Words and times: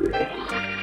Hey. 0.00 0.77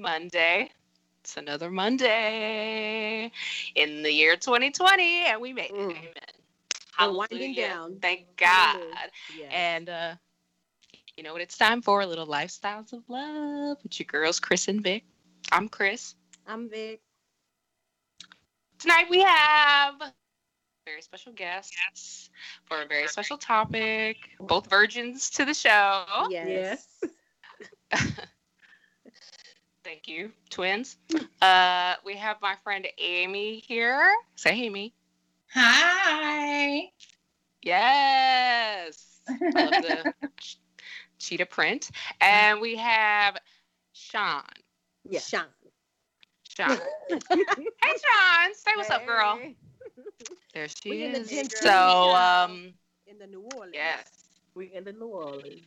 Monday. 0.00 0.70
It's 1.20 1.36
another 1.36 1.70
Monday 1.70 3.30
in 3.74 4.02
the 4.02 4.10
year 4.10 4.36
2020 4.36 5.26
and 5.26 5.40
we 5.40 5.52
made 5.52 5.70
it. 5.70 5.74
Mm. 5.74 5.90
Amen. 5.90 6.12
We're 6.98 7.12
winding 7.12 7.54
down. 7.54 7.98
Thank 8.00 8.26
God. 8.36 8.80
Yes. 9.36 9.52
And 9.52 9.88
uh 9.88 10.14
you 11.16 11.22
know 11.22 11.32
what 11.32 11.42
it's 11.42 11.58
time 11.58 11.82
for? 11.82 12.00
A 12.00 12.06
little 12.06 12.26
lifestyles 12.26 12.92
of 12.94 13.02
love 13.08 13.76
with 13.82 13.98
your 14.00 14.06
girls 14.06 14.40
Chris 14.40 14.68
and 14.68 14.82
Vic. 14.82 15.04
I'm 15.52 15.68
Chris. 15.68 16.14
I'm 16.46 16.70
Vic. 16.70 17.00
Tonight 18.78 19.06
we 19.10 19.20
have 19.20 19.94
very 20.86 21.02
special 21.02 21.32
guests 21.32 22.30
for 22.64 22.80
a 22.82 22.86
very 22.86 23.06
special 23.08 23.36
topic. 23.36 24.16
Both 24.40 24.70
virgins 24.70 25.28
to 25.30 25.44
the 25.44 25.52
show. 25.52 26.04
Yes. 26.30 26.86
Thank 29.90 30.06
you, 30.06 30.30
twins. 30.50 30.98
Uh, 31.42 31.96
we 32.04 32.14
have 32.14 32.36
my 32.40 32.54
friend 32.62 32.86
Amy 32.96 33.56
here. 33.66 34.14
Say 34.36 34.52
Amy. 34.52 34.94
Hi. 35.52 36.92
Yes. 37.60 39.18
I 39.28 39.32
love 39.52 39.82
the 39.82 40.14
ch- 40.38 40.58
cheetah 41.18 41.46
print. 41.46 41.90
And 42.20 42.60
we 42.60 42.76
have 42.76 43.36
Sean. 43.92 44.44
Yes. 45.08 45.28
Sean. 45.28 45.46
Sean. 46.48 46.78
hey, 47.10 47.16
Sean. 47.28 48.54
Say 48.54 48.70
what's 48.76 48.90
up, 48.90 49.04
girl. 49.04 49.40
There 50.54 50.68
she 50.68 50.90
We 50.90 51.02
in 51.02 51.12
the 51.14 51.18
is. 51.18 51.50
So, 51.56 52.14
um, 52.14 52.72
In 53.08 53.18
the 53.18 53.26
New 53.26 53.48
Orleans. 53.56 53.72
yes. 53.74 54.08
We 54.54 54.72
in 54.72 54.84
the 54.84 54.92
New 54.92 55.08
Orleans. 55.08 55.66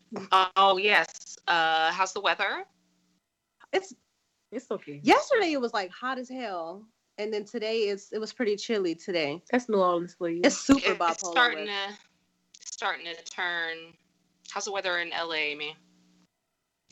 Oh, 0.55 0.77
yes. 0.77 1.37
Uh, 1.45 1.91
how's 1.91 2.13
the 2.13 2.21
weather? 2.21 2.63
It's 3.73 3.93
It's 4.53 4.69
okay. 4.71 4.99
yesterday 5.03 5.51
it 5.53 5.61
was 5.61 5.73
like 5.73 5.91
hot 5.91 6.17
as 6.19 6.29
hell. 6.29 6.83
And 7.17 7.31
then 7.33 7.45
today 7.45 7.87
is 7.87 8.09
it 8.11 8.19
was 8.19 8.33
pretty 8.33 8.55
chilly 8.55 8.95
today. 8.95 9.41
That's 9.51 9.69
New 9.69 9.77
Orleans 9.77 10.15
for 10.17 10.29
you. 10.29 10.41
It's 10.43 10.57
super 10.57 10.91
It- 10.91 10.99
bipolar. 10.99 11.11
it's 11.11 11.29
starting 11.29 11.65
to 11.67 11.97
starting 12.65 13.05
to 13.05 13.23
turn. 13.25 13.77
How's 14.49 14.65
the 14.65 14.71
weather 14.71 14.99
in 14.99 15.09
LA, 15.11 15.33
Amy? 15.35 15.75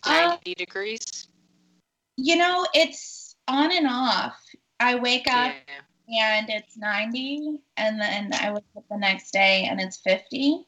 Uh, 0.04 0.30
90 0.46 0.56
degrees. 0.56 1.28
You 2.18 2.36
know, 2.36 2.66
it's 2.74 3.36
on 3.48 3.72
and 3.72 3.88
off. 3.88 4.40
I 4.80 4.96
wake 4.96 5.28
up 5.28 5.54
Yeah. 6.08 6.38
and 6.40 6.50
it's 6.50 6.76
90, 6.78 7.60
and 7.78 8.00
then 8.02 8.32
I 8.34 8.52
wake 8.52 8.64
up 8.76 8.84
the 8.90 8.98
next 8.98 9.32
day 9.32 9.68
and 9.70 9.80
it's 9.80 9.98
50. 9.98 10.66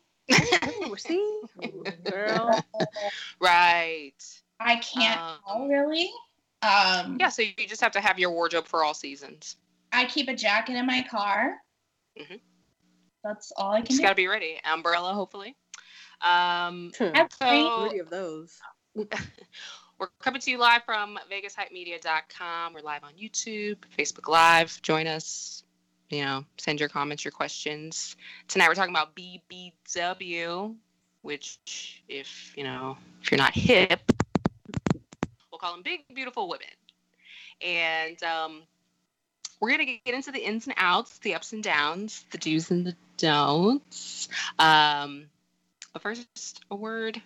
See? 0.98 1.42
Girl. 2.12 2.60
right. 3.40 4.14
I 4.60 4.76
can't 4.78 5.20
Um, 5.20 5.38
tell 5.48 5.68
really. 5.68 6.12
Um, 6.64 7.18
Yeah, 7.20 7.30
so 7.30 7.42
you 7.42 7.68
just 7.68 7.82
have 7.82 7.92
to 7.94 8.02
have 8.02 8.18
your 8.18 8.32
wardrobe 8.32 8.66
for 8.68 8.84
all 8.84 8.94
seasons. 8.94 9.58
I 9.92 10.06
keep 10.06 10.28
a 10.30 10.34
jacket 10.36 10.76
in 10.76 10.86
my 10.86 11.06
car. 11.10 11.58
Mhm. 12.18 12.40
That's 13.24 13.52
all 13.58 13.72
I 13.74 13.78
can 13.78 13.88
Just 13.88 13.98
do. 14.00 14.04
got 14.04 14.10
to 14.10 14.16
be 14.16 14.28
ready. 14.28 14.60
Umbrella, 14.66 15.14
hopefully. 15.14 15.56
Um, 16.22 16.92
I've 17.00 17.32
so 17.34 17.88
Three 17.90 18.00
of 18.00 18.10
those. 18.10 18.60
we're 18.96 20.08
coming 20.20 20.42
to 20.42 20.52
you 20.52 20.58
live 20.58 20.84
from 20.86 21.18
VegasHypeMedia.com. 21.32 22.74
We're 22.74 22.82
live 22.82 23.04
on 23.04 23.14
YouTube, 23.14 23.78
Facebook 23.98 24.28
Live. 24.28 24.82
Join 24.82 25.08
us. 25.08 25.64
You 26.10 26.26
know, 26.26 26.46
send 26.60 26.80
your 26.80 26.90
comments, 26.90 27.26
your 27.26 27.32
questions. 27.32 28.16
Tonight 28.48 28.68
we're 28.68 28.76
talking 28.76 28.94
about 28.94 29.16
BBW, 29.16 30.76
which, 31.24 32.04
if 32.08 32.54
you 32.56 32.64
know, 32.64 32.98
if 33.22 33.32
you're 33.32 33.38
not 33.40 33.54
hip, 33.54 34.02
we'll 34.10 34.13
call 35.64 35.74
them 35.74 35.82
big, 35.82 36.02
beautiful 36.14 36.50
women. 36.50 36.68
And 37.66 38.22
um, 38.24 38.64
we're 39.62 39.72
gonna 39.72 39.86
get 39.86 40.14
into 40.14 40.32
the 40.32 40.46
ins 40.46 40.68
and 40.68 40.76
outs, 40.78 41.20
the 41.20 41.36
ups 41.36 41.54
and 41.54 41.64
downs, 41.64 42.26
the 42.32 42.38
do's 42.38 42.70
and 42.70 42.86
the 42.86 42.96
don'ts. 43.18 44.28
Um, 44.60 45.28
but 45.94 46.02
first, 46.02 46.66
a 46.70 46.76
word 46.76 47.22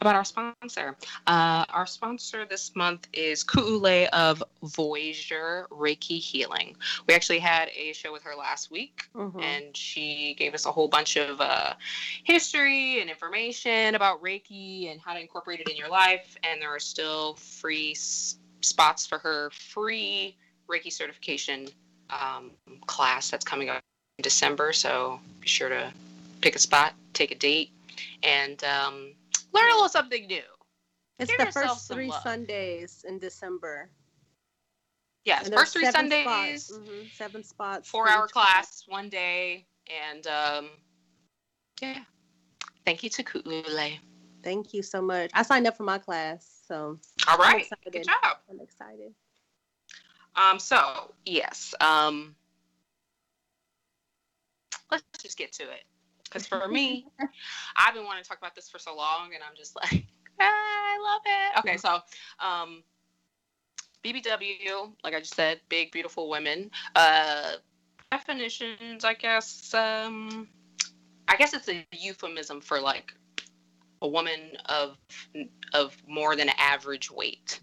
about 0.00 0.14
our 0.14 0.24
sponsor. 0.24 0.96
Uh, 1.26 1.64
our 1.68 1.86
sponsor 1.86 2.46
this 2.46 2.74
month 2.74 3.06
is 3.12 3.44
Ku'ule 3.44 4.08
of 4.08 4.42
Voyager 4.62 5.66
Reiki 5.70 6.18
Healing. 6.18 6.74
We 7.06 7.14
actually 7.14 7.38
had 7.38 7.68
a 7.76 7.92
show 7.92 8.10
with 8.12 8.22
her 8.22 8.34
last 8.34 8.70
week, 8.70 9.08
Mhm. 9.14 9.42
and 9.42 9.76
she 9.76 10.34
gave 10.38 10.54
us 10.54 10.64
a 10.64 10.72
whole 10.72 10.88
bunch 10.88 11.16
of 11.16 11.40
uh, 11.40 11.74
history 12.24 13.00
and 13.00 13.10
information 13.10 13.94
about 13.94 14.22
Reiki 14.22 14.90
and 14.90 15.00
how 15.00 15.12
to 15.12 15.20
incorporate 15.20 15.60
it 15.60 15.68
in 15.68 15.76
your 15.76 15.90
life. 15.90 16.36
And 16.44 16.62
there 16.62 16.74
are 16.74 16.80
still 16.80 17.34
free 17.34 17.92
s- 17.92 18.36
spots 18.62 19.06
for 19.06 19.18
her 19.18 19.50
free 19.50 20.36
Reiki 20.68 20.90
certification 20.92 21.68
um, 22.08 22.52
class 22.86 23.30
that's 23.30 23.44
coming 23.44 23.68
up 23.68 23.82
in 24.18 24.22
December. 24.22 24.72
So 24.72 25.20
be 25.40 25.46
sure 25.48 25.68
to 25.68 25.92
pick 26.40 26.56
a 26.56 26.58
spot, 26.58 26.94
take 27.12 27.32
a 27.32 27.34
date, 27.34 27.70
and 28.22 28.62
um, 28.64 29.12
learn 29.52 29.70
a 29.70 29.74
little 29.74 29.88
something 29.88 30.26
new. 30.26 30.42
It's 31.18 31.30
Give 31.30 31.46
the 31.46 31.52
first 31.52 31.88
three 31.88 32.08
love. 32.08 32.22
Sundays 32.22 33.04
in 33.06 33.18
December. 33.18 33.90
Yes, 35.24 35.46
And 35.46 35.54
first 35.54 35.74
three 35.74 35.90
Sundays, 35.90 36.64
Spots. 36.66 36.88
Mhm, 36.88 37.12
Seven 37.12 37.44
spots. 37.44 37.88
Four 37.90 38.08
hour 38.08 38.26
class. 38.26 38.52
class, 38.52 38.84
one 38.88 39.08
day, 39.10 39.66
and 40.10 40.26
um, 40.26 40.70
yeah. 41.82 42.04
Thank 42.86 43.02
you 43.02 43.10
to 43.10 43.22
Ku'ule. 43.22 43.98
Thank 44.42 44.72
you 44.72 44.82
so 44.82 45.02
much. 45.02 45.30
I 45.34 45.42
signed 45.42 45.66
up 45.66 45.76
for 45.76 45.82
my 45.82 45.98
class, 45.98 46.62
so 46.66 46.98
All 47.28 47.36
right, 47.36 47.68
good 47.92 48.04
job. 48.04 48.38
I'm 48.48 48.60
excited. 48.60 49.14
Um, 50.36 50.58
so 50.58 51.12
yes, 51.26 51.74
um, 51.80 52.34
let's 54.90 55.04
just 55.20 55.36
get 55.36 55.52
to 55.54 55.64
it. 55.64 55.84
Because 56.30 56.46
for 56.46 56.68
me, 56.68 57.06
I've 57.76 57.94
been 57.94 58.04
wanting 58.04 58.22
to 58.22 58.28
talk 58.28 58.38
about 58.38 58.54
this 58.54 58.70
for 58.70 58.78
so 58.78 58.96
long, 58.96 59.30
and 59.34 59.42
I'm 59.42 59.56
just 59.56 59.74
like, 59.74 60.06
ah, 60.40 60.44
I 60.44 60.98
love 61.02 61.22
it. 61.26 61.58
Okay, 61.58 61.76
so 61.76 61.98
um, 62.38 62.84
BBW, 64.04 64.92
like 65.02 65.14
I 65.14 65.18
just 65.20 65.34
said, 65.34 65.60
big, 65.68 65.90
beautiful 65.90 66.30
women. 66.30 66.70
Uh, 66.94 67.54
definitions, 68.12 69.04
I 69.04 69.14
guess. 69.14 69.74
Um, 69.74 70.48
I 71.28 71.36
guess 71.36 71.52
it's 71.52 71.68
a 71.68 71.84
euphemism 71.92 72.60
for 72.60 72.80
like 72.80 73.12
a 74.02 74.08
woman 74.08 74.56
of 74.66 74.96
of 75.74 75.96
more 76.06 76.36
than 76.36 76.48
average 76.58 77.10
weight. 77.10 77.60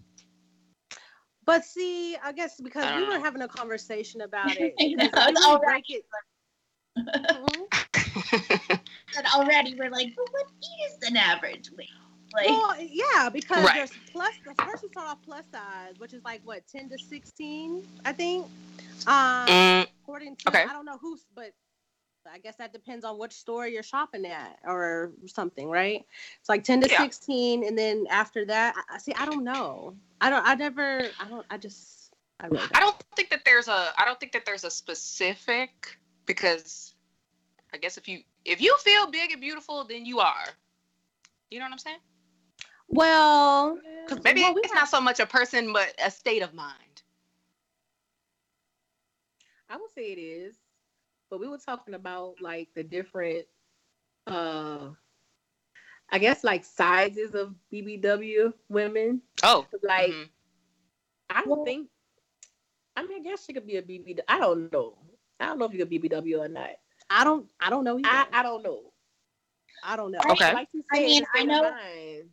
But 1.44 1.64
see, 1.64 2.16
I 2.22 2.32
guess 2.32 2.60
because 2.60 2.84
I 2.84 2.94
we 2.94 3.00
don't 3.00 3.08
were 3.08 3.14
know. 3.16 3.24
having 3.24 3.42
a 3.42 3.48
conversation 3.48 4.20
about 4.20 4.56
it. 4.60 4.74
I 4.78 4.84
know, 4.86 5.00
because 5.02 5.24
when 5.26 5.34
it's 5.34 5.88
you 5.88 7.68
all 8.32 8.38
break 8.48 8.60
it-. 8.70 8.80
And 9.16 9.26
already 9.34 9.74
we're 9.74 9.90
like, 9.90 10.14
but 10.16 10.26
what 10.32 10.46
is 10.86 11.08
an 11.08 11.16
average 11.16 11.70
weight? 11.76 11.88
Like, 12.32 12.46
Well, 12.46 12.76
yeah, 12.80 13.28
because 13.30 13.64
Right. 13.64 13.74
there's 13.74 13.92
plus. 14.12 14.34
First, 14.64 14.82
we 14.82 14.88
start 14.90 15.08
off 15.08 15.18
plus 15.24 15.44
size, 15.50 15.94
which 15.98 16.12
is 16.12 16.22
like 16.24 16.40
what 16.44 16.66
ten 16.66 16.88
to 16.90 16.98
sixteen, 16.98 17.82
I 18.04 18.12
think. 18.12 18.46
Um, 19.06 19.48
Mm, 19.48 19.86
according 20.02 20.36
to 20.36 20.48
okay. 20.48 20.64
I 20.64 20.72
don't 20.72 20.84
know 20.84 20.98
who's, 20.98 21.24
but 21.34 21.52
I 22.30 22.38
guess 22.38 22.56
that 22.56 22.72
depends 22.74 23.04
on 23.04 23.18
which 23.18 23.32
store 23.32 23.66
you're 23.66 23.82
shopping 23.82 24.26
at 24.26 24.58
or 24.64 25.12
something, 25.26 25.70
right? 25.70 26.04
It's 26.40 26.48
like 26.48 26.64
ten 26.64 26.80
to 26.82 26.88
Yeah. 26.88 26.98
sixteen, 26.98 27.64
and 27.66 27.78
then 27.78 28.06
after 28.10 28.44
that, 28.44 28.74
I, 28.76 28.96
I 28.96 28.98
see. 28.98 29.14
I 29.14 29.24
don't 29.24 29.44
know. 29.44 29.96
I 30.20 30.28
don't. 30.28 30.46
I 30.46 30.54
never. 30.54 31.08
I 31.18 31.28
don't. 31.28 31.46
I 31.50 31.56
just. 31.56 32.12
I 32.40 32.46
really 32.46 32.68
I 32.72 32.80
don't 32.80 32.96
think 33.16 33.30
that 33.30 33.44
there's 33.44 33.66
a 33.68 33.92
I 33.98 34.04
don't 34.04 34.20
think 34.20 34.32
that 34.32 34.44
there's 34.46 34.64
a 34.64 34.70
specific 34.70 35.98
because 36.26 36.94
I 37.72 37.76
guess 37.78 37.96
if 37.98 38.08
you 38.08 38.22
if 38.44 38.60
you 38.60 38.76
feel 38.78 39.10
big 39.10 39.30
and 39.32 39.40
beautiful, 39.40 39.84
then 39.84 40.04
you 40.06 40.20
are. 40.20 40.46
You 41.50 41.58
know 41.58 41.64
what 41.66 41.72
I'm 41.72 41.78
saying? 41.78 41.98
Well, 42.88 43.78
Maybe 44.24 44.40
well, 44.40 44.54
we 44.54 44.60
it's 44.62 44.72
have- 44.72 44.82
not 44.82 44.88
so 44.88 45.00
much 45.00 45.20
a 45.20 45.26
person, 45.26 45.72
but 45.72 45.94
a 46.02 46.10
state 46.10 46.42
of 46.42 46.54
mind. 46.54 47.02
I 49.68 49.76
would 49.76 49.90
say 49.94 50.12
it 50.12 50.18
is, 50.18 50.56
but 51.30 51.40
we 51.40 51.48
were 51.48 51.58
talking 51.58 51.94
about 51.94 52.36
like 52.40 52.68
the 52.74 52.82
different, 52.82 53.44
uh, 54.26 54.88
I 56.10 56.18
guess 56.18 56.42
like 56.44 56.64
sizes 56.64 57.34
of 57.34 57.54
BBW 57.72 58.52
women. 58.70 59.20
Oh, 59.42 59.66
Like 59.82 60.10
mhm. 60.10 60.28
I 61.30 61.40
don't 61.42 61.48
Well- 61.50 61.64
think. 61.66 61.90
I 62.96 63.02
mean, 63.06 63.20
I 63.20 63.22
guess 63.22 63.44
she 63.44 63.52
could 63.52 63.66
be 63.66 63.76
a 63.76 63.82
BBW. 63.82 64.20
I 64.26 64.38
don't 64.40 64.72
know. 64.72 64.98
I 65.38 65.46
don't 65.46 65.58
know 65.58 65.66
if 65.66 65.72
you 65.72 65.78
could 65.78 65.90
BBW 65.90 66.40
or 66.40 66.48
not. 66.48 66.70
I 67.10 67.24
don't. 67.24 67.46
I 67.60 67.70
don't 67.70 67.84
know. 67.84 67.98
Either. 67.98 68.08
I, 68.08 68.26
I, 68.32 68.40
I 68.40 68.42
don't 68.42 68.62
know. 68.62 68.80
I 69.84 69.96
don't 69.96 70.12
know. 70.12 70.18
Okay. 70.30 70.52
Like 70.52 70.68
you 70.72 70.82
I 70.92 70.98
mean, 70.98 71.24
I 71.34 71.44
know- 71.44 71.62
mind. 71.70 72.30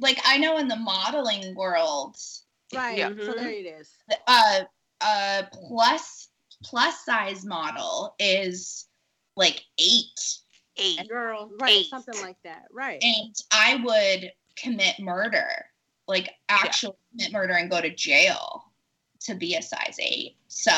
like 0.00 0.18
I 0.24 0.38
know 0.38 0.58
in 0.58 0.68
the 0.68 0.76
modeling 0.76 1.54
world, 1.54 2.16
Right. 2.74 2.96
Yeah. 2.98 3.08
So 3.10 3.14
Mhm. 3.14 3.34
there 3.36 3.50
it 3.50 3.66
is. 3.66 3.90
uh, 4.26 4.60
a 5.02 5.46
plus 5.52 6.28
plus 6.64 7.04
size 7.04 7.44
model 7.44 8.14
is 8.18 8.86
like 9.36 9.62
eight, 9.78 10.38
eight. 10.78 11.06
Girl, 11.08 11.50
Right. 11.60 11.72
Eight. 11.78 11.86
Something 11.86 12.20
like 12.22 12.36
that. 12.44 12.64
Right. 12.72 13.02
and 13.02 13.34
I 13.50 13.76
would 13.84 14.32
commit 14.56 14.98
murder, 15.00 15.66
like 16.08 16.30
actual 16.48 16.96
commit 17.10 17.32
murder, 17.32 17.54
and 17.54 17.70
go 17.70 17.80
to 17.80 17.90
jail 17.94 18.62
to 19.20 19.34
be 19.34 19.54
a 19.56 19.62
size 19.62 19.96
eight. 20.00 20.36
So 20.48 20.72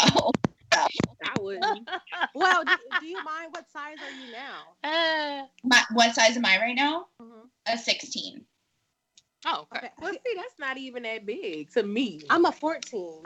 I 0.76 1.40
wouldn't. 1.40 1.88
well, 2.34 2.64
do, 2.64 2.76
do 3.00 3.06
you 3.06 3.22
mind? 3.24 3.48
What 3.52 3.70
size 3.70 3.98
are 4.02 4.10
you 4.10 4.30
now? 4.30 4.74
Uh, 4.82 5.46
my, 5.64 5.82
what 5.92 6.14
size 6.14 6.36
am 6.36 6.44
I 6.44 6.58
right 6.58 6.74
now? 6.76 7.06
Mhm. 7.20 7.48
A 7.66 7.78
sixteen. 7.78 8.44
oh, 9.46 9.66
okay. 9.72 9.86
Okay. 9.86 9.90
well, 10.00 10.12
see, 10.12 10.34
that's 10.36 10.58
not 10.58 10.76
even 10.78 11.02
that 11.04 11.24
big 11.26 11.70
to 11.72 11.82
me. 11.82 12.20
I'm 12.30 12.44
a 12.44 12.52
14. 12.52 13.22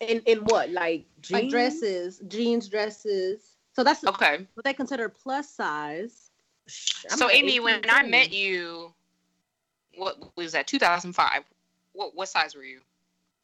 in 0.00 0.20
in 0.26 0.38
what 0.44 0.70
like 0.70 1.06
jeans? 1.20 1.42
Like 1.42 1.50
dresses, 1.50 2.22
jeans, 2.28 2.68
dresses. 2.68 3.56
So 3.74 3.82
that's 3.84 4.04
Okay. 4.04 4.46
what 4.54 4.64
they 4.64 4.74
consider 4.74 5.08
plus 5.08 5.48
size. 5.48 6.30
I'm 7.10 7.18
so 7.18 7.26
like 7.26 7.36
Amy, 7.36 7.58
when 7.58 7.78
18, 7.78 7.90
I 7.90 8.02
met 8.04 8.32
you, 8.32 8.92
what 9.96 10.36
was 10.36 10.52
that? 10.52 10.66
2005. 10.66 11.42
What 11.92 12.14
what 12.14 12.28
size 12.28 12.54
were 12.54 12.64
you? 12.64 12.80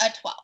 A 0.00 0.10
twelve. 0.20 0.36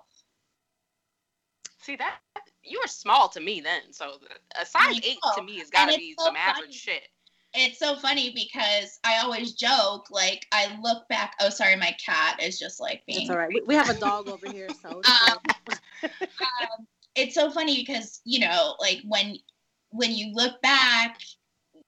See 1.81 1.97
that 1.97 2.19
you 2.67 2.81
were 2.83 2.89
small 2.89 3.29
to 3.31 3.41
me 3.41 3.61
then. 3.61 3.93
So 3.93 4.19
a 4.61 4.67
size 4.67 5.01
eight 5.03 5.19
to 5.37 5.43
me 5.43 5.59
has 5.59 5.71
got 5.71 5.91
to 5.91 5.99
be 5.99 6.15
so 6.19 6.27
some 6.27 6.35
funny. 6.35 6.59
average 6.59 6.75
shit. 6.75 7.09
It's 7.57 7.79
so 7.79 7.95
funny 7.97 8.33
because 8.35 8.99
I 9.05 9.19
always 9.19 9.53
joke, 9.53 10.11
like 10.11 10.45
I 10.51 10.77
look 10.83 11.07
back. 11.09 11.35
Oh, 11.41 11.51
sorry, 11.51 11.77
my 11.77 11.95
cat 12.05 12.43
is 12.43 12.59
just 12.59 12.81
like 12.81 13.03
me. 13.07 13.19
It's 13.19 13.31
all 13.31 13.37
right. 13.37 13.49
We, 13.49 13.63
we 13.65 13.75
have 13.77 13.89
a 13.91 13.95
dog 13.95 14.27
over 14.27 14.47
here, 14.47 14.71
so 14.83 15.01
Um, 15.05 15.39
um, 16.03 16.87
it's 17.15 17.35
so 17.35 17.51
funny 17.51 17.81
because 17.81 18.21
you 18.25 18.41
know 18.41 18.75
like 18.81 19.01
when 19.07 19.37
when 19.91 20.13
you 20.13 20.33
look 20.35 20.61
back 20.63 21.19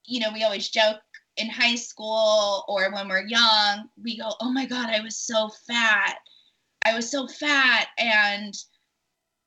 you 0.05 0.21
know 0.21 0.33
we 0.33 0.45
always 0.45 0.69
joke 0.69 1.01
in 1.37 1.49
high 1.49 1.75
school 1.75 2.65
or 2.69 2.91
when 2.93 3.09
we're 3.09 3.27
young 3.27 3.89
we 4.03 4.17
go 4.17 4.33
oh 4.41 4.53
my 4.53 4.65
god 4.65 4.89
i 4.89 5.01
was 5.01 5.19
so 5.19 5.51
fat 5.67 6.17
i 6.85 6.95
was 6.95 7.11
so 7.11 7.27
fat 7.27 7.89
and 7.99 8.55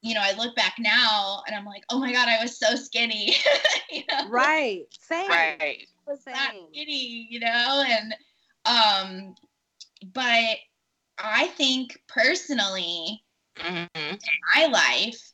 you 0.01 0.13
know 0.13 0.21
i 0.23 0.33
look 0.37 0.55
back 0.55 0.75
now 0.79 1.41
and 1.47 1.55
i'm 1.55 1.65
like 1.65 1.83
oh 1.89 1.99
my 1.99 2.11
god 2.11 2.27
i 2.27 2.41
was 2.41 2.57
so 2.57 2.75
skinny 2.75 3.35
you 3.91 4.03
know 4.11 4.29
right. 4.29 4.85
Same. 4.99 5.29
Right. 5.29 5.87
I 6.07 6.11
was 6.11 6.23
that 6.25 6.53
skinny 6.71 7.27
you 7.29 7.39
know 7.39 7.83
and 7.87 8.15
um 8.65 9.35
but 10.13 10.57
i 11.17 11.47
think 11.57 11.99
personally 12.07 13.21
hmm 13.57 13.85
my 14.55 14.65
life 14.67 15.33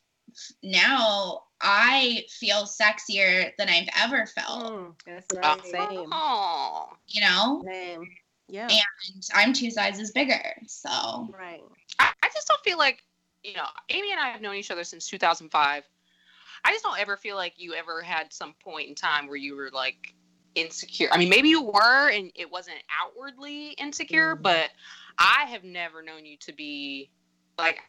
now 0.64 1.42
I 1.62 2.26
feel 2.30 2.66
sexier 2.66 3.52
than 3.58 3.70
I've 3.70 3.88
ever 3.98 4.26
felt, 4.28 4.64
Mm, 4.66 4.94
That's 5.06 5.28
Oh, 5.42 5.56
right. 5.56 5.66
Same. 5.66 6.10
Oh. 6.12 6.90
you 7.08 7.22
know? 7.22 7.64
same. 7.66 8.08
Yeah. 8.48 8.68
And 8.70 9.24
I'm 9.34 9.54
two 9.54 9.72
sizes 9.72 10.12
bigger. 10.12 10.56
So 10.68 10.90
Right. 10.90 11.64
I, 12.00 12.12
I 12.22 12.30
just 12.34 12.48
don't 12.48 12.62
feel 12.64 12.78
like 12.78 13.04
you 13.46 13.54
know 13.54 13.68
amy 13.90 14.12
and 14.12 14.20
i 14.20 14.30
have 14.30 14.42
known 14.42 14.56
each 14.56 14.72
other 14.72 14.84
since 14.84 15.08
2005 15.08 15.84
i 16.64 16.72
just 16.72 16.84
don't 16.84 17.00
ever 17.00 17.16
feel 17.16 17.36
like 17.36 17.54
you 17.58 17.74
ever 17.74 18.02
had 18.02 18.34
some 18.34 18.54
point 18.64 18.90
in 18.90 18.96
time 18.96 19.28
where 19.28 19.38
you 19.38 19.56
were 19.56 19.70
like 19.74 20.14
insecure. 20.56 21.10
I 21.12 21.18
mean 21.18 21.30
maybe 21.30 21.50
you 21.50 21.62
were 21.62 22.10
and 22.10 22.32
it 22.34 22.50
wasn't 22.50 22.78
outwardly 22.90 23.72
insecure 23.72 24.36
Mhm. 24.38 24.42
but 24.42 24.72
i 25.18 25.46
have 25.48 25.64
never 25.66 26.02
known 26.02 26.26
you 26.26 26.38
to 26.38 26.54
be 26.54 27.10
like 27.58 27.82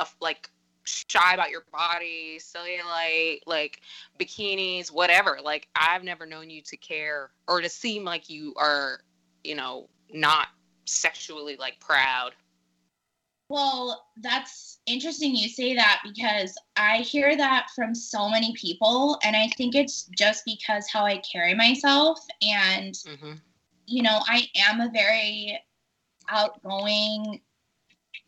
a, 0.00 0.06
like 0.20 0.50
shy 0.84 1.34
about 1.34 1.50
your 1.50 1.64
body 1.70 2.38
cellulite 2.40 3.40
like 3.46 3.82
bikinis 4.18 4.90
whatever. 4.90 5.38
Like 5.42 5.68
i've 5.76 6.02
never 6.02 6.26
known 6.26 6.50
you 6.50 6.60
to 6.62 6.76
care 6.76 7.30
or 7.46 7.60
to 7.60 7.68
seem 7.68 8.04
like 8.04 8.28
you 8.28 8.52
are 8.56 9.00
you 9.44 9.54
know 9.54 9.88
not 10.12 10.48
sexually 10.86 11.56
like 11.56 11.78
proud 11.78 12.32
Well, 13.48 14.04
that's 14.20 14.80
interesting 14.86 15.34
you 15.34 15.48
say 15.48 15.74
that 15.74 16.00
because 16.04 16.54
I 16.76 16.98
hear 16.98 17.36
that 17.36 17.68
from 17.74 17.94
so 17.94 18.28
many 18.28 18.52
people. 18.54 19.18
And 19.24 19.34
I 19.34 19.48
think 19.56 19.74
it's 19.74 20.04
just 20.16 20.44
because 20.44 20.86
how 20.88 21.04
I 21.06 21.18
carry 21.18 21.54
myself. 21.54 22.20
And, 22.42 22.94
mm-hmm. 22.94 23.32
you 23.86 24.02
know, 24.02 24.20
I 24.26 24.48
am 24.56 24.80
a 24.80 24.90
very 24.90 25.58
outgoing 26.28 27.40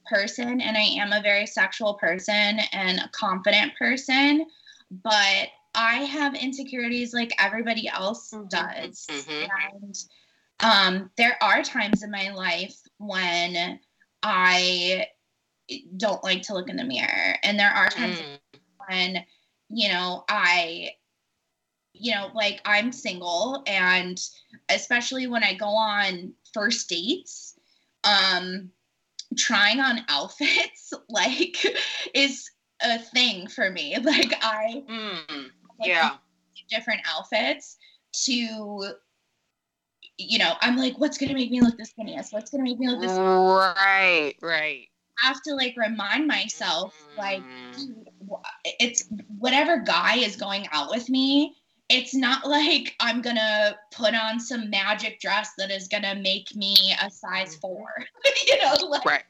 person 0.06 0.60
and 0.60 0.76
I 0.76 0.80
am 0.80 1.12
a 1.12 1.22
very 1.22 1.46
sexual 1.46 1.94
person 1.94 2.60
and 2.72 2.98
a 3.00 3.10
confident 3.12 3.76
person. 3.76 4.46
But 4.90 5.48
I 5.74 5.96
have 6.04 6.34
insecurities 6.34 7.12
like 7.12 7.32
everybody 7.38 7.88
else 7.88 8.30
Mhm. 8.32 8.48
does. 8.48 9.06
Mhm. 9.08 9.48
And 9.72 10.04
um, 10.60 11.10
there 11.16 11.42
are 11.42 11.62
times 11.62 12.02
in 12.02 12.10
my 12.10 12.30
life 12.30 12.76
when 12.98 13.80
I 14.22 15.06
don't 15.96 16.22
like 16.24 16.42
to 16.42 16.54
look 16.54 16.68
in 16.68 16.76
the 16.76 16.84
mirror. 16.84 17.36
And 17.42 17.58
there 17.58 17.70
are 17.70 17.88
times 17.88 18.20
Mm. 18.20 18.60
when, 18.88 19.24
you 19.68 19.88
know, 19.88 20.24
I, 20.28 20.90
you 21.92 22.12
know, 22.12 22.30
like 22.34 22.60
I'm 22.64 22.92
single 22.92 23.62
and 23.66 24.20
especially 24.68 25.26
when 25.26 25.44
I 25.44 25.54
go 25.54 25.68
on 25.68 26.34
first 26.52 26.88
dates, 26.88 27.58
um, 28.04 28.70
trying 29.36 29.80
on 29.80 30.04
outfits 30.08 30.92
like 31.08 31.56
is 32.14 32.50
a 32.82 32.98
thing 32.98 33.46
for 33.48 33.70
me. 33.70 33.96
Like 33.98 34.34
I 34.42 34.84
Mm, 34.88 35.50
yeah. 35.80 36.16
different 36.68 37.00
outfits 37.06 37.76
to 38.24 38.94
you 40.28 40.38
know, 40.38 40.54
I'm 40.60 40.76
like, 40.76 40.98
what's 40.98 41.18
gonna 41.18 41.34
make 41.34 41.50
me 41.50 41.60
look 41.60 41.76
the 41.76 41.84
skinniest? 41.84 42.32
What's 42.32 42.50
gonna 42.50 42.64
make 42.64 42.78
me 42.78 42.88
look 42.88 43.00
this 43.00 43.16
Right, 43.18 44.34
right. 44.42 44.88
I 45.22 45.26
have 45.26 45.42
to 45.42 45.54
like 45.54 45.74
remind 45.76 46.26
myself 46.26 46.94
like 47.16 47.42
Mm, 47.42 47.86
dude, 47.86 48.08
wh- 48.30 48.42
it's 48.80 49.04
whatever 49.38 49.78
guy 49.78 50.16
is 50.16 50.36
going 50.36 50.66
out 50.72 50.90
with 50.90 51.08
me 51.08 51.56
it's 51.90 52.14
not 52.14 52.46
like 52.46 52.94
I'm 53.00 53.20
gonna 53.20 53.76
put 53.92 54.14
on 54.14 54.38
some 54.38 54.70
magic 54.70 55.20
dress 55.20 55.50
that 55.58 55.70
is 55.70 55.88
gonna 55.88 56.14
make 56.14 56.54
me 56.54 56.76
a 57.02 57.10
size 57.10 57.56
four. 57.56 57.88
you 58.46 58.62
know, 58.62 58.86
like 58.86 59.04
Right. 59.04 59.24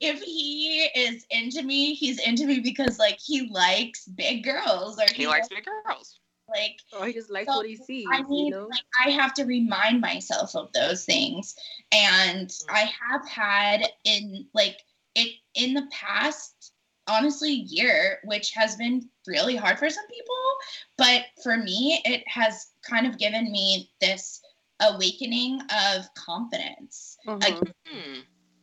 if 0.00 0.22
he 0.22 0.88
is 0.94 1.26
into 1.30 1.62
me, 1.62 1.94
he's 1.94 2.20
into 2.20 2.46
me 2.46 2.60
because 2.60 2.98
like 3.00 3.18
he 3.20 3.48
likes 3.50 4.06
big 4.06 4.44
girls 4.44 4.98
or 5.00 5.06
He 5.12 5.26
likes 5.26 5.48
big 5.48 5.64
girls. 5.64 6.20
Like 6.48 6.80
Or 6.98 7.06
he 7.06 7.12
just 7.12 7.30
likes 7.30 7.50
So, 7.50 7.58
what 7.58 7.66
he 7.66 7.76
sees. 7.76 8.06
I 8.12 8.18
you 8.30 8.50
know? 8.50 8.68
like 8.70 8.80
I 9.06 9.10
have 9.10 9.34
to 9.34 9.44
remind 9.44 10.00
myself 10.00 10.54
of 10.54 10.72
those 10.72 11.04
things. 11.04 11.56
And 11.92 12.52
I 12.68 12.90
have 13.10 13.28
had 13.28 13.82
in 14.04 14.46
like 14.54 14.78
it 15.14 15.32
in 15.54 15.74
the 15.74 15.88
past 15.90 16.72
honestly 17.08 17.52
year 17.52 18.18
which 18.24 18.50
has 18.52 18.74
been 18.76 19.08
really 19.26 19.56
hard 19.56 19.78
for 19.78 19.88
some 19.88 20.06
people, 20.08 20.34
but 20.98 21.22
for 21.42 21.56
me 21.56 22.00
it 22.04 22.24
has 22.26 22.72
kind 22.88 23.06
of 23.06 23.18
given 23.18 23.50
me 23.52 23.90
this 24.00 24.42
awakening 24.80 25.60
of 25.70 26.12
confidence. 26.14 27.16
Like 27.24 27.54
Mhm. 27.54 27.72
Hmm. 27.88 28.20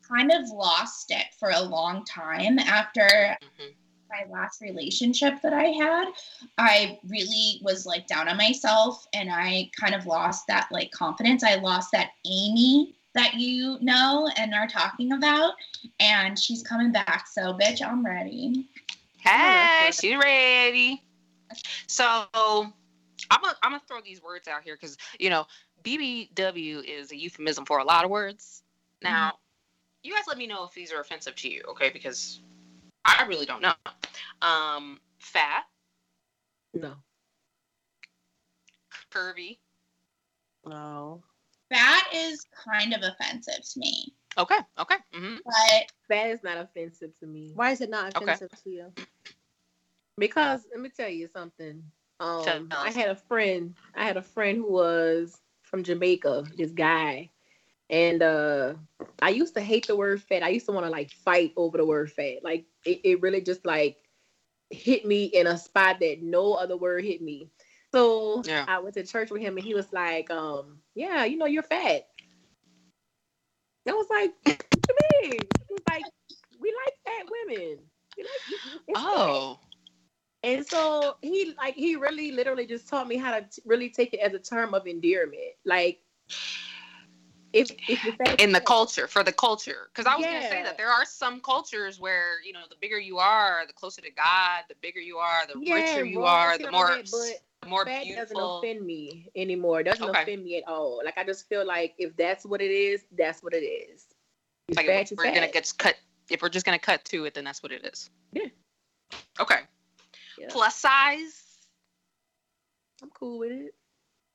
kind 0.07 0.31
of 0.31 0.49
lost 0.49 1.11
it 1.11 1.25
for 1.39 1.49
a 1.51 1.61
long 1.61 2.03
time 2.05 2.59
after 2.59 3.37
Mhm. 3.41 3.73
My 4.13 4.31
last 4.31 4.61
relationship 4.61 5.41
that 5.41 5.53
I 5.53 5.65
had, 5.65 6.05
I 6.57 6.99
really 7.07 7.59
was 7.61 7.85
like 7.85 8.07
down 8.07 8.27
on 8.27 8.37
myself 8.37 9.07
and 9.13 9.29
I 9.31 9.71
kind 9.79 9.95
of 9.95 10.05
lost 10.05 10.47
that 10.47 10.67
like 10.71 10.91
confidence. 10.91 11.43
I 11.43 11.55
lost 11.55 11.91
that 11.93 12.11
Amy 12.25 12.95
that 13.15 13.35
you 13.35 13.77
know 13.81 14.29
and 14.37 14.53
are 14.53 14.67
talking 14.67 15.13
about. 15.13 15.53
And 15.99 16.37
she's 16.37 16.63
coming 16.63 16.91
back. 16.91 17.25
So, 17.31 17.53
bitch, 17.53 17.85
I'm 17.85 18.05
ready. 18.05 18.67
Hey, 19.17 19.91
she's 19.91 20.17
ready. 20.17 21.01
So 21.87 22.25
I'm 22.33 23.41
gonna 23.41 23.55
I'm 23.61 23.71
gonna 23.71 23.81
throw 23.87 24.01
these 24.01 24.21
words 24.21 24.47
out 24.47 24.63
here 24.63 24.75
because 24.75 24.97
you 25.19 25.29
know 25.29 25.45
BBW 25.83 26.83
is 26.83 27.11
a 27.11 27.15
euphemism 27.15 27.65
for 27.65 27.79
a 27.79 27.83
lot 27.83 28.05
of 28.05 28.11
words. 28.11 28.63
Now, 29.01 29.27
mm-hmm. 29.27 29.37
you 30.03 30.15
guys 30.15 30.23
let 30.27 30.37
me 30.37 30.47
know 30.47 30.63
if 30.65 30.73
these 30.73 30.91
are 30.91 30.99
offensive 30.99 31.35
to 31.35 31.49
you, 31.49 31.63
okay? 31.69 31.89
Because 31.91 32.41
I 33.05 33.25
really 33.27 33.45
don't 33.45 33.61
know. 33.61 33.73
Um, 34.41 34.99
fat, 35.19 35.63
No. 36.73 36.95
curvy. 39.11 39.59
Oh. 40.65 41.21
That 41.69 42.09
is 42.13 42.45
kind 42.67 42.93
of 42.93 43.01
offensive 43.01 43.63
to 43.73 43.79
me. 43.79 44.13
Okay, 44.37 44.57
okay. 44.79 44.95
hmm 45.13 45.35
But 45.45 45.91
That 46.09 46.29
is 46.29 46.43
not 46.43 46.57
offensive 46.57 47.11
to 47.19 47.25
me. 47.27 47.51
Why 47.55 47.71
is 47.71 47.81
it 47.81 47.89
not 47.89 48.15
Okay. 48.15 48.33
offensive 48.33 48.51
to 48.63 48.69
you? 48.69 48.93
Because 50.17 50.65
let 50.71 50.79
me 50.79 50.89
tell 50.89 51.09
you 51.09 51.27
something. 51.27 51.83
Um, 52.19 52.69
I 52.71 52.91
had 52.91 53.09
a 53.09 53.15
friend. 53.15 53.75
I 53.95 54.05
had 54.05 54.17
a 54.17 54.21
friend 54.21 54.57
who 54.57 54.71
was 54.71 55.41
from 55.63 55.83
Jamaica. 55.83 56.45
This 56.55 56.71
guy, 56.71 57.29
and 57.89 58.21
uh, 58.23 58.73
I 59.21 59.29
used 59.29 59.55
to 59.55 59.61
hate 59.61 59.87
the 59.87 59.95
word 59.95 60.21
fat. 60.21 60.43
I 60.43 60.49
used 60.49 60.65
to 60.67 60.71
want 60.71 60.85
to 60.85 60.91
like 60.91 61.11
fight 61.11 61.53
over 61.57 61.77
the 61.77 61.85
word 61.85 62.11
fat. 62.11 62.43
Like 62.43 62.65
it, 62.85 63.01
it 63.03 63.21
really 63.21 63.41
just 63.41 63.65
like 63.65 63.97
hit 64.69 65.05
me 65.05 65.25
in 65.25 65.47
a 65.47 65.57
spot 65.57 65.99
that 65.99 66.21
no 66.21 66.53
other 66.53 66.77
word 66.77 67.03
hit 67.03 67.21
me. 67.21 67.49
So 67.91 68.43
Yeah. 68.45 68.65
I 68.67 68.79
went 68.79 68.95
to 68.95 69.03
church 69.03 69.31
with 69.31 69.41
him, 69.41 69.57
and 69.57 69.65
he 69.65 69.73
was 69.75 69.91
like, 69.93 70.29
um, 70.31 70.79
"Yeah, 70.95 71.25
you 71.25 71.37
know, 71.37 71.45
you're 71.45 71.63
fat." 71.63 72.07
I 73.87 73.91
was 73.93 74.07
like, 74.09 74.31
"What 74.43 74.65
you 74.89 74.95
mean?" 75.21 75.39
He 75.67 75.73
was 75.73 75.83
like, 75.89 76.03
"We 76.59 76.73
like 76.85 76.93
fat 77.05 77.27
women." 77.29 77.79
We 78.17 78.23
like, 78.23 78.41
it's 78.87 79.01
fat." 79.03 79.05
Oh, 79.05 79.59
And 80.43 80.65
so 80.65 81.17
he 81.21 81.53
like 81.57 81.75
he 81.75 81.95
really 81.95 82.31
literally 82.31 82.65
just 82.65 82.87
taught 82.87 83.07
me 83.07 83.17
how 83.17 83.39
to 83.39 83.41
t- 83.41 83.61
really 83.65 83.89
take 83.89 84.13
it 84.13 84.19
as 84.19 84.33
a 84.33 84.39
term 84.39 84.73
of 84.73 84.87
endearment. 84.87 85.55
Like 85.65 85.99
if 87.53 87.71
if 87.87 88.39
in 88.39 88.51
the 88.51 88.59
culture 88.59 89.07
for 89.07 89.23
the 89.23 89.31
culture, 89.31 89.87
because 89.93 90.05
I 90.05 90.15
was 90.17 90.25
gonna 90.25 90.41
say 90.41 90.63
that 90.63 90.75
there 90.77 90.89
are 90.89 91.05
some 91.05 91.39
cultures 91.39 91.99
where 91.99 92.41
you 92.43 92.51
know 92.51 92.61
the 92.69 92.75
bigger 92.81 92.99
you 92.99 93.19
are, 93.19 93.65
the 93.67 93.73
closer 93.73 94.01
to 94.01 94.11
God, 94.11 94.63
the 94.67 94.75
bigger 94.81 94.99
you 94.99 95.17
are, 95.17 95.45
the 95.47 95.59
Yeah, 95.59 95.75
richer 95.75 96.05
you 96.05 96.23
are, 96.23 96.57
the 96.57 96.71
more 96.71 96.87
that, 96.87 97.09
but 97.11 97.69
more 97.69 97.85
fat 97.85 98.05
doesn't 98.15 98.39
offend 98.39 98.85
me 98.85 99.29
anymore. 99.35 99.81
It 99.81 99.83
doesn't 99.83 100.09
Okay. 100.09 100.21
offend 100.23 100.43
me 100.43 100.57
at 100.57 100.67
all. 100.67 101.01
Like 101.05 101.17
I 101.17 101.23
just 101.23 101.47
feel 101.47 101.65
like 101.65 101.93
if 101.99 102.15
that's 102.17 102.45
what 102.45 102.61
it 102.61 102.71
is, 102.71 103.05
that's 103.15 103.43
what 103.43 103.53
it 103.53 103.63
is. 103.63 104.07
You're 104.69 104.75
Like 104.95 105.11
if 105.11 105.17
we're 105.17 105.31
gonna 105.31 105.51
get 105.51 105.71
cut, 105.77 105.95
if 106.29 106.41
we're 106.41 106.49
just 106.49 106.65
gonna 106.65 106.79
cut 106.79 107.05
to 107.05 107.25
it, 107.25 107.35
then 107.35 107.43
that's 107.43 107.61
what 107.61 107.71
it 107.71 107.85
is. 107.85 108.09
Yeah. 108.33 108.47
Okay. 109.39 109.59
Yeah. 110.39 110.47
Plus 110.49 110.75
size. 110.75 111.43
I'm 113.01 113.09
cool 113.11 113.39
with 113.39 113.51
it. 113.51 113.75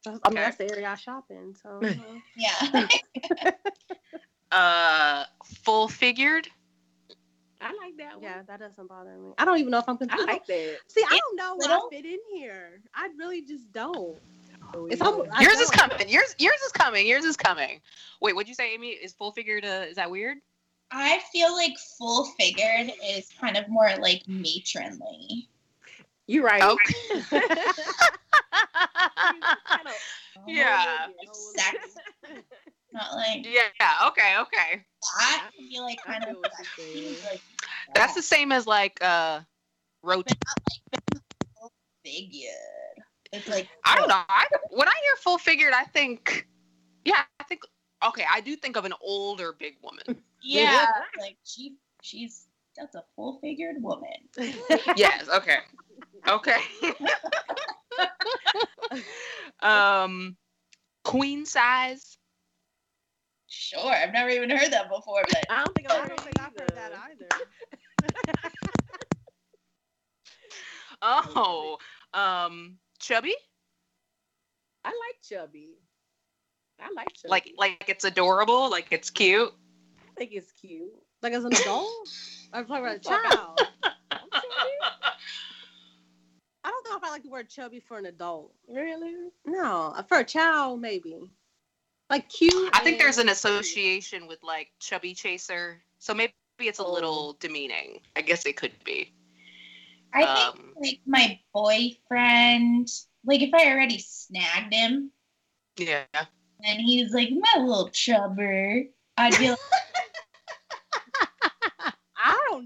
I 0.09 0.13
mean, 0.13 0.21
Okay. 0.27 0.35
that's 0.37 0.57
the 0.57 0.71
area 0.71 0.89
I 0.91 0.95
shop 0.97 1.25
in. 1.31 1.55
So, 1.55 1.81
yeah. 2.37 2.87
Uh, 4.51 5.25
full 5.63 5.89
figured. 5.89 6.49
I 7.61 7.67
like 7.83 7.97
that 7.99 8.15
one. 8.15 8.23
yeah, 8.23 8.43
that 8.47 8.61
doesn't 8.61 8.89
bother 8.89 9.17
me. 9.19 9.33
I 9.37 9.45
don't 9.45 9.59
even 9.59 9.71
know 9.71 9.79
if 9.79 9.89
I'm. 9.89 9.99
I 10.01 10.07
I 10.11 10.25
like 10.25 10.47
that. 10.47 10.77
See, 10.87 11.03
I 11.07 11.19
don't 11.19 11.37
know 11.37 11.57
where 11.57 11.69
I 11.69 11.75
Little? 11.75 11.91
fit 11.91 12.07
in 12.07 12.19
here. 12.33 12.81
I 12.95 13.09
really 13.19 13.43
just 13.43 13.71
don't. 13.73 14.17
Oh, 14.75 14.87
It's 14.87 15.01
yeah. 15.01 15.07
almost- 15.07 15.31
Yours 15.41 15.59
is 15.59 15.69
don't. 15.71 15.91
coming. 15.91 16.09
Yours 16.09 16.35
yours 16.39 16.61
is 16.65 16.73
coming. 16.73 17.07
Yours 17.07 17.25
is 17.25 17.37
coming. 17.37 17.81
Wait, 18.21 18.35
what'd 18.35 18.49
you 18.49 18.55
say, 18.55 18.73
Amy? 18.73 18.91
Is 18.91 19.13
full 19.13 19.33
figured? 19.33 19.65
Uh, 19.65 19.85
is 19.89 19.97
that 19.97 20.11
weird? 20.11 20.39
I 20.91 21.21
feel 21.33 21.53
like 21.53 21.77
full 21.99 22.25
figured 22.39 22.91
is 23.05 23.29
kind 23.41 23.57
of 23.59 23.69
more 23.69 23.91
like 24.01 24.23
matronly. 24.27 25.49
You're 26.27 26.45
right. 26.45 26.63
Okay. 26.63 27.23
Yeah. 30.47 31.07
Sex. 31.57 31.77
Not 32.93 33.15
like 33.15 33.45
yeah. 33.45 34.09
Okay. 34.09 34.37
Okay. 34.39 34.85
that. 35.19 35.51
I 35.51 35.69
feel 35.69 35.83
like 35.83 35.99
kind 36.03 36.25
of 36.25 36.37
what 36.37 36.53
you're 36.79 37.11
like 37.25 37.41
That's 37.95 38.15
the 38.15 38.23
same 38.23 38.51
as 38.53 38.67
like 38.67 38.99
uh, 39.03 39.41
rot. 40.03 40.31
figured. 42.03 42.53
It's 43.33 43.49
like 43.49 43.69
I 43.85 43.97
don't 43.97 44.09
know. 44.09 44.23
I 44.29 44.47
when 44.71 44.89
I 44.89 44.95
hear 45.03 45.17
full 45.17 45.39
figured, 45.39 45.75
I 45.75 45.85
think, 45.85 46.47
yeah, 47.05 47.23
I 47.41 47.45
think 47.45 47.61
okay. 48.07 48.25
I 48.31 48.41
do 48.41 48.57
think 48.57 48.77
of 48.77 48.85
an 48.87 48.95
older 49.03 49.53
big 49.53 49.77
woman. 49.83 50.23
Yeah, 50.41 50.87
like 51.19 51.37
she 51.43 51.75
she's 52.01 52.47
that's 52.77 52.95
a 52.95 53.03
full 53.17 53.41
figured 53.41 53.83
woman. 53.83 54.29
yes. 54.97 55.29
Okay. 55.29 55.59
Okay. 56.29 56.61
um, 59.61 60.37
queen 61.05 61.45
size. 61.47 62.19
Sure, 63.47 63.91
I've 63.93 64.13
never 64.13 64.31
even 64.31 64.51
heard 64.51 64.73
that 64.73 64.89
before, 64.89 65.23
but 65.27 65.47
I 65.49 65.65
don't 65.65 65.75
think 65.75 65.91
I 65.91 65.99
I've 65.99 66.09
don't 66.09 66.21
heard, 66.21 66.21
think 66.21 66.39
I've 66.39 66.55
heard 66.55 66.75
that 66.77 66.93
either. 66.95 67.29
Oh, 71.03 71.79
um, 72.13 72.79
chubby. 72.99 73.35
I 74.85 74.89
like 74.91 75.23
chubby. 75.23 75.79
I 76.79 76.91
like 76.91 77.15
chubby. 77.15 77.31
Like 77.31 77.53
like 77.57 77.89
it's 77.89 78.05
adorable. 78.05 78.71
Like 78.71 78.89
it's 78.91 79.11
cute. 79.11 79.53
I 80.09 80.13
think 80.17 80.33
it's 80.33 80.53
cute. 80.53 80.93
Like 81.23 81.33
as 81.33 81.45
an 81.45 81.55
adult? 81.55 82.09
I'm 82.53 82.67
talking 82.67 82.85
about 82.85 82.97
a 82.97 83.01
child. 83.01 83.61
I'm 84.11 84.31
chubby. 84.33 84.79
I 86.65 86.71
don't 86.99 87.03
know 87.03 87.07
if 87.07 87.11
I 87.11 87.15
like 87.15 87.23
the 87.23 87.31
word 87.31 87.49
chubby 87.49 87.81
for 87.81 87.99
an 87.99 88.07
adult. 88.07 88.53
Really? 88.69 89.31
No, 89.47 89.95
for 90.09 90.19
a 90.19 90.25
child 90.25 90.81
maybe. 90.81 91.31
Like 92.11 92.29
cute. 92.29 92.71
I 92.73 92.81
think 92.81 92.99
there's 92.99 93.19
an 93.19 93.29
association 93.29 94.27
with 94.27 94.43
like 94.43 94.69
chubby 94.81 95.15
chaser. 95.15 95.83
So 95.99 96.15
maybe 96.15 96.33
it's 96.61 96.79
a 96.79 96.85
Oh. 96.85 96.93
little 96.93 97.35
demeaning. 97.35 98.01
I 98.17 98.23
guess 98.23 98.47
it 98.47 98.57
could 98.57 98.73
be. 98.85 99.13
I 100.15 100.25
think 100.25 100.65
Um, 100.65 100.75
like 100.81 101.01
my 101.07 101.39
boyfriend, 101.53 102.89
like 103.25 103.43
if 103.43 103.53
I 103.53 103.71
already 103.71 103.99
snagged 103.99 104.73
him 104.73 105.13
Yeah. 105.77 106.05
and 106.65 106.81
he's 106.81 107.13
like 107.13 107.29
my 107.31 107.63
little 107.63 107.91
chubber, 107.91 108.85
I'd 109.19 109.39
be 109.39 109.51
like, 109.51 109.59
I 109.73 109.79
don't 109.88 109.88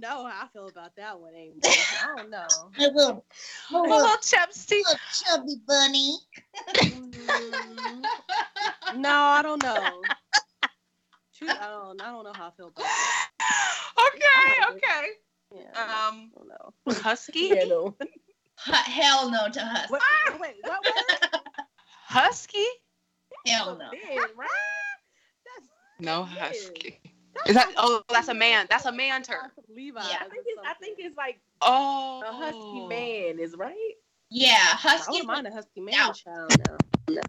know 0.03 0.27
how 0.27 0.45
I 0.45 0.49
feel 0.49 0.69
about 0.69 0.97
that 0.97 1.21
one, 1.21 1.35
Amy. 1.37 1.63
I 2.03 2.07
don't 2.09 2.31
know. 2.31 2.73
my 2.79 2.87
little, 2.95 3.25
my 3.71 3.81
A 3.87 3.89
little, 3.89 3.97
little 3.97 4.19
chubsty. 4.19 4.83
little 4.87 5.01
chubby 5.11 5.57
bunny. 5.67 6.19
Mm, 6.77 8.11
no, 8.91 9.11
I 9.11 9.43
don't 9.43 9.63
know. 9.63 10.13
Truth, 11.35 11.57
I 11.59 11.69
don't. 11.69 12.01
I 12.03 12.11
don't 12.11 12.25
know 12.25 12.33
how 12.35 12.49
I 12.49 12.51
feel 12.53 12.69
about 12.69 12.97
that. 12.99 13.13
okay, 13.99 14.53
okay. 14.73 15.07
Yeah, 15.53 15.75
Um, 15.75 16.33
I 16.35 16.39
don't 16.39 16.49
know. 16.49 16.75
husky, 16.89 17.51
Yeah, 17.51 17.65
no. 17.65 17.97
Hu- 18.67 18.73
Hell 18.93 19.31
no 19.31 19.49
to 19.51 19.61
husky. 19.61 20.15
Wait, 20.27 20.39
wait, 20.41 20.57
what 20.65 20.85
word? 20.87 21.19
husky. 22.07 22.67
Hell 23.47 23.77
no. 23.77 23.91
Thin, 23.91 24.37
right? 24.37 24.99
That's, 25.45 25.69
No 26.01 26.25
husky. 26.25 27.02
Is 27.47 27.55
that? 27.55 27.73
Oh, 27.77 28.03
that's 28.11 28.29
a 28.29 28.35
man. 28.35 28.67
That's 28.71 28.85
a 28.85 28.93
man 28.93 29.23
term. 29.23 29.51
Levi. 29.69 30.01
Yeah. 30.09 30.17
I 30.21 30.29
think 30.29 30.45
it's 30.47 30.61
I 30.65 30.75
think 30.75 30.97
it's 31.01 31.17
like 31.17 31.41
Oh, 31.61 32.23
a 32.27 32.33
husky 32.33 32.87
man 32.87 33.39
is 33.39 33.55
right. 33.57 33.95
Yeah, 34.31 34.57
husky. 34.57 34.89
I 34.89 34.93
husky. 34.97 35.11
wouldn't 35.13 35.27
mind 35.29 35.47
a 35.47 35.53
husky 35.53 35.81
man 35.81 35.95
Now. 35.95 36.13
child 36.13 36.53
now. 37.09 37.21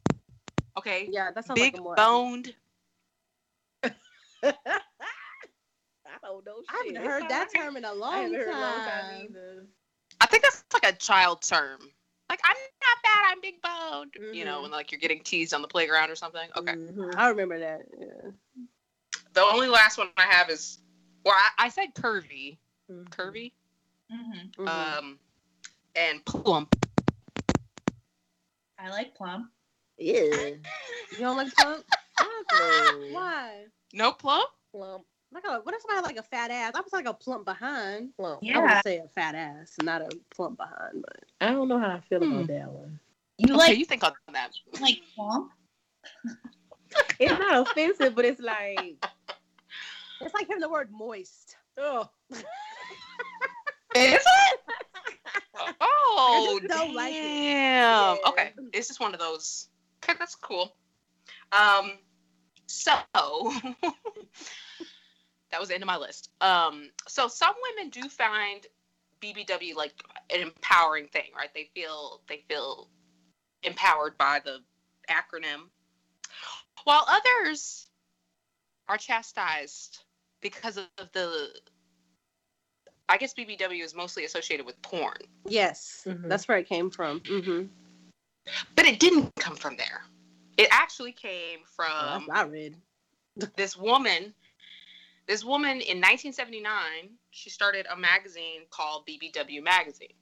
Okay. 0.77 1.07
Yeah, 1.11 1.31
that 1.31 1.45
sounds 1.45 1.59
Big 1.59 1.73
like 1.73 1.79
a 1.79 1.83
more. 1.83 1.95
boned. 1.95 2.53
I 3.83 4.51
don't 6.21 6.45
know. 6.45 6.55
I 6.69 6.77
haven't 6.77 6.95
shit. 6.95 7.05
heard 7.05 7.23
that 7.23 7.31
all 7.31 7.39
right. 7.39 7.65
term 7.65 7.77
in 7.77 7.85
a 7.85 7.89
I 7.89 7.91
long 7.91 8.13
haven't 8.13 8.33
heard 8.35 8.47
it 8.47 8.49
in 8.49 8.55
a 8.55 8.59
long 8.59 8.79
time 8.79 9.33
time. 9.33 9.67
I 10.21 10.25
think 10.27 10.43
that's 10.43 10.63
like 10.73 10.93
a 10.93 10.95
child 10.95 11.41
term. 11.41 11.79
Like 12.29 12.39
I'm 12.43 12.55
not 12.55 12.97
bad, 13.03 13.31
I'm 13.31 13.41
big 13.41 13.61
boned. 13.61 14.35
You 14.35 14.45
know, 14.45 14.59
Mhm. 14.59 14.61
when 14.63 14.71
like 14.71 14.91
you're 14.91 14.99
getting 14.99 15.21
teased 15.21 15.53
on 15.53 15.61
the 15.61 15.67
playground 15.67 16.09
or 16.09 16.15
something. 16.15 16.49
Okay. 16.55 16.73
Mhm. 16.73 17.15
I 17.15 17.29
remember 17.29 17.59
that. 17.59 17.81
Yeah. 17.99 18.31
The 19.33 19.41
only 19.41 19.67
last 19.67 19.97
one 19.97 20.09
I 20.17 20.23
have 20.23 20.49
is 20.49 20.79
well, 21.25 21.35
I, 21.35 21.65
I 21.65 21.69
said 21.69 21.93
curvy. 21.95 22.57
Mhm. 22.91 23.09
Curvy. 23.09 23.51
Mhm. 24.11 24.55
Mhm. 24.55 24.67
Um 24.99 25.19
and 25.95 26.23
plump. 26.25 26.75
I 28.79 28.89
like 28.89 29.15
plum. 29.15 29.49
Yeah. 29.97 30.21
you 31.11 31.17
don't 31.19 31.37
like 31.37 31.53
plump? 31.55 31.83
No. 32.21 33.09
Why? 33.13 33.65
No 33.93 34.11
plump? 34.11 34.49
Plump, 34.71 35.05
Like 35.31 35.43
a, 35.47 35.59
what 35.61 35.75
if 35.75 35.83
I 35.89 35.95
had 35.95 36.03
like 36.03 36.17
a 36.17 36.23
fat 36.23 36.49
ass? 36.51 36.71
I 36.75 36.81
was 36.81 36.91
like 36.93 37.05
a 37.05 37.13
plump 37.13 37.45
behind. 37.45 38.09
plump. 38.17 38.39
I 38.43 38.45
Yeah. 38.45 38.75
would 38.75 38.83
say 38.83 38.97
a 38.97 39.07
fat 39.07 39.35
ass, 39.35 39.75
not 39.83 40.01
a 40.01 40.09
plump 40.35 40.57
behind. 40.57 41.01
But 41.03 41.23
I 41.41 41.51
don't 41.51 41.67
know 41.67 41.79
how 41.79 41.89
I 41.91 41.99
feel 42.01 42.19
Hmm. 42.19 42.33
about 42.33 42.47
that 42.47 42.69
one. 42.71 42.99
You 43.37 43.53
Okay, 43.53 43.57
like 43.57 43.77
you 43.77 43.85
think 43.85 44.03
on 44.03 44.13
that. 44.33 44.51
like 44.81 44.99
plum? 45.15 45.49
It's 47.19 47.39
not 47.39 47.61
offensive, 47.67 48.15
but 48.15 48.25
it's 48.25 48.41
like, 48.41 48.97
it's 50.21 50.33
like 50.33 50.47
hearing 50.47 50.61
the 50.61 50.69
word 50.69 50.89
moist. 50.91 51.55
oh. 51.77 52.09
Is 52.31 52.41
it? 53.95 54.59
Oh, 55.79 56.59
just 56.61 56.73
don't 56.73 56.93
like 56.95 57.13
it. 57.13 57.21
damn. 57.21 58.15
Yeah. 58.17 58.29
Okay, 58.29 58.53
it's 58.73 58.87
just 58.87 58.99
one 58.99 59.13
of 59.13 59.19
those. 59.19 59.69
Okay, 60.03 60.15
that's 60.17 60.35
cool. 60.35 60.75
Um, 61.51 61.93
so 62.65 62.91
that 65.51 65.59
was 65.59 65.69
the 65.69 65.75
end 65.75 65.83
of 65.83 65.87
my 65.87 65.97
list. 65.97 66.31
Um, 66.41 66.89
so 67.07 67.27
some 67.27 67.53
women 67.75 67.89
do 67.91 68.09
find 68.09 68.65
BBW 69.21 69.75
like 69.75 69.93
an 70.33 70.41
empowering 70.41 71.07
thing, 71.07 71.31
right? 71.35 71.49
They 71.53 71.69
feel 71.73 72.21
they 72.27 72.43
feel 72.49 72.89
empowered 73.61 74.17
by 74.17 74.41
the 74.43 74.57
acronym, 75.09 75.69
while 76.83 77.05
others 77.07 77.87
are 78.93 78.97
chastised 78.97 80.03
because 80.41 80.77
of 80.77 80.87
the. 81.13 81.49
I 83.09 83.17
guess 83.17 83.33
BBW 83.33 83.83
is 83.83 83.93
mostly 83.95 84.23
associated 84.23 84.65
with 84.65 84.81
porn. 84.81 85.17
Yes, 85.45 86.03
Mhm. 86.07 86.29
that's 86.29 86.47
where 86.47 86.57
it 86.57 86.69
came 86.69 86.89
from. 86.89 87.19
Mm-hmm. 87.21 87.67
But 88.75 88.85
it 88.85 88.99
didn't 88.99 89.31
come 89.39 89.55
from 89.55 89.77
there. 89.77 90.03
It 90.57 90.67
actually 90.71 91.11
came 91.11 91.59
from 91.75 92.27
what 92.27 92.37
I 92.37 92.43
read. 92.43 92.77
this 93.57 93.75
woman. 93.75 94.33
This 95.25 95.43
woman 95.43 95.81
in 95.81 95.97
1979, 96.01 97.17
she 97.31 97.49
started 97.49 97.87
a 97.89 97.95
magazine 97.95 98.61
called 98.69 99.07
BBW 99.07 99.63
Magazine. 99.63 100.13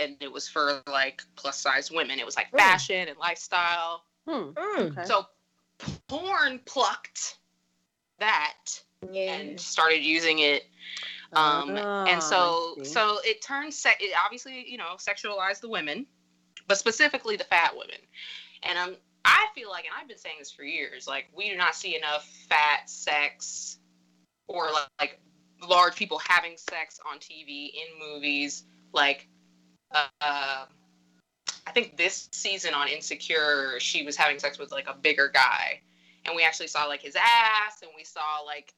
And 0.00 0.16
it 0.20 0.32
was 0.32 0.48
for 0.48 0.82
like 0.86 1.22
plus 1.36 1.58
size 1.60 1.90
women. 1.90 2.18
It 2.18 2.24
was 2.24 2.36
like 2.36 2.50
Mm. 2.52 2.58
fashion 2.58 3.08
and 3.08 3.18
lifestyle. 3.18 4.04
Hmm. 4.26 4.50
Mm. 4.56 4.92
Okay. 4.92 5.04
So 5.04 5.26
porn 6.08 6.60
plucked 6.60 7.38
that 8.24 8.82
Yeah. 9.12 9.32
and 9.34 9.60
started 9.60 10.02
using 10.02 10.40
it. 10.40 10.64
Um 11.32 11.78
Ah, 11.78 12.04
and 12.06 12.22
so 12.22 12.76
so 12.82 13.18
it 13.24 13.42
turns 13.42 13.76
se- 13.76 14.00
it 14.00 14.14
obviously 14.24 14.64
you 14.68 14.78
know 14.78 14.96
sexualized 14.98 15.60
the 15.60 15.68
women 15.68 16.06
but 16.66 16.78
specifically 16.78 17.36
the 17.36 17.44
fat 17.44 17.72
women. 17.76 18.00
And 18.62 18.78
um 18.78 18.96
i 19.24 19.46
feel 19.54 19.70
like 19.70 19.84
and 19.86 19.94
i've 19.98 20.08
been 20.08 20.18
saying 20.18 20.36
this 20.38 20.50
for 20.50 20.64
years 20.64 21.06
like 21.08 21.26
we 21.34 21.48
do 21.48 21.56
not 21.56 21.74
see 21.74 21.96
enough 21.96 22.28
fat 22.48 22.88
sex 22.88 23.78
or 24.48 24.70
like, 24.70 24.88
like 25.00 25.20
large 25.66 25.96
people 25.96 26.18
having 26.18 26.56
sex 26.58 27.00
on 27.10 27.18
tv 27.18 27.70
in 27.72 27.98
movies 27.98 28.64
like 28.92 29.26
uh 29.94 30.06
i 31.66 31.70
think 31.72 31.96
this 31.96 32.28
season 32.32 32.74
on 32.74 32.88
insecure 32.88 33.80
she 33.80 34.02
was 34.02 34.14
having 34.14 34.38
sex 34.38 34.58
with 34.58 34.70
like 34.70 34.88
a 34.88 34.94
bigger 34.94 35.30
guy 35.32 35.80
and 36.26 36.34
we 36.36 36.42
actually 36.42 36.66
saw 36.68 36.84
like 36.84 37.02
his 37.02 37.16
ass 37.16 37.82
and 37.82 37.90
we 37.96 38.04
saw 38.04 38.40
like 38.44 38.74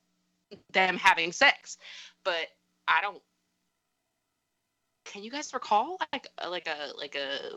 them 0.73 0.97
having 0.97 1.33
sex 1.33 1.77
but 2.25 2.47
i 2.89 3.01
don't 3.01 3.23
can 5.05 5.23
you 5.23 5.31
guys 5.31 5.53
recall 5.55 5.99
like 6.13 6.29
a, 6.39 6.49
like 6.49 6.69
a 6.69 6.97
like 6.97 7.15
a 7.15 7.57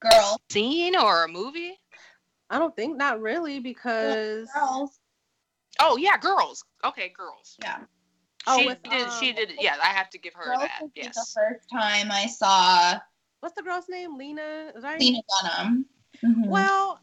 Girl. 0.00 0.40
scene 0.50 0.94
or 0.96 1.24
a 1.24 1.28
movie 1.28 1.78
I 2.50 2.58
don't 2.58 2.74
think 2.74 2.96
not 2.96 3.20
really 3.20 3.58
because 3.58 4.48
Girls. 4.54 5.00
oh 5.80 5.96
yeah 5.96 6.16
girls 6.16 6.64
okay 6.84 7.12
girls 7.14 7.56
Yeah. 7.60 7.78
Oh, 8.46 8.60
she 8.60 8.66
with, 8.66 8.82
did 8.84 9.12
she 9.12 9.30
um, 9.30 9.36
did 9.36 9.52
yeah 9.60 9.76
i 9.82 9.88
have 9.88 10.08
to 10.10 10.18
give 10.18 10.32
her 10.34 10.44
Girls 10.44 10.60
that 10.60 10.82
yes 10.94 11.14
the 11.34 11.40
first 11.40 11.68
time 11.70 12.10
I 12.10 12.26
saw 12.26 12.98
what's 13.40 13.54
the 13.54 13.62
girl's 13.62 13.88
name? 13.88 14.16
Lena. 14.16 14.72
Is 14.74 14.82
that 14.82 14.98
Lena 15.00 15.20
Dunham. 15.42 15.86
Mhm. 16.24 16.46
Well, 16.48 17.00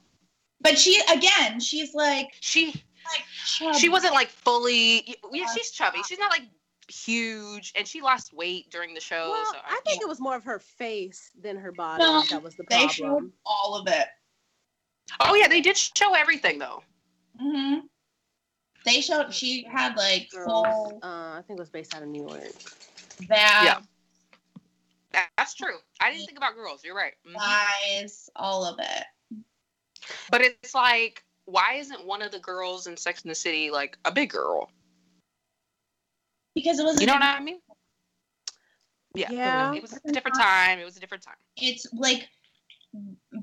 but 0.61 0.77
she 0.77 0.99
again, 1.13 1.59
she's 1.59 1.93
like 1.93 2.29
she 2.39 2.67
like 2.67 3.75
she 3.75 3.89
wasn't 3.89 4.13
like 4.13 4.29
fully 4.29 5.03
yeah 5.07 5.15
Yeah. 5.31 5.45
she's 5.53 5.71
chubby 5.71 5.99
she's 6.07 6.17
not 6.19 6.31
like 6.31 6.43
huge 6.87 7.71
and 7.75 7.87
she 7.87 8.01
lost 8.01 8.33
weight 8.33 8.69
during 8.71 8.93
the 8.93 8.99
show 9.01 9.29
well, 9.31 9.45
so 9.51 9.57
I 9.67 9.79
think 9.85 10.01
it 10.01 10.07
was 10.07 10.19
more 10.19 10.35
of 10.35 10.43
her 10.43 10.59
face 10.59 11.31
than 11.39 11.57
her 11.57 11.71
body 11.71 12.03
No, 12.03 12.23
that 12.29 12.41
was 12.43 12.55
the 12.55 12.63
problem. 12.63 12.87
They 12.87 12.93
showed 12.93 13.31
all 13.45 13.75
of 13.75 13.87
it. 13.87 14.07
oh 15.19 15.35
yeah 15.35 15.47
they 15.47 15.61
did 15.61 15.77
show 15.77 16.13
everything 16.13 16.57
though 16.59 16.81
hmm 17.39 17.79
They 18.85 19.01
showed 19.01 19.33
she 19.33 19.63
had 19.71 19.95
like 19.97 20.29
Girls, 20.31 20.45
full 20.45 20.99
uh, 21.03 21.37
I 21.37 21.41
think 21.47 21.59
it 21.59 21.61
was 21.61 21.69
based 21.69 21.95
out 21.95 22.01
of 22.03 22.07
New 22.07 22.27
York. 22.27 22.41
that 23.29 23.61
Yeah. 23.65 23.79
That- 25.11 25.29
that's 25.37 25.53
true 25.55 25.77
i 26.01 26.11
didn't 26.11 26.25
think 26.25 26.37
about 26.37 26.55
girls 26.55 26.83
you're 26.83 26.95
right 26.95 27.13
Mhm. 27.27 27.33
thighs, 27.35 28.29
all 28.35 28.65
of 28.65 28.79
it. 28.79 29.03
But 30.29 30.41
it's 30.41 30.73
like, 30.73 31.23
why 31.45 31.75
isn't 31.75 32.05
one 32.05 32.21
of 32.21 32.31
the 32.31 32.39
girls 32.39 32.87
in 32.87 32.97
Sex 32.97 33.23
in 33.23 33.29
the 33.29 33.35
City 33.35 33.69
like 33.71 33.97
a 34.05 34.11
big 34.11 34.29
girl? 34.29 34.69
Because 36.55 36.79
it 36.79 36.83
was 36.85 36.99
You 36.99 37.07
know 37.07 37.13
what 37.13 37.23
I 37.23 37.39
mean? 37.39 37.59
Yeah. 39.13 39.31
Yeah. 39.31 39.73
It 39.73 39.81
was 39.81 39.97
a 40.05 40.11
different 40.11 40.37
time. 40.37 40.79
It 40.79 40.85
was 40.85 40.97
a 40.97 40.99
different 40.99 41.23
time. 41.23 41.35
it's 41.57 41.87
like 41.93 42.27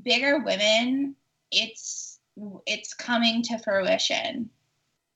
bigger 0.02 0.38
women 0.38 1.14
it's 1.50 2.20
it's 2.66 2.94
coming 2.94 3.42
to 3.42 3.58
fruition 3.58 4.48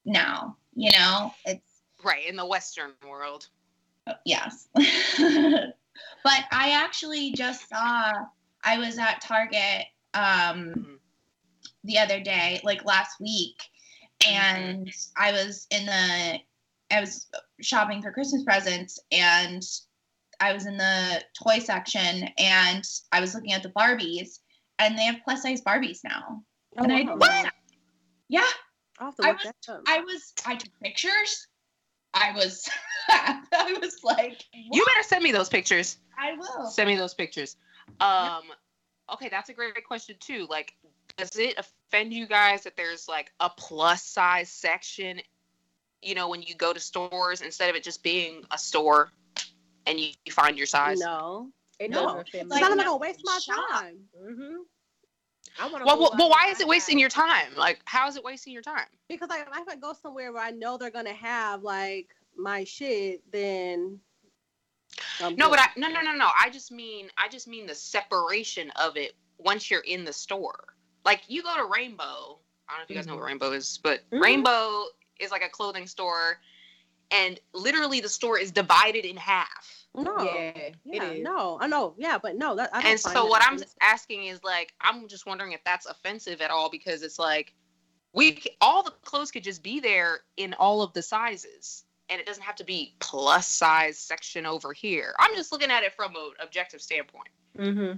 now 0.04 0.56
you 0.74 0.90
know 0.92 1.32
it's 1.46 1.62
Right. 2.04 2.26
In 2.28 2.36
the 2.36 2.44
Western 2.44 2.92
world. 3.08 3.48
yes 4.26 4.68
but 4.74 4.84
i 6.52 6.70
actually 6.72 7.32
just 7.32 7.66
saw 7.70 8.12
i 8.62 8.76
was 8.78 8.98
at 8.98 9.22
target 9.22 9.86
um 10.12 10.74
Mhm. 10.74 10.98
The 11.86 11.98
other 11.98 12.20
day 12.20 12.60
like 12.64 12.84
last 12.84 13.18
week 13.20 13.56
and 14.26 14.90
i 15.16 15.32
was 15.32 15.66
in 15.70 15.86
the 15.86 16.38
i 16.90 17.00
was 17.00 17.26
shopping 17.60 18.02
for 18.02 18.12
christmas 18.12 18.42
presents 18.44 18.98
and 19.12 19.62
i 20.40 20.52
was 20.52 20.66
in 20.66 20.76
the 20.76 21.22
toy 21.42 21.58
section 21.58 22.28
and 22.38 22.84
i 23.12 23.20
was 23.20 23.34
looking 23.34 23.52
at 23.52 23.62
the 23.62 23.68
barbies 23.70 24.38
and 24.78 24.96
they 24.98 25.02
have 25.04 25.16
plus 25.24 25.42
size 25.42 25.62
barbies 25.62 26.00
now 26.04 26.42
and 26.76 26.92
I, 26.92 27.02
wow. 27.02 27.16
What? 27.16 27.50
yeah 28.28 28.42
I'll 28.98 29.06
have 29.06 29.16
to 29.16 29.24
I 29.26 29.32
was- 29.32 29.82
i 29.86 30.00
was 30.00 30.32
i 30.46 30.54
took 30.56 30.72
pictures 30.82 31.46
i 32.14 32.32
was 32.32 32.68
i 33.08 33.76
was 33.80 33.96
like 34.02 34.42
You 34.52 34.84
better 34.84 35.02
send 35.02 35.22
me 35.22 35.32
those 35.32 35.48
pictures. 35.48 35.98
i 36.18 36.32
will 36.32 36.66
Send 36.66 36.88
me 36.88 36.96
those 36.96 37.14
pictures. 37.14 37.56
Um, 38.00 38.42
okay, 39.12 39.28
that's 39.28 39.48
a 39.50 39.52
great 39.54 39.72
question 39.86 40.16
too. 40.18 40.46
Like, 40.50 40.74
does 41.16 41.36
it 41.36 41.56
offend 41.88 42.12
you 42.12 42.26
guys 42.26 42.62
that 42.64 42.76
there's 42.76 43.08
like 43.08 43.32
a 43.40 43.50
plus 43.50 44.02
size 44.02 44.48
section? 44.50 45.20
You 46.02 46.14
know, 46.14 46.28
when 46.28 46.42
you 46.42 46.54
go 46.54 46.72
to 46.72 46.80
stores 46.80 47.40
instead 47.40 47.70
of 47.70 47.76
it 47.76 47.82
just 47.82 48.02
being 48.02 48.42
a 48.50 48.58
store, 48.58 49.10
and 49.86 49.98
you, 49.98 50.10
you 50.24 50.32
find 50.32 50.56
your 50.56 50.66
size. 50.66 50.98
no. 51.00 51.50
It 51.78 51.90
No. 51.90 52.06
doesn't 52.06 52.20
offend 52.20 52.48
Like. 52.50 52.64
I'm 52.64 52.76
not 52.76 52.86
gonna 52.86 52.96
waste 52.96 53.20
my 53.24 53.38
shop. 53.38 53.68
time. 53.70 53.98
Mm-hmm. 54.18 54.54
I 55.58 55.66
want 55.68 55.78
to. 55.78 55.84
Well, 55.86 55.98
well, 55.98 56.14
well, 56.18 56.30
why 56.30 56.48
is 56.50 56.60
it 56.60 56.66
wasting 56.66 56.98
your 56.98 57.08
time? 57.08 57.54
Like, 57.56 57.80
how 57.84 58.08
is 58.08 58.16
it 58.16 58.24
wasting 58.24 58.52
your 58.52 58.62
time? 58.62 58.86
Because 59.08 59.28
like, 59.28 59.46
if 59.46 59.68
I 59.68 59.76
go 59.76 59.92
somewhere 59.92 60.32
where 60.32 60.42
I 60.42 60.50
know 60.50 60.76
they're 60.76 60.90
gonna 60.90 61.12
have 61.14 61.62
like 61.62 62.08
my 62.36 62.64
shit, 62.64 63.22
then 63.30 64.00
I'm 65.20 65.36
No, 65.36 65.46
good. 65.48 65.56
but 65.56 65.60
I 65.60 65.68
no 65.76 65.88
no 65.88 66.00
no 66.00 66.12
no. 66.14 66.28
I 66.38 66.50
just 66.50 66.72
mean 66.72 67.10
I 67.18 67.28
just 67.28 67.46
mean 67.46 67.66
the 67.66 67.74
separation 67.74 68.70
of 68.76 68.96
it 68.96 69.12
once 69.38 69.70
you're 69.70 69.80
in 69.80 70.04
the 70.04 70.12
store. 70.12 70.75
Like 71.06 71.22
you 71.28 71.42
go 71.42 71.56
to 71.56 71.64
Rainbow. 71.72 72.38
I 72.68 72.72
don't 72.72 72.78
know 72.80 72.82
if 72.82 72.90
you 72.90 72.96
guys 72.96 73.06
know 73.06 73.14
what 73.14 73.24
Rainbow 73.24 73.52
is, 73.52 73.78
but 73.82 74.00
Mhm. 74.10 74.20
Rainbow 74.20 74.86
is 75.20 75.30
like 75.30 75.42
a 75.42 75.48
clothing 75.48 75.86
store, 75.86 76.40
and 77.12 77.38
literally 77.54 78.00
the 78.00 78.08
store 78.08 78.38
is 78.38 78.50
divided 78.50 79.04
in 79.06 79.16
half. 79.16 79.86
No. 79.94 80.18
Yeah, 80.20 80.70
Yeah, 80.84 81.04
it 81.04 81.18
is. 81.18 81.22
no, 81.24 81.58
I 81.60 81.68
know, 81.68 81.94
yeah, 81.96 82.18
but 82.18 82.34
no, 82.36 82.56
that 82.56 82.68
I 82.74 82.82
don't 82.82 82.90
And 82.90 83.00
find 83.00 83.14
so 83.14 83.22
that 83.22 83.30
what 83.30 83.42
I'm 83.42 83.54
offensive. 83.54 83.76
asking 83.80 84.24
is 84.24 84.42
like, 84.44 84.74
I'm 84.80 85.08
just 85.08 85.24
wondering 85.24 85.52
if 85.52 85.62
that's 85.64 85.86
offensive 85.86 86.42
at 86.42 86.50
all 86.50 86.68
because 86.68 87.02
it's 87.02 87.18
like, 87.18 87.54
we 88.12 88.42
all 88.60 88.82
the 88.82 88.90
clothes 88.90 89.30
could 89.30 89.44
just 89.44 89.62
be 89.62 89.78
there 89.80 90.20
in 90.36 90.52
all 90.54 90.82
of 90.82 90.92
the 90.92 91.02
sizes, 91.02 91.84
and 92.10 92.20
it 92.20 92.26
doesn't 92.26 92.42
have 92.42 92.56
to 92.56 92.64
be 92.64 92.94
plus 92.98 93.46
size 93.48 93.96
section 93.98 94.44
over 94.44 94.72
here. 94.72 95.14
I'm 95.18 95.34
just 95.36 95.52
looking 95.52 95.70
at 95.70 95.82
it 95.84 95.94
from 95.94 96.14
an 96.16 96.32
objective 96.42 96.82
standpoint. 96.82 97.28
Mm-hmm. 97.56 97.96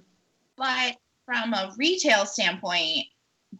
But 0.56 0.96
from 1.28 1.52
a 1.52 1.74
retail 1.76 2.24
standpoint, 2.24 3.04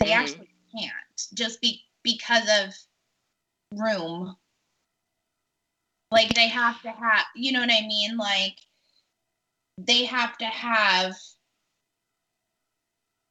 they 0.01 0.07
Mhm. 0.07 0.17
actually 0.17 0.49
can't 0.75 0.93
just 1.35 1.61
be 1.61 1.85
because 2.03 2.49
of 2.49 2.75
room. 3.79 4.35
Like 6.11 6.33
they 6.33 6.49
have 6.49 6.81
to 6.81 6.91
have, 6.91 7.27
you 7.37 7.53
know 7.53 7.61
what 7.61 7.71
I 7.71 7.87
mean? 7.87 8.17
Like 8.17 8.57
they 9.77 10.07
have 10.07 10.39
to 10.39 10.47
have 10.47 11.15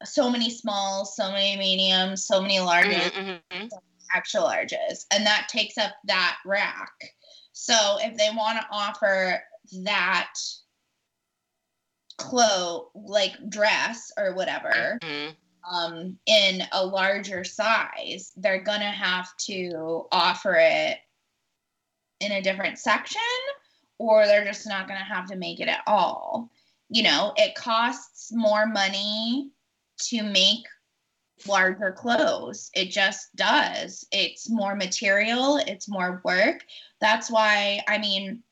so 0.04 0.30
many 0.30 0.50
smalls, 0.50 1.16
so 1.16 1.32
many 1.32 1.56
mediums, 1.56 2.24
so 2.24 2.40
many 2.40 2.58
larges, 2.58 3.10
Mhm, 3.10 3.42
mhm. 3.50 3.70
extra 4.14 4.40
larges, 4.40 5.04
and 5.10 5.26
that 5.26 5.48
takes 5.48 5.76
up 5.76 5.96
that 6.04 6.38
rack. 6.46 6.92
So 7.52 7.98
if 8.00 8.16
they 8.16 8.30
want 8.30 8.60
to 8.60 8.66
offer 8.70 9.42
that 9.82 10.32
clothes 12.18 12.90
like 12.94 13.32
dress 13.48 14.12
or 14.18 14.34
whatever 14.34 14.98
Mhm. 15.02 15.36
um 15.70 16.18
in 16.26 16.62
a 16.72 16.84
larger 16.84 17.44
size 17.44 18.32
they're 18.36 18.62
gonna 18.62 18.90
have 18.90 19.34
to 19.38 20.06
offer 20.12 20.54
it 20.56 20.98
in 22.20 22.32
a 22.32 22.42
different 22.42 22.78
section 22.78 23.20
or 23.98 24.26
they're 24.26 24.44
just 24.44 24.66
not 24.66 24.86
gonna 24.88 25.00
have 25.04 25.26
to 25.26 25.36
make 25.36 25.60
it 25.60 25.68
at 25.68 25.82
all. 25.86 26.50
You 26.90 27.04
know 27.04 27.32
it 27.36 27.54
costs 27.54 28.32
more 28.32 28.66
money 28.66 29.50
to 30.08 30.22
make 30.22 30.66
larger 31.46 31.92
clothes. 31.92 32.70
It 32.74 32.90
just 32.90 33.34
does. 33.36 34.04
It's 34.10 34.50
more 34.50 34.74
material. 34.74 35.58
It's 35.58 35.88
more 35.88 36.20
work. 36.24 36.64
That's 37.00 37.30
why 37.30 37.80
i 37.88 37.98
mean 37.98 38.42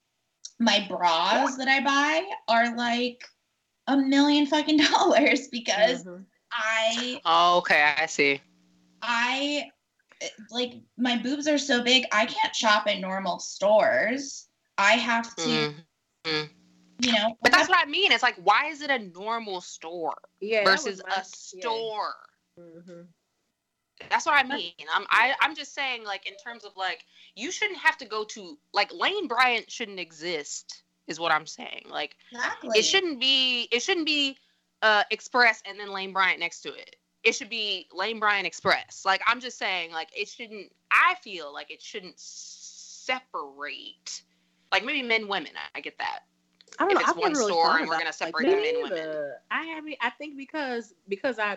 my 0.58 0.86
bras 0.88 1.56
that 1.56 1.68
i 1.68 1.80
buy 1.82 2.24
are 2.48 2.76
like 2.76 3.22
a 3.86 3.96
million 3.96 4.46
fucking 4.46 4.78
dollars 4.92 5.48
because 5.48 6.04
Mm-hmm. 6.04 6.22
I 6.52 7.20
Oh, 7.24 7.58
okay, 7.58 7.94
I 7.98 8.06
see. 8.06 8.40
I 9.02 9.70
like 10.50 10.74
my 10.96 11.18
boobs 11.18 11.46
are 11.46 11.58
so 11.58 11.82
big 11.82 12.04
I 12.12 12.26
can't 12.26 12.54
shop 12.54 12.86
at 12.86 13.00
normal 13.00 13.38
stores. 13.38 14.48
I 14.78 14.92
have 14.92 15.34
to, 15.36 15.74
Mhm. 16.24 16.50
you 17.00 17.12
know, 17.12 17.36
But 17.42 17.52
that's 17.52 17.68
what 17.68 17.78
I 17.78 17.88
mean. 17.88 18.12
It's 18.12 18.22
like, 18.22 18.36
why 18.36 18.66
is 18.66 18.80
it 18.82 18.90
a 18.90 18.98
normal 18.98 19.60
store 19.60 20.16
Yeah. 20.40 20.64
versus 20.64 21.00
a 21.10 21.24
store? 21.24 22.14
Yeah. 22.56 22.62
Mhm. 22.64 23.08
That's 24.10 24.26
what 24.26 24.34
I 24.34 24.42
mean. 24.42 24.72
I'm 24.92 25.06
I, 25.10 25.34
I'm 25.40 25.54
just 25.54 25.74
saying, 25.74 26.04
like, 26.04 26.26
in 26.26 26.34
terms 26.36 26.64
of 26.64 26.76
like, 26.76 27.04
you 27.34 27.50
shouldn't 27.50 27.78
have 27.80 27.96
to 27.98 28.04
go 28.06 28.24
to 28.24 28.58
like 28.72 28.92
Lane 28.92 29.26
Bryant 29.26 29.70
shouldn't 29.70 29.98
exist, 30.00 30.82
is 31.06 31.20
what 31.20 31.32
I'm 31.32 31.46
saying. 31.46 31.86
Like, 31.88 32.16
exactly. 32.30 32.78
it 32.78 32.84
shouldn't 32.84 33.20
be 33.20 33.68
it 33.72 33.82
shouldn't 33.82 34.06
be 34.06 34.36
uh 34.82 35.02
Express 35.10 35.62
and 35.66 35.78
then 35.78 35.92
Lane 35.92 36.12
Bryant 36.12 36.40
next 36.40 36.60
to 36.62 36.72
it. 36.72 36.96
It 37.22 37.34
should 37.34 37.50
be 37.50 37.88
Lane 37.92 38.20
Bryant 38.20 38.46
Express. 38.46 39.04
Like, 39.04 39.20
I'm 39.26 39.40
just 39.40 39.58
saying, 39.58 39.92
like, 39.92 40.08
it 40.16 40.28
shouldn't. 40.28 40.72
I 40.90 41.14
feel 41.22 41.52
like 41.52 41.70
it 41.70 41.82
shouldn't 41.82 42.18
separate. 42.18 44.22
Like 44.72 44.84
maybe 44.84 45.02
men, 45.02 45.28
women. 45.28 45.52
I, 45.56 45.78
I 45.78 45.80
get 45.80 45.98
that. 45.98 46.20
I 46.78 46.82
don't 46.84 46.90
If 46.90 46.94
know. 46.94 47.00
it's 47.00 47.08
I've 47.08 47.16
one 47.16 47.32
really 47.32 47.52
store 47.52 47.78
and 47.78 47.88
we're 47.88 47.96
gonna 47.96 48.10
it 48.10 48.20
like 48.20 48.32
separate 48.32 48.42
that. 48.42 48.50
the 48.50 48.56
men, 48.56 48.82
women. 48.82 49.32
I 49.50 49.74
I 49.76 49.80
mean 49.80 49.96
I 50.00 50.10
think 50.10 50.36
because 50.36 50.94
because 51.08 51.38
I 51.38 51.56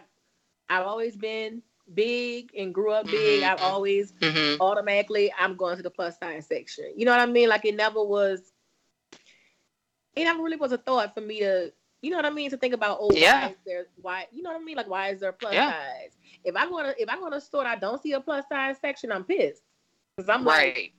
I've 0.70 0.86
always 0.86 1.18
been 1.18 1.62
big 1.94 2.52
and 2.58 2.74
grew 2.74 2.92
up 2.92 3.10
big. 3.10 3.44
I've 3.44 3.60
Mhm. 3.60 3.62
always 3.62 4.14
Mm-hmm. 4.22 4.62
automatically 4.62 5.32
I'm 5.38 5.56
going 5.56 5.78
to 5.78 5.84
the 5.84 5.90
plus 5.92 6.18
size 6.20 6.48
section. 6.48 6.94
You 6.96 7.06
know 7.06 7.12
what 7.12 7.22
I 7.22 7.26
mean? 7.26 7.50
Like 7.50 7.66
it 7.66 7.76
never 7.76 8.04
was. 8.04 8.54
It 10.16 10.24
never 10.26 10.42
really 10.44 10.58
was 10.58 10.72
a 10.72 10.78
thought 10.78 11.14
for 11.14 11.22
me 11.22 11.40
to. 11.40 11.72
You 12.02 12.12
know 12.12 12.18
what 12.18 12.26
I 12.26 12.30
mean? 12.30 12.50
To 12.52 12.58
think 12.58 12.74
about, 12.74 12.98
oh, 13.02 13.12
Yeah. 13.14 13.42
why 13.42 13.50
is 13.52 13.58
there 13.66 13.86
why 14.02 14.28
you 14.32 14.42
know 14.42 14.52
what 14.52 14.62
I 14.62 14.64
mean? 14.64 14.78
Like 14.78 14.90
why 14.90 15.10
is 15.10 15.20
there 15.20 15.30
a 15.30 15.34
plus 15.34 15.54
Yeah. 15.54 15.72
size? 15.72 16.18
If 16.46 16.56
I 16.56 16.66
go 16.68 16.82
to 16.82 17.02
if 17.02 17.10
I 17.10 17.18
go 17.18 17.30
to 17.30 17.36
a 17.38 17.42
store 17.42 17.62
and 17.62 17.70
I 17.70 17.76
don't 17.76 18.02
see 18.02 18.14
a 18.14 18.22
plus 18.22 18.46
size 18.48 18.78
section, 18.80 19.12
I'm 19.12 19.26
pissed. 19.26 19.64
Because 20.16 20.30
I'm 20.30 20.46
like, 20.46 20.94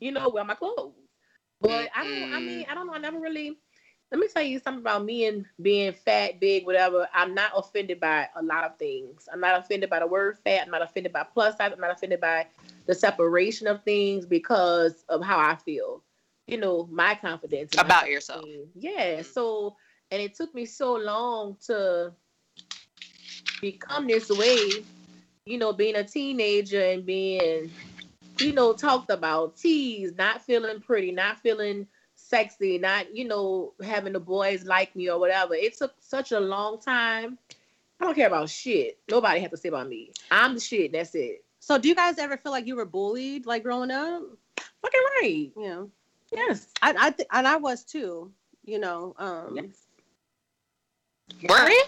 you 0.00 0.10
know, 0.12 0.28
where 0.30 0.42
are 0.42 0.46
my 0.46 0.54
clothes? 0.54 0.94
But 1.60 1.90
I 1.94 2.04
don't. 2.04 2.32
I 2.32 2.40
mean, 2.40 2.66
I 2.68 2.74
don't 2.74 2.86
know. 2.86 2.94
I 2.94 2.98
never 2.98 3.18
really. 3.18 3.58
Let 4.10 4.20
me 4.20 4.28
tell 4.28 4.42
you 4.42 4.58
something 4.58 4.80
about 4.80 5.04
me 5.04 5.26
and 5.26 5.44
being 5.60 5.92
fat, 5.92 6.40
big, 6.40 6.64
whatever. 6.64 7.06
I'm 7.12 7.34
not 7.34 7.52
offended 7.54 8.00
by 8.00 8.28
a 8.36 8.42
lot 8.42 8.64
of 8.64 8.78
things. 8.78 9.28
I'm 9.30 9.40
not 9.40 9.58
offended 9.60 9.90
by 9.90 9.98
the 9.98 10.06
word 10.06 10.38
fat. 10.44 10.62
I'm 10.64 10.70
not 10.70 10.80
offended 10.82 11.12
by 11.12 11.24
plus 11.24 11.58
size. 11.58 11.72
I'm 11.74 11.80
not 11.80 11.90
offended 11.90 12.20
by 12.20 12.46
the 12.86 12.94
separation 12.94 13.66
of 13.66 13.84
things 13.84 14.24
because 14.24 15.04
of 15.10 15.22
how 15.22 15.38
I 15.38 15.56
feel. 15.56 16.02
You 16.48 16.56
know, 16.56 16.88
my 16.90 17.14
confidence 17.14 17.74
About 17.74 17.88
myself. 18.06 18.08
yourself. 18.08 18.44
Yeah. 18.74 19.20
Mhm. 19.20 19.24
So, 19.26 19.76
and 20.10 20.20
it 20.22 20.34
took 20.34 20.54
me 20.54 20.64
so 20.64 20.94
long 20.96 21.56
to 21.66 22.12
become 23.60 24.06
this 24.06 24.30
way. 24.30 24.84
You 25.46 25.58
know, 25.58 25.72
being 25.72 25.96
a 25.96 26.04
teenager 26.04 26.82
and 26.82 27.04
being 27.06 27.70
you 28.40 28.52
know, 28.52 28.72
talked 28.72 29.10
about 29.10 29.56
teased, 29.56 30.16
not 30.16 30.40
feeling 30.42 30.80
pretty, 30.80 31.10
not 31.10 31.38
feeling 31.40 31.86
sexy, 32.14 32.78
not, 32.78 33.14
you 33.14 33.24
know, 33.26 33.72
having 33.82 34.12
the 34.12 34.20
boys 34.20 34.64
like 34.64 34.94
me 34.94 35.10
or 35.10 35.18
whatever. 35.18 35.54
It 35.54 35.76
took 35.76 35.92
such 35.98 36.30
a 36.32 36.38
long 36.38 36.80
time. 36.80 37.36
I 38.00 38.04
don't 38.04 38.14
care 38.14 38.28
about 38.28 38.48
shit. 38.48 38.98
Nobody 39.10 39.40
has 39.40 39.50
to 39.50 39.56
say 39.56 39.70
about 39.70 39.88
me. 39.88 40.12
I'm 40.30 40.54
the 40.54 40.60
shit. 40.60 40.92
That's 40.92 41.14
it. 41.16 41.44
So, 41.58 41.78
do 41.78 41.88
you 41.88 41.96
guys 41.96 42.18
ever 42.18 42.36
feel 42.36 42.52
like 42.52 42.66
you 42.68 42.76
were 42.76 42.84
bullied, 42.84 43.44
like 43.44 43.64
growing 43.64 43.90
up? 43.90 44.22
Fucking 44.82 45.00
right. 45.20 45.50
You 45.56 45.62
know, 45.68 45.90
Yes. 46.32 46.68
I, 46.82 46.94
I, 46.98 47.10
th- 47.10 47.28
and 47.32 47.46
I 47.46 47.56
was 47.56 47.84
too. 47.84 48.30
You 48.64 48.78
know, 48.78 49.14
um, 49.18 49.56
yes. 49.56 49.86
Were 51.48 51.68
you? 51.70 51.84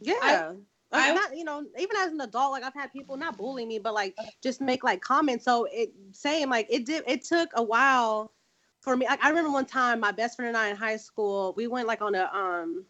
yeah. 0.00 0.14
I- 0.22 0.54
Like, 0.92 1.10
I- 1.10 1.14
not, 1.14 1.36
you 1.36 1.44
know, 1.44 1.64
even 1.78 1.96
as 1.98 2.10
an 2.10 2.20
adult, 2.20 2.50
like 2.50 2.64
I've 2.64 2.74
had 2.74 2.92
people 2.92 3.16
not 3.16 3.36
bully 3.38 3.64
me, 3.64 3.78
but 3.78 3.94
like 3.94 4.16
just 4.42 4.60
make 4.60 4.82
like 4.82 5.00
comments. 5.00 5.44
So 5.44 5.68
it 5.70 5.92
saying 6.10 6.48
like 6.48 6.66
it 6.68 6.84
did. 6.84 7.04
It 7.06 7.22
took 7.22 7.48
a 7.54 7.62
while 7.62 8.32
for 8.80 8.96
me. 8.96 9.06
Like 9.06 9.22
I 9.24 9.28
remember 9.28 9.52
one 9.52 9.66
time, 9.66 10.00
my 10.00 10.10
best 10.10 10.34
friend 10.34 10.48
and 10.48 10.56
I 10.56 10.68
in 10.70 10.74
high 10.76 10.96
school, 10.96 11.54
we 11.56 11.68
went 11.68 11.86
like 11.86 12.02
on 12.02 12.16
a 12.16 12.24
um, 12.34 12.84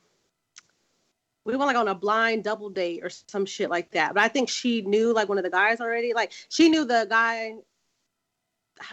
we 1.45 1.57
went 1.57 1.66
like 1.66 1.77
on 1.77 1.88
a 1.88 1.95
blind 1.95 2.43
double 2.45 2.71
date 2.71 3.01
or 3.05 3.11
some 3.11 3.45
shit 3.45 3.69
like 3.69 3.90
that. 3.90 4.14
But 4.14 4.23
I 4.23 4.29
think 4.29 4.49
she 4.49 4.81
knew 4.81 5.12
like 5.12 5.29
one 5.29 5.37
of 5.37 5.45
the 5.45 5.51
guys 5.51 5.79
already. 5.83 6.14
Like 6.14 6.33
she 6.49 6.71
knew 6.71 6.87
the 6.87 7.07
guy. 7.11 7.57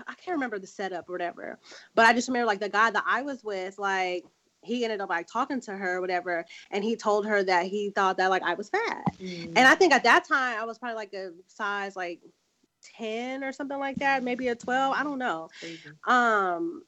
I 0.08 0.14
can't 0.16 0.36
remember 0.36 0.60
the 0.60 0.68
setup 0.68 1.10
or 1.10 1.14
whatever, 1.14 1.60
but 1.96 2.06
I 2.06 2.14
just 2.14 2.28
remember 2.28 2.48
like 2.48 2.60
the 2.60 2.70
guy 2.70 2.92
that 2.92 3.04
I 3.08 3.22
was 3.22 3.44
with, 3.44 3.78
like 3.80 4.26
he 4.64 4.84
ended 4.84 5.02
up 5.02 5.10
like 5.10 5.28
talking 5.28 5.62
to 5.62 5.72
her 5.76 5.98
or 5.98 6.02
whatever, 6.02 6.46
and 6.72 6.84
he 6.84 6.96
told 6.96 7.26
her 7.26 7.44
that 7.44 7.66
he 7.68 7.92
thought 7.92 8.18
that 8.18 8.30
like 8.30 8.44
I 8.44 8.54
was 8.56 8.70
fat. 8.70 9.04
And 9.20 9.60
I 9.60 9.76
think 9.76 9.94
at 9.94 10.04
that 10.04 10.26
time 10.26 10.60
I 10.60 10.66
was 10.66 10.78
probably 10.78 10.96
like 10.96 11.14
a 11.14 11.32
size 11.48 11.96
like 11.96 12.20
10 12.98 13.44
or 13.44 13.52
something 13.52 13.80
like 13.80 13.98
that, 13.98 14.24
maybe 14.24 14.48
a 14.50 14.56
12, 14.56 14.96
I 14.98 15.04
don't 15.04 15.20
know. 15.20 15.50
Um 16.06 16.84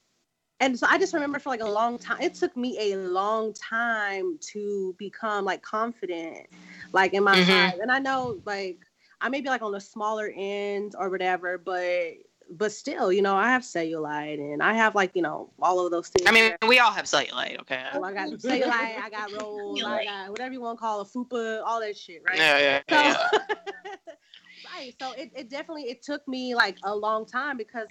and 0.61 0.77
so 0.77 0.87
I 0.89 0.97
just 0.97 1.13
remember 1.13 1.39
for 1.39 1.49
like 1.49 1.61
a 1.61 1.65
long 1.69 1.97
time 1.97 2.21
it 2.21 2.33
took 2.35 2.55
me 2.57 2.77
a 2.93 2.97
long 2.97 3.53
time 3.53 4.37
to 4.53 4.93
become 4.97 5.45
like 5.45 5.61
confident 5.61 6.47
like 6.91 7.13
in 7.13 7.23
my 7.23 7.35
size. 7.45 7.79
And 7.81 7.91
I 7.91 7.99
know 7.99 8.39
like 8.45 8.79
I 9.21 9.29
may 9.29 9.41
be 9.41 9.49
like 9.49 9.61
on 9.61 9.71
the 9.71 9.81
smaller 9.81 10.31
end 10.35 10.95
or 10.97 11.09
whatever, 11.09 11.57
but 11.57 12.13
but 12.49 12.71
still, 12.71 13.11
you 13.11 13.21
know, 13.21 13.35
I 13.35 13.49
have 13.49 13.61
cellulite 13.61 14.39
and 14.39 14.63
I 14.63 14.73
have 14.73 14.95
like, 14.95 15.11
you 15.13 15.21
know, 15.21 15.51
all 15.61 15.85
of 15.85 15.91
those 15.91 16.09
things. 16.09 16.27
I 16.27 16.31
mean, 16.31 16.53
we 16.67 16.79
all 16.79 16.91
have 16.91 17.05
cellulite, 17.05 17.59
okay? 17.61 17.85
Oh, 17.93 18.03
I 18.03 18.13
got 18.13 18.29
cellulite, 18.29 18.71
I 18.71 19.09
got 19.09 19.41
rolls, 19.41 19.83
I 19.83 20.03
got 20.03 20.29
whatever 20.31 20.53
you 20.53 20.61
want 20.61 20.77
to 20.77 20.81
call 20.81 21.01
a 21.01 21.05
fupa, 21.05 21.61
all 21.63 21.79
that 21.81 21.97
shit, 21.97 22.23
right? 22.27 22.37
Yeah, 22.37 22.57
yeah, 22.59 22.81
So, 22.89 22.95
yeah. 22.95 23.95
right. 24.75 24.93
So 24.99 25.11
it, 25.13 25.31
it 25.35 25.49
definitely 25.49 25.83
it 25.83 26.01
took 26.01 26.27
me 26.27 26.55
like 26.55 26.77
a 26.83 26.95
long 26.95 27.25
time 27.25 27.57
because 27.57 27.87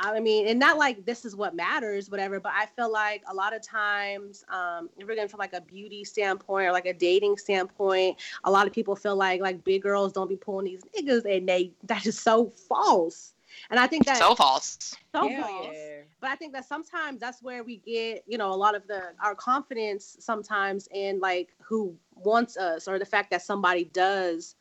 I 0.00 0.18
mean, 0.20 0.48
and 0.48 0.58
not 0.58 0.78
like 0.78 1.04
this 1.04 1.24
is 1.24 1.36
what 1.36 1.54
matters, 1.54 2.10
whatever, 2.10 2.40
but 2.40 2.52
I 2.54 2.66
feel 2.66 2.90
like 2.90 3.22
a 3.30 3.34
lot 3.34 3.54
of 3.54 3.62
times, 3.62 4.44
um, 4.48 4.88
if 4.96 5.06
we're 5.06 5.14
going 5.14 5.28
from 5.28 5.38
like 5.38 5.52
a 5.52 5.60
beauty 5.60 6.04
standpoint 6.04 6.66
or 6.66 6.72
like 6.72 6.86
a 6.86 6.94
dating 6.94 7.36
standpoint, 7.36 8.18
a 8.44 8.50
lot 8.50 8.66
of 8.66 8.72
people 8.72 8.96
feel 8.96 9.16
like 9.16 9.40
like 9.40 9.62
big 9.64 9.82
girls 9.82 10.12
don't 10.12 10.28
be 10.28 10.36
pulling 10.36 10.64
these 10.64 10.82
niggas 10.96 11.24
and 11.24 11.48
they 11.48 11.72
that 11.84 12.06
is 12.06 12.18
so 12.18 12.48
false. 12.50 13.34
And 13.70 13.78
I 13.78 13.86
think 13.86 14.06
that 14.06 14.16
So 14.16 14.34
false. 14.34 14.96
so 15.14 15.28
Hell 15.28 15.42
false. 15.42 15.76
But 16.20 16.30
I 16.30 16.36
think 16.36 16.52
that 16.54 16.66
sometimes 16.66 17.20
that's 17.20 17.42
where 17.42 17.62
we 17.64 17.78
get, 17.78 18.24
you 18.26 18.38
know, 18.38 18.52
a 18.52 18.56
lot 18.56 18.74
of 18.74 18.86
the 18.86 19.02
our 19.22 19.34
confidence 19.34 20.16
sometimes 20.20 20.88
in 20.92 21.20
like 21.20 21.50
who 21.62 21.94
wants 22.14 22.56
us 22.56 22.88
or 22.88 22.98
the 22.98 23.04
fact 23.06 23.30
that 23.30 23.42
somebody 23.42 23.84
does 23.84 24.56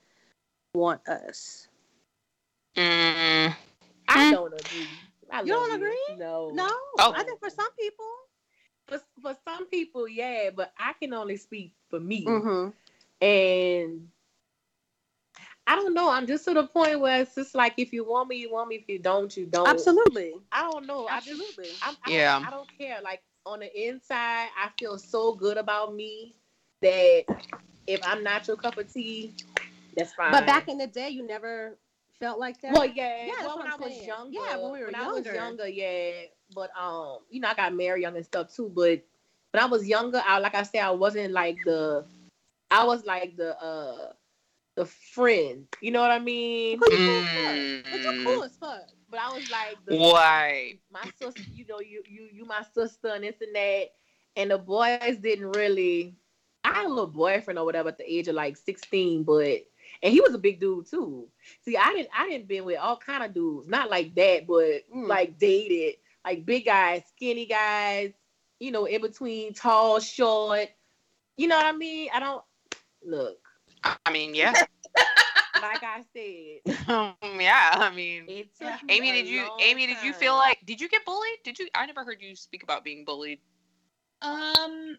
want 0.73 1.08
us. 1.08 1.67
Mm, 2.75 3.54
I 4.08 4.25
Hmm. 4.25 4.32
don't 4.32 4.54
agree. 4.54 5.09
I 5.32 5.42
You 5.42 5.48
don't 5.48 5.72
love 5.72 5.80
agree? 5.82 6.06
No. 6.18 6.52
No, 6.54 6.70
Oh. 7.00 7.13
I 7.15 7.24
think 7.24 7.39
for 7.39 7.50
some 7.50 7.72
people, 7.80 8.06
for, 8.88 9.00
for 9.22 9.36
some 9.46 9.68
people, 9.68 10.08
yeah, 10.08 10.50
but 10.56 10.74
I 10.78 10.94
can 10.94 11.13
only 11.13 11.38
speak 11.38 11.74
for 11.89 12.00
me. 12.00 12.26
Mhm. 12.26 12.74
And 13.22 14.10
I 15.68 15.76
don't 15.76 15.94
know. 15.94 16.10
I'm 16.10 16.26
just 16.26 16.46
to 16.46 16.54
the 16.54 16.65
point 16.65 17.00
where 17.00 17.22
it's 17.22 17.36
just 17.36 17.54
like 17.54 17.76
if 17.78 17.94
you 17.94 18.04
want 18.04 18.30
me, 18.30 18.38
you 18.38 18.52
want 18.52 18.70
me. 18.70 18.76
If 18.78 18.89
you 18.89 19.00
don't, 19.00 19.36
you 19.38 19.46
don't. 19.46 19.68
Absolutely. 19.68 20.34
I 20.52 20.62
don't 20.63 20.88
know. 20.88 21.08
Absolutely. 21.10 21.70
I'm, 21.82 21.96
I 22.04 22.12
Yeah. 22.12 22.44
I 22.46 22.50
don't 22.50 22.68
care. 22.78 23.00
Like 23.02 23.22
on 23.46 23.60
the 23.60 23.88
inside, 23.88 24.48
I 24.58 24.70
feel 24.80 24.98
so 24.98 25.34
good 25.36 25.58
about 25.58 25.94
me 25.94 26.36
that 26.82 27.26
if 27.86 28.02
I'm 28.04 28.24
not 28.24 28.48
your 28.48 28.58
cup 28.58 28.78
of 28.78 28.92
tea, 28.92 29.34
that's 29.96 30.13
fine. 30.13 30.32
But 30.32 30.46
back 30.48 30.68
in 30.70 30.78
the 30.78 30.88
day, 30.88 31.10
you 31.10 31.26
never 31.26 31.78
felt 32.20 32.40
like 32.40 32.62
that. 32.62 32.74
well, 32.74 32.86
yeah, 32.86 33.26
Yeah, 33.28 33.34
well, 33.48 33.58
when 33.58 33.68
I 33.68 33.76
I'm 33.76 33.82
was 33.82 33.92
saying. 33.92 34.08
younger, 34.08 34.40
Yeah, 34.50 34.58
when 34.58 34.72
we 34.74 34.80
were 34.80 34.92
younger, 34.92 35.04
I 35.06 35.08
was 35.08 35.26
younger. 35.26 35.36
younger, 35.36 35.68
yeah. 35.68 36.12
But 36.54 36.72
um, 36.80 37.20
you 37.30 37.40
know, 37.40 37.50
I 37.50 37.54
got 37.54 37.74
married 37.74 38.02
young 38.02 38.16
and 38.16 38.26
stuff 38.26 38.54
too. 38.56 38.72
But 38.74 39.04
when 39.52 39.64
I 39.64 39.66
was 39.66 39.88
younger, 39.88 40.22
I 40.26 40.40
like 40.40 40.56
I 40.56 40.64
said, 40.64 40.82
I 40.82 40.92
wasn't 40.92 41.34
like 41.34 41.58
the, 41.64 42.06
I 42.72 42.84
was 42.86 43.06
like 43.06 43.36
the 43.38 43.58
uh, 43.62 44.14
the 44.76 44.86
friend. 44.86 45.68
You 45.82 45.92
know 45.92 46.02
what 46.02 46.12
I 46.12 46.20
mean? 46.20 46.80
But 46.80 46.92
you 46.92 46.98
cool 47.06 47.22
as 47.22 47.30
fuck. 47.34 47.92
But 47.92 48.04
you 48.04 48.12
Mm. 48.14 48.24
cool 48.24 48.44
as 48.44 48.56
fuck. 48.58 48.82
But 49.10 49.20
I 49.20 49.30
was 49.30 49.50
like 49.50 49.78
the 49.86 49.98
Right. 49.98 50.80
my 50.92 51.08
sister, 51.20 51.42
you 51.54 51.66
know, 51.68 51.80
you 51.80 52.04
you 52.08 52.28
you 52.32 52.46
my 52.46 52.64
sister 52.74 53.10
and 53.10 53.24
this 53.24 53.36
and 53.42 53.56
that. 53.56 53.86
And 54.36 54.52
the 54.52 54.58
boys 54.58 55.18
didn't 55.18 55.52
really 55.52 56.16
I 56.64 56.74
had 56.74 56.86
a 56.86 56.90
little 56.90 57.08
boyfriend 57.08 57.58
or 57.60 57.66
whatever 57.66 57.90
at 57.90 57.98
the 57.98 58.12
age 58.12 58.28
of 58.28 58.36
like 58.36 58.58
16, 58.58 59.24
but 59.24 59.62
and 60.02 60.14
he 60.14 60.22
was 60.22 60.34
a 60.34 60.38
big 60.40 60.60
dude 60.60 60.90
too. 60.90 61.28
See, 61.62 61.78
I 61.78 61.94
didn't 61.94 62.10
I 62.18 62.30
didn't 62.30 62.48
been 62.48 62.66
with 62.66 62.80
all 62.80 62.98
kind 62.98 63.24
of 63.24 63.34
dudes, 63.34 63.68
not 63.68 63.90
like 63.90 64.16
that, 64.16 64.48
but 64.48 64.90
Mm. 64.96 65.08
like 65.08 65.38
dated, 65.38 65.96
like 66.26 66.46
big 66.46 66.66
guys, 66.66 67.04
skinny 67.16 67.46
guys, 67.46 68.14
you 68.60 68.72
know, 68.72 68.86
in 68.86 69.02
between 69.02 69.54
tall, 69.54 70.00
short. 70.00 70.70
You 71.38 71.48
know 71.48 71.56
what 71.58 71.66
I 71.66 71.72
mean? 71.72 72.10
I 72.14 72.20
don't 72.20 72.44
look, 73.06 73.38
I 73.84 74.12
mean, 74.12 74.36
yeah. 74.36 74.54
like 75.62 75.84
I 75.84 76.04
said, 76.14 76.88
Um, 76.88 77.16
yeah. 77.40 77.72
I 77.74 77.92
mean, 77.94 78.26
it 78.28 78.50
me 78.60 78.70
Amy, 78.90 79.12
did 79.12 79.28
you? 79.28 79.48
Amy, 79.62 79.88
did 79.88 80.02
you 80.04 80.14
feel 80.14 80.36
like? 80.36 80.60
Did 80.66 80.82
you 80.82 80.90
get 80.90 81.06
bullied? 81.06 81.40
Did 81.44 81.60
you? 81.60 81.68
I 81.76 81.86
never 81.86 82.04
heard 82.04 82.22
you 82.22 82.36
speak 82.36 82.64
about 82.64 82.84
being 82.84 83.06
bullied. 83.06 83.40
Um 84.22 84.98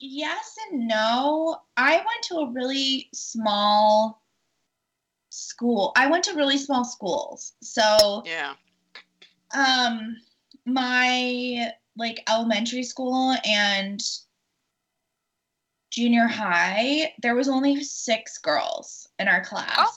yes 0.00 0.56
and 0.70 0.86
no. 0.88 1.58
I 1.76 1.96
went 1.96 2.22
to 2.24 2.36
a 2.36 2.50
really 2.50 3.08
small 3.12 4.22
school. 5.30 5.92
I 5.96 6.06
went 6.08 6.24
to 6.24 6.34
really 6.34 6.58
small 6.58 6.84
schools. 6.84 7.52
So 7.62 8.22
Yeah. 8.24 8.54
um 9.54 10.16
my 10.66 11.72
like 11.96 12.22
elementary 12.28 12.82
school 12.82 13.36
and 13.44 14.00
junior 15.90 16.26
high, 16.26 17.14
there 17.22 17.34
was 17.36 17.48
only 17.48 17.82
six 17.84 18.38
girls 18.38 19.08
in 19.18 19.28
our 19.28 19.44
class. 19.44 19.76
Oh. 19.78 19.90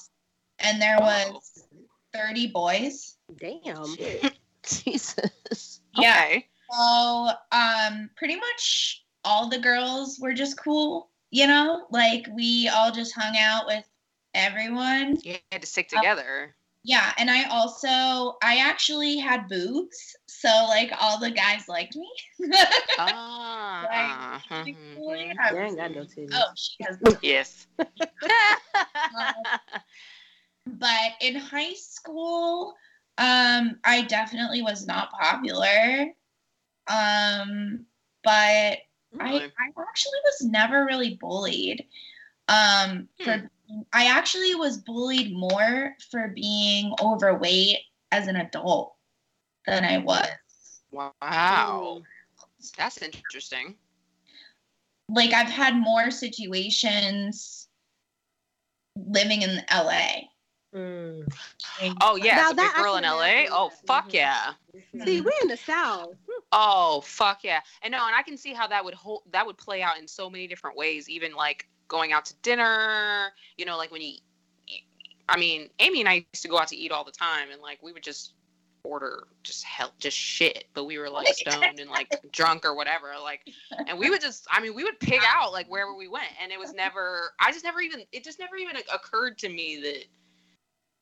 And 0.59 0.81
there 0.81 0.97
was 0.99 1.65
30 2.13 2.47
boys. 2.47 3.17
Damn. 3.39 3.95
Jesus. 4.63 5.81
Yeah. 5.95 6.23
Okay. 6.25 6.47
So, 6.71 7.29
um, 7.51 8.09
pretty 8.15 8.35
much 8.35 9.03
all 9.27 9.49
the 9.49 9.59
girls 9.59 10.17
were 10.21 10.33
just 10.33 10.57
cool, 10.57 11.09
you 11.31 11.45
know? 11.47 11.85
Like 11.91 12.25
we 12.33 12.69
all 12.73 12.91
just 12.91 13.13
hung 13.13 13.35
out 13.37 13.65
with 13.67 13.83
everyone. 14.33 15.17
You 15.23 15.35
had 15.51 15.61
to 15.61 15.67
stick 15.67 15.89
together. 15.89 16.55
Yeah, 16.83 17.11
and 17.17 17.29
I 17.29 17.43
also 17.49 18.37
I 18.41 18.59
actually 18.59 19.17
had 19.17 19.49
boobs, 19.49 20.15
so 20.27 20.47
like 20.69 20.91
all 21.01 21.19
the 21.19 21.31
guys 21.31 21.67
liked 21.67 21.95
me. 21.97 22.09
Ah. 22.99 24.41
Basically, 24.49 24.73
mhm. 24.97 24.97
I 24.97 25.25
Yeah, 25.27 25.33
I 25.37 25.53
was- 25.53 25.71
ain't 25.71 25.77
got 25.77 25.91
no 25.91 26.01
titties. 26.03 26.29
oh, 26.33 26.51
she 26.55 26.83
has 26.85 26.97
boobs. 26.97 27.19
Yes. 27.21 27.67
but 30.65 31.11
in 31.21 31.35
high 31.35 31.73
school, 31.73 32.73
um, 33.17 33.79
I 33.83 34.03
definitely 34.07 34.61
was 34.61 34.85
not 34.87 35.11
popular. 35.11 36.07
Um, 36.87 37.85
but 38.23 38.31
I, 38.31 38.79
Really? 39.13 39.45
I 39.45 39.81
actually 39.81 40.19
was 40.25 40.41
never 40.43 40.85
really 40.85 41.15
bullied. 41.15 41.85
Um, 42.47 43.07
for 43.23 43.49
I 43.93 44.07
actually 44.07 44.55
was 44.55 44.77
bullied 44.77 45.35
more 45.35 45.95
for 46.11 46.31
being 46.33 46.93
overweight 47.01 47.79
as 48.11 48.27
an 48.27 48.37
adult 48.37 48.95
than 49.65 49.83
I 49.83 49.97
was. 49.97 50.27
Wow. 50.91 52.03
That's 52.77 53.01
interesting. 53.01 53.75
Like 55.09 55.33
I've 55.33 55.49
had 55.49 55.75
more 55.75 56.11
situations 56.11 57.67
living 58.95 59.41
in 59.41 59.61
LA. 59.71 60.27
Mm. 60.75 61.27
Oh 62.01 62.15
yeah, 62.17 62.35
Now 62.35 62.45
as 62.47 62.51
a 62.51 62.55
big 62.55 62.65
that 62.65 62.75
girl 62.75 62.97
in 62.97 63.03
LA. 63.03 63.45
Oh 63.49 63.71
fuck 63.85 64.09
Mhm. 64.09 64.13
yeah. 64.13 64.53
See, 65.03 65.21
we're 65.21 65.31
in 65.41 65.47
the 65.47 65.57
South. 65.57 66.15
Oh 66.51 67.01
fuck 67.01 67.43
yeah. 67.43 67.59
And 67.81 67.91
no, 67.91 68.05
and 68.05 68.15
I 68.15 68.23
can 68.23 68.37
see 68.37 68.53
how 68.53 68.67
that 68.67 68.83
would 68.83 68.93
hold 68.93 69.23
that 69.31 69.45
would 69.45 69.57
play 69.57 69.81
out 69.81 69.97
in 69.97 70.07
so 70.07 70.29
many 70.29 70.47
different 70.47 70.77
ways. 70.77 71.09
Even 71.09 71.33
like 71.33 71.67
going 71.87 72.13
out 72.13 72.25
to 72.25 72.33
dinner. 72.41 73.31
You 73.57 73.65
know, 73.65 73.77
like 73.77 73.91
when 73.91 74.01
you. 74.01 74.17
I 75.29 75.37
mean, 75.37 75.69
Amy 75.79 75.99
and 75.99 76.07
I 76.07 76.25
used 76.31 76.43
to 76.43 76.47
go 76.47 76.57
out 76.57 76.69
to 76.69 76.77
eat 76.77 76.91
all 76.91 77.03
the 77.03 77.11
time, 77.11 77.51
and 77.51 77.61
like 77.61 77.83
we 77.83 77.91
would 77.91 78.03
just 78.03 78.33
order 78.83 79.27
just 79.43 79.63
hell 79.65 79.91
just 79.99 80.17
shit, 80.17 80.65
but 80.73 80.85
we 80.85 80.97
were 80.97 81.09
like 81.09 81.27
stoned 81.27 81.79
and 81.79 81.89
like 81.89 82.09
drunk 82.31 82.65
or 82.65 82.75
whatever. 82.75 83.11
Like, 83.21 83.41
and 83.87 83.99
we 83.99 84.09
would 84.09 84.21
just. 84.21 84.47
I 84.49 84.61
mean, 84.61 84.73
we 84.73 84.83
would 84.83 84.99
pig 84.99 85.21
out 85.27 85.51
like 85.51 85.67
wherever 85.67 85.95
we 85.95 86.07
went, 86.07 86.29
and 86.41 86.51
it 86.51 86.59
was 86.59 86.73
never. 86.73 87.33
I 87.39 87.51
just 87.51 87.65
never 87.65 87.81
even. 87.81 88.03
It 88.11 88.23
just 88.23 88.39
never 88.39 88.55
even 88.55 88.77
occurred 88.93 89.37
to 89.39 89.49
me 89.49 89.81
that 89.81 90.05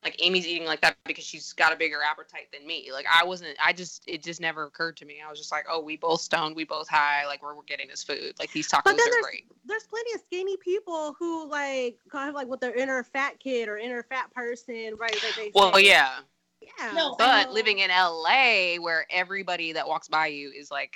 like 0.04 0.16
Amy's 0.22 0.46
eating 0.46 0.66
like 0.66 0.80
that 0.82 0.96
because 1.04 1.24
she's 1.24 1.52
got 1.52 1.72
a 1.72 1.76
bigger 1.76 1.98
appetite 2.02 2.48
than 2.52 2.66
me. 2.66 2.90
Like 2.92 3.06
I 3.12 3.24
wasn't 3.24 3.56
I 3.62 3.72
just 3.72 4.04
it 4.06 4.22
just 4.22 4.40
never 4.40 4.64
occurred 4.64 4.96
to 4.98 5.04
me. 5.04 5.16
I 5.24 5.28
was 5.28 5.38
just 5.38 5.50
like, 5.50 5.64
oh, 5.68 5.80
we 5.80 5.96
both 5.96 6.20
stoned, 6.20 6.54
we 6.54 6.64
both 6.64 6.88
high, 6.88 7.26
like 7.26 7.42
we're, 7.42 7.54
we're 7.56 7.62
getting 7.64 7.88
this 7.88 8.04
food. 8.04 8.34
Like 8.38 8.52
these 8.52 8.68
tacos 8.68 8.82
But 8.84 8.96
then 8.96 9.00
are 9.00 9.10
there's 9.10 9.24
great. 9.24 9.46
there's 9.64 9.84
plenty 9.84 10.12
of 10.14 10.20
skinny 10.20 10.56
people 10.58 11.16
who 11.18 11.48
like 11.50 11.98
kind 12.10 12.28
of 12.28 12.34
like 12.34 12.46
with 12.48 12.60
their 12.60 12.74
inner 12.74 13.02
fat 13.02 13.40
kid 13.40 13.68
or 13.68 13.78
inner 13.78 14.04
fat 14.04 14.32
person, 14.32 14.92
right? 14.98 15.12
Like 15.22 15.34
they 15.36 15.50
Well, 15.54 15.74
say. 15.74 15.86
yeah. 15.86 16.18
yeah. 16.60 16.92
No, 16.94 17.16
But 17.18 17.50
living 17.52 17.80
in 17.80 17.90
LA 17.90 18.76
where 18.76 19.06
everybody 19.10 19.72
that 19.72 19.88
walks 19.88 20.08
by 20.08 20.28
you 20.28 20.50
is 20.50 20.70
like 20.70 20.94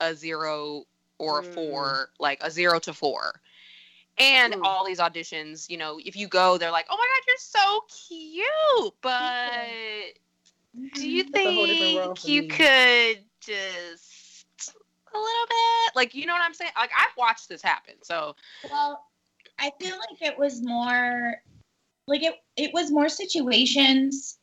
a 0.00 0.14
zero 0.14 0.84
or 1.18 1.40
a 1.40 1.42
Mm. 1.42 1.54
four, 1.54 2.08
like 2.18 2.38
a 2.42 2.50
zero 2.50 2.78
to 2.80 2.92
four. 2.94 3.40
And 4.20 4.54
Mm. 4.54 4.64
all 4.64 4.84
these 4.86 5.00
auditions, 5.00 5.70
you 5.70 5.78
know, 5.78 5.98
if 6.04 6.16
you 6.16 6.28
go, 6.28 6.58
they're 6.58 6.70
like, 6.70 6.86
"Oh 6.90 6.96
my 6.96 7.06
god, 7.06 7.24
you're 7.26 7.36
so 7.38 7.84
cute," 8.08 8.94
but 9.02 10.18
do 10.94 11.08
you 11.08 11.24
That's 11.32 11.46
a 11.46 11.52
whole 11.52 11.66
different 11.66 12.18
think 12.18 12.24
you 12.26 12.42
me. 12.42 12.48
could 12.48 13.24
just 13.40 14.74
a 15.12 15.18
little 15.18 15.46
bit 15.48 15.96
like 15.96 16.14
you 16.14 16.26
know 16.26 16.32
what 16.34 16.42
i'm 16.42 16.54
saying 16.54 16.70
like 16.78 16.90
i've 16.96 17.16
watched 17.16 17.48
this 17.48 17.62
happen 17.62 17.94
so 18.02 18.34
Well, 18.62 19.04
I 19.58 19.72
feel 19.80 19.96
like 19.96 20.22
it 20.22 20.38
was 20.38 20.62
more 20.62 21.34
like 22.06 22.22
it 22.22 22.34
it 22.56 22.72
was 22.74 22.90
more 22.90 23.08
situations 23.08 24.38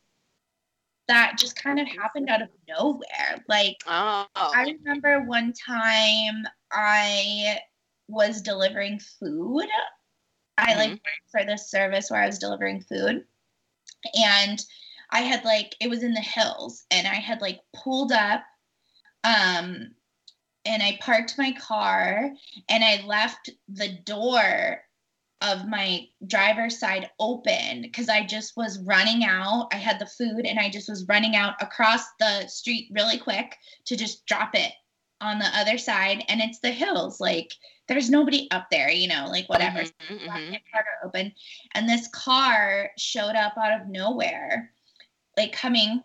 that 1.08 1.38
just 1.38 1.56
kind 1.62 1.80
of 1.80 1.88
happened 1.88 2.30
out 2.30 2.42
of 2.42 2.50
nowhere. 2.68 3.44
Like 3.48 3.78
oh 3.88 4.26
I 4.36 4.64
remember 4.64 5.24
one 5.24 5.54
time 5.54 6.46
I 6.72 7.60
was 8.08 8.42
delivering 8.42 9.00
food. 9.20 9.68
I 10.58 10.76
like 10.76 10.90
worked 10.90 11.32
for 11.32 11.46
this 11.46 11.70
service 11.70 12.10
where 12.10 12.22
I 12.22 12.26
was 12.26 12.40
delivering 12.40 12.82
food. 12.82 13.24
And 14.16 14.66
I 15.12 15.22
had 15.22 15.46
like 15.46 15.76
it 15.80 15.90
was 15.90 16.04
in 16.04 16.14
the 16.14 16.22
hills 16.22 16.84
and 16.92 17.08
I 17.08 17.16
had 17.16 17.42
like 17.42 17.60
pulled 17.74 18.12
up 18.12 18.44
um 19.24 19.92
and 20.66 20.84
I 20.84 21.00
parked 21.02 21.38
my 21.38 21.54
car 21.54 22.32
and 22.68 22.84
I 22.84 23.04
left 23.06 23.50
the 23.70 23.98
door 24.06 24.82
of 25.42 25.68
my 25.68 26.08
driver's 26.26 26.80
side 26.80 27.10
open 27.20 27.84
because 27.84 28.10
I 28.10 28.26
just 28.26 28.58
was 28.58 28.82
running 28.84 29.24
out. 29.24 29.70
I 29.72 29.78
had 29.78 30.00
the 30.00 30.08
food 30.08 30.46
and 30.46 30.60
I 30.60 30.70
just 30.70 30.90
was 30.90 31.08
running 31.08 31.36
out 31.36 31.54
across 31.62 32.04
the 32.20 32.48
street 32.48 32.90
really 32.92 33.18
quick 33.18 33.56
to 33.86 33.96
just 33.96 34.26
drop 34.26 34.56
it 34.56 34.74
on 35.22 35.40
the 35.40 35.46
other 35.58 35.78
side. 35.78 36.24
And 36.30 36.42
it's 36.42 36.60
the 36.60 36.72
hills. 36.72 37.20
Like 37.20 37.54
there's 37.88 38.10
nobody 38.10 38.48
up 38.52 38.68
there, 38.70 38.90
you 38.90 39.08
know, 39.08 39.28
like 39.30 39.48
whatever. 39.50 39.80
Mhm, 39.80 39.88
So 39.88 39.94
I 40.00 40.14
left 40.14 40.30
mhm. 40.30 40.52
my 40.52 40.62
car 40.72 40.84
door 40.84 41.08
open 41.10 41.34
and 41.74 41.88
this 41.88 42.08
car 42.10 42.92
showed 42.98 43.36
up 43.36 43.54
out 43.58 43.82
of 43.82 43.88
nowhere, 43.88 44.74
like 45.38 45.54
coming. 45.54 46.04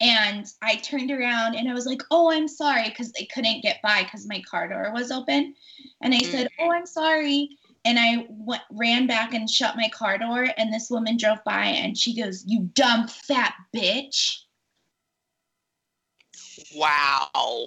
And 0.00 0.46
I 0.62 0.76
turned 0.76 1.10
around 1.10 1.56
and 1.56 1.68
I 1.68 1.74
was 1.74 1.84
like, 1.84 2.00
oh, 2.10 2.30
I'm 2.30 2.48
sorry, 2.48 2.88
because 2.88 3.12
they 3.12 3.26
couldn't 3.26 3.60
get 3.60 3.82
by 3.82 4.02
because 4.04 4.26
my 4.26 4.40
car 4.42 4.66
door 4.68 4.92
was 4.94 5.10
open. 5.10 5.54
And 6.00 6.14
I 6.14 6.20
said, 6.20 6.48
oh, 6.58 6.72
I'm 6.72 6.86
sorry. 6.86 7.58
And 7.84 7.98
I 7.98 8.26
went, 8.30 8.62
ran 8.70 9.06
back 9.06 9.34
and 9.34 9.48
shut 9.48 9.76
my 9.76 9.90
car 9.90 10.16
door. 10.16 10.48
And 10.56 10.72
this 10.72 10.88
woman 10.90 11.18
drove 11.18 11.44
by 11.44 11.66
and 11.66 11.98
she 11.98 12.14
goes, 12.14 12.44
you 12.46 12.70
dumb 12.74 13.08
fat 13.08 13.54
bitch. 13.76 14.38
wow 16.74 17.66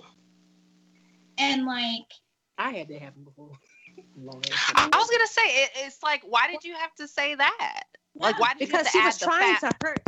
and 1.38 1.65
like 1.65 2.08
I 2.58 2.72
had 2.72 2.88
that 2.89 3.02
happen 3.02 3.24
before. 3.24 3.52
Long 4.17 4.41
I, 4.76 4.89
was 4.93 5.10
gonna 5.10 5.28
say 5.28 5.63
it, 5.63 5.69
it's 5.78 6.02
like, 6.04 6.22
why 6.24 6.48
did 6.48 6.63
you 6.63 6.76
have 6.76 6.93
to 6.96 7.08
say 7.08 7.36
that? 7.36 7.84
Like, 8.15 8.39
why 8.39 8.54
did 8.54 8.62
you 8.62 8.67
because 8.67 8.88
have 8.88 8.91
she 8.91 9.00
to 9.00 9.06
was 9.06 9.15
add 9.15 9.22
the 9.22 9.26
trying 9.26 9.56
fat? 9.56 9.72
to 9.72 9.78
hurt. 9.82 10.04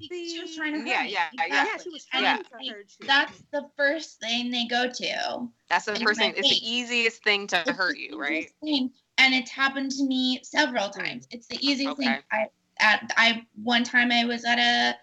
she 0.00 0.40
was 0.40 0.56
trying 0.56 0.72
to 0.74 0.78
hurt 0.80 0.88
Yeah, 0.88 1.02
me. 1.04 1.10
yeah, 1.12 1.28
yeah. 1.32 1.46
Yeah, 1.48 1.82
she 1.82 1.90
was 1.90 2.04
trying 2.04 2.22
Yeah. 2.22 2.36
to 2.36 2.44
hurt 2.52 2.86
you. 3.00 3.06
That's 3.06 3.42
the 3.52 3.70
first 3.76 4.20
thing 4.20 4.50
they 4.50 4.66
go 4.66 4.90
to. 4.90 5.48
That's 5.68 5.86
the 5.86 5.96
first 5.96 6.20
thing. 6.20 6.34
It's 6.36 6.48
the 6.48 6.70
easiest 6.70 7.22
thing 7.24 7.46
to 7.48 7.60
It's 7.60 7.78
hurt 7.78 7.96
you, 7.98 8.20
right? 8.20 8.50
thing, 8.62 8.92
and 9.18 9.34
it's 9.34 9.50
happened 9.50 9.90
to 9.92 10.04
me 10.04 10.40
several 10.42 10.90
times. 10.90 11.26
It's 11.30 11.46
the 11.46 11.56
easiest 11.66 11.96
thing. 11.96 12.08
Okay. 12.08 12.20
I 12.30 12.48
at 12.78 13.10
I 13.16 13.46
one 13.62 13.84
time 13.84 14.10
I 14.12 14.24
was 14.24 14.44
at 14.44 14.58
a 14.58 14.96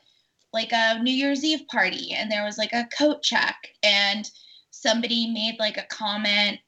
like 0.54 0.72
a 0.74 1.00
New 1.02 1.14
Year's 1.14 1.44
Eve 1.44 1.66
party 1.68 2.14
and 2.14 2.30
there 2.32 2.44
was 2.44 2.58
like 2.58 2.74
a 2.74 2.88
coat 2.98 3.24
check 3.24 3.56
and 3.84 4.30
somebody 4.82 5.32
made 5.32 5.58
like 5.60 5.78
a 5.78 5.86
comment. 5.90 6.60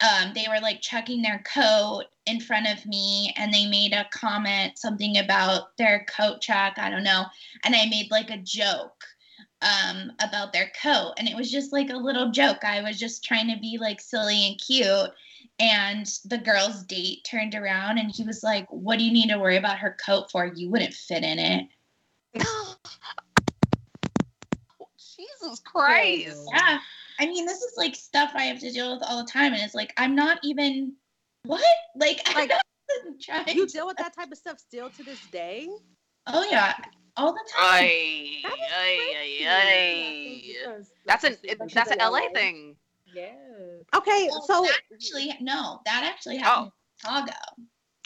Um, 0.00 0.32
they 0.34 0.46
were 0.48 0.60
like 0.60 0.80
checking 0.80 1.22
their 1.22 1.42
coat 1.52 2.04
in 2.26 2.40
front 2.40 2.66
of 2.66 2.84
me 2.86 3.32
and 3.36 3.52
they 3.52 3.66
made 3.66 3.92
a 3.92 4.08
comment 4.12 4.78
something 4.78 5.18
about 5.18 5.76
their 5.76 6.06
coat 6.08 6.40
check. 6.40 6.74
I 6.78 6.90
don't 6.90 7.04
know. 7.04 7.24
And 7.64 7.74
I 7.74 7.86
made 7.86 8.10
like 8.10 8.30
a 8.30 8.38
joke 8.38 9.04
um 9.62 10.12
about 10.20 10.52
their 10.52 10.70
coat 10.82 11.14
and 11.16 11.26
it 11.28 11.34
was 11.34 11.50
just 11.50 11.72
like 11.72 11.88
a 11.88 11.96
little 11.96 12.30
joke 12.30 12.62
i 12.62 12.82
was 12.82 12.98
just 12.98 13.24
trying 13.24 13.48
to 13.48 13.58
be 13.58 13.78
like 13.80 14.02
silly 14.02 14.48
and 14.48 14.60
cute 14.60 15.10
and 15.58 16.06
the 16.26 16.36
girl's 16.36 16.82
date 16.84 17.24
turned 17.24 17.54
around 17.54 17.96
and 17.96 18.10
he 18.10 18.22
was 18.22 18.42
like 18.42 18.66
what 18.70 18.98
do 18.98 19.04
you 19.04 19.12
need 19.12 19.30
to 19.30 19.38
worry 19.38 19.56
about 19.56 19.78
her 19.78 19.96
coat 20.04 20.30
for 20.30 20.44
you 20.44 20.68
wouldn't 20.70 20.92
fit 20.92 21.24
in 21.24 21.38
it 21.38 21.66
Jesus 24.98 25.60
Christ. 25.64 26.46
yeah 26.52 26.78
i 27.20 27.26
mean 27.26 27.46
this 27.46 27.58
is 27.58 27.72
like 27.76 27.94
stuff 27.94 28.30
i 28.34 28.42
have 28.44 28.58
to 28.60 28.70
deal 28.70 28.92
with 28.94 29.02
all 29.08 29.22
the 29.24 29.30
time 29.30 29.52
and 29.52 29.62
it's 29.62 29.74
like 29.74 29.92
i'm 29.96 30.14
not 30.14 30.38
even 30.42 30.92
what 31.44 31.62
like, 31.96 32.20
Like, 32.34 32.50
i 32.52 32.60
wasn't 33.04 33.20
trying 33.22 33.48
You 33.56 33.66
to- 33.66 33.72
deal 33.72 33.86
with 33.86 33.96
that 33.98 34.14
type 34.14 34.30
of 34.32 34.38
stuff 34.38 34.58
still 34.58 34.90
to 34.90 35.02
this 35.02 35.20
day? 35.32 35.68
oh 36.26 36.46
yeah 36.50 36.74
all 37.16 37.32
the 37.32 37.40
time 37.56 37.72
Ay, 37.72 38.40
That 38.42 38.52
is 38.52 38.58
ay, 38.76 38.96
crazy. 39.14 39.46
ay, 39.46 40.66
ay. 40.68 40.82
That's 41.06 41.24
an 41.24 41.36
it, 41.44 41.58
that's 41.72 41.90
an 41.90 41.98
LA 41.98 42.28
thing. 42.34 42.76
Yeah. 43.14 43.32
Okay, 43.96 44.28
Well, 44.30 44.42
so 44.42 44.62
that 44.64 44.80
actually 44.92 45.32
no 45.40 45.80
that 45.86 46.02
actually 46.04 46.36
happened 46.36 46.72
oh. 47.06 47.20
in 47.20 47.24
chicago 47.24 47.32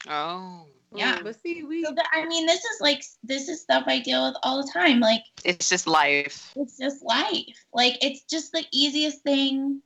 Oh, 0.08 0.66
Yeah. 0.94 1.18
Mm, 1.18 1.24
But 1.24 1.40
see, 1.40 1.62
we 1.62 1.84
so 1.84 1.92
that, 1.94 2.06
i 2.12 2.24
mean 2.26 2.46
this 2.46 2.64
is 2.64 2.80
like 2.80 3.04
this 3.22 3.48
is 3.48 3.60
stuff 3.62 3.84
i 3.86 4.00
deal 4.00 4.26
with 4.26 4.36
all 4.42 4.60
the 4.64 4.70
time 4.72 4.98
like 5.00 5.22
it's 5.44 5.68
just 5.68 5.86
life. 5.86 6.52
it's 6.56 6.76
just 6.78 7.02
life. 7.04 7.46
Like 7.72 7.96
it's 8.02 8.22
just 8.24 8.52
the 8.52 8.64
easiest 8.72 9.22
thing 9.22 9.82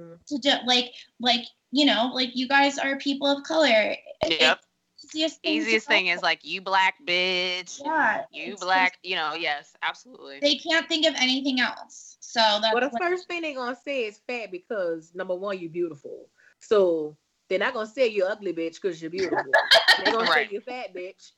Mhm. 0.00 0.18
to 0.26 0.38
do. 0.38 0.50
Like 0.66 0.92
like 1.20 1.44
you 1.72 1.86
know 1.86 2.10
like 2.12 2.34
you 2.34 2.48
guys 2.48 2.78
are 2.78 2.96
people 2.98 3.26
of 3.28 3.44
color. 3.44 3.96
Yep. 4.28 4.60
It's 5.02 5.14
easiest 5.14 5.42
thing 5.42 5.54
Easiest 5.54 5.86
thing 5.86 6.06
is 6.08 6.22
like 6.22 6.40
you 6.44 6.60
black 6.60 6.94
bitch. 7.06 7.80
Yeah, 7.84 8.24
You 8.32 8.52
it's 8.54 8.62
black. 8.64 8.98
You 9.02 9.14
know. 9.16 9.34
Yes. 9.34 9.74
Absolutely. 9.82 10.40
they 10.40 10.56
can't 10.56 10.88
think 10.88 11.06
of 11.06 11.14
anything 11.16 11.60
else. 11.60 12.16
So 12.20 12.40
that's 12.40 12.74
Well, 12.74 12.80
the 12.82 12.88
what- 12.88 13.02
first 13.02 13.28
thing 13.28 13.42
they're 13.42 13.54
gonna 13.54 13.76
say 13.84 14.04
is 14.06 14.18
fat 14.26 14.50
because 14.50 15.14
number 15.14 15.34
one, 15.34 15.58
you're 15.58 15.70
beautiful. 15.70 16.28
So 16.58 17.16
they're 17.48 17.58
not 17.58 17.74
gonna 17.74 17.86
say 17.86 18.08
you're 18.08 18.28
ugly 18.30 18.52
bitch 18.52 18.80
because 18.80 19.00
you're 19.00 19.10
beautiful. 19.10 19.52
they're 19.98 20.12
gonna 20.12 20.28
Right. 20.30 20.48
say 20.48 20.52
you're 20.52 20.62
fat 20.62 20.94
bitch. 20.94 21.32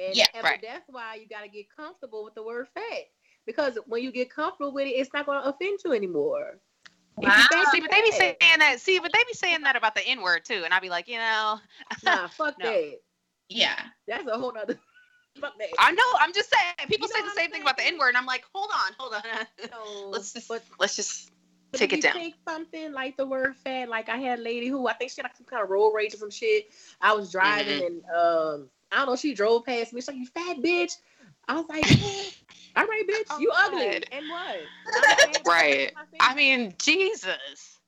And, 0.00 0.16
Yeah, 0.16 0.26
and 0.34 0.44
right. 0.44 0.60
that's 0.62 0.88
why 0.88 1.14
you 1.16 1.26
gotta 1.28 1.48
get 1.48 1.66
comfortable 1.74 2.24
with 2.24 2.34
the 2.34 2.42
word 2.42 2.68
fat. 2.74 3.04
Because 3.46 3.78
when 3.86 4.02
you 4.02 4.10
get 4.10 4.30
comfortable 4.30 4.72
with 4.72 4.86
it, 4.86 4.90
it's 4.90 5.12
not 5.12 5.26
gonna 5.26 5.48
offend 5.48 5.78
you 5.84 5.92
anymore. 5.92 6.58
You 7.20 7.28
Wow. 7.28 7.46
See, 7.72 7.80
but 7.80 7.90
they 7.90 8.02
be 8.02 8.10
saying 8.12 8.36
that. 8.40 8.80
See, 8.80 8.98
but 8.98 9.12
they 9.12 9.22
be 9.24 9.34
saying 9.34 9.62
that 9.62 9.76
about 9.76 9.94
the 9.94 10.02
N 10.06 10.20
word 10.20 10.44
too, 10.44 10.62
and 10.64 10.74
I'd 10.74 10.82
be 10.82 10.90
like, 10.90 11.08
you 11.08 11.18
know, 11.18 11.60
Nah, 12.02 12.28
fuck 12.28 12.58
No. 12.58 12.72
that. 12.72 13.00
yeah. 13.48 13.80
That's 14.08 14.26
a 14.26 14.36
whole 14.36 14.52
nother 14.52 14.78
fuck 15.40 15.56
that. 15.58 15.68
I 15.78 15.92
know. 15.92 16.02
I'm 16.18 16.32
just 16.32 16.52
saying. 16.52 16.88
People 16.88 17.08
You 17.08 17.14
know 17.14 17.20
say 17.20 17.34
the 17.34 17.40
same 17.40 17.50
thing 17.50 17.62
about 17.62 17.76
the? 17.76 17.84
N 17.86 17.98
word, 17.98 18.08
and 18.08 18.16
I'm 18.16 18.26
like, 18.26 18.44
hold 18.52 18.70
on, 18.74 18.92
hold 18.98 19.14
on. 19.14 19.22
So, 19.70 20.08
let's 20.10 20.32
just 20.32 20.48
but 20.48 20.64
let's 20.78 20.96
just 20.96 21.30
But 21.74 21.78
take 21.80 21.92
it 21.92 21.96
you 21.96 22.02
down. 22.02 22.12
Take 22.14 22.34
something 22.48 22.92
like 22.92 23.16
the 23.16 23.26
word 23.26 23.56
fat. 23.56 23.88
Like 23.88 24.08
I 24.08 24.16
had 24.16 24.38
a 24.38 24.42
lady 24.42 24.68
who 24.68 24.86
I 24.88 24.92
think 24.94 25.10
she 25.10 25.20
had 25.20 25.24
like 25.24 25.36
some 25.36 25.46
kind 25.46 25.62
of 25.62 25.70
road 25.70 25.92
rage 25.92 26.14
or 26.14 26.18
some 26.18 26.30
shit. 26.30 26.68
I 27.00 27.12
was 27.12 27.30
driving 27.32 27.80
Mm-hmm. 27.80 27.86
and 27.86 28.04
um 28.16 28.70
I 28.92 28.98
don't 28.98 29.06
know. 29.08 29.16
She 29.16 29.34
drove 29.34 29.64
past 29.64 29.92
me. 29.92 30.00
She's 30.00 30.08
like, 30.08 30.16
"You 30.16 30.26
fat 30.26 30.58
bitch." 30.58 30.98
I 31.48 31.54
was 31.56 31.66
like, 31.68 31.84
"Yeah, 31.88 31.96
"All 32.76 32.86
right, 32.86 33.02
bitch, 33.08 33.26
Oh, 33.30 33.38
you 33.40 33.50
ugly." 33.52 34.02
And 34.12 34.28
what? 34.28 34.56
I'm 34.86 35.02
a 35.10 35.16
fat 35.16 35.44
bitch. 35.44 35.46
Right. 35.46 35.92
I 36.20 36.34
mean, 36.34 36.74
Jesus. 36.78 37.80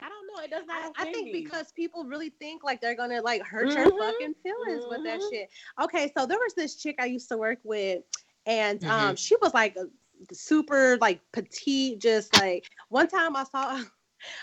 I 0.00 0.08
don't 0.08 0.26
know. 0.28 0.42
It 0.44 0.50
does 0.50 0.66
not. 0.66 0.76
I 0.96 1.02
offend 1.02 1.14
think 1.14 1.24
me. 1.26 1.32
because 1.32 1.72
people 1.72 2.04
really 2.04 2.30
think 2.30 2.62
like 2.64 2.80
they're 2.80 2.94
gonna 2.94 3.20
like 3.22 3.42
hurt 3.42 3.72
your 3.74 3.86
Mhm. 3.86 3.98
fucking 3.98 4.34
feelings 4.42 4.84
with 4.88 5.02
that 5.04 5.20
Mhm. 5.20 5.30
shit. 5.30 5.50
Okay, 5.80 6.12
so 6.16 6.26
there 6.26 6.38
was 6.38 6.54
this 6.54 6.76
chick 6.76 6.96
I 6.98 7.06
used 7.06 7.28
to 7.30 7.36
work 7.36 7.58
with, 7.64 8.02
and 8.46 8.80
Mm-hmm. 8.80 8.90
um, 8.90 9.16
she 9.16 9.36
was 9.42 9.54
like 9.54 9.76
a 9.76 9.88
super 10.32 10.98
like 11.00 11.20
petite, 11.32 12.00
just 12.00 12.34
like 12.38 12.70
one 12.88 13.08
time 13.08 13.36
I 13.36 13.44
saw. 13.44 13.82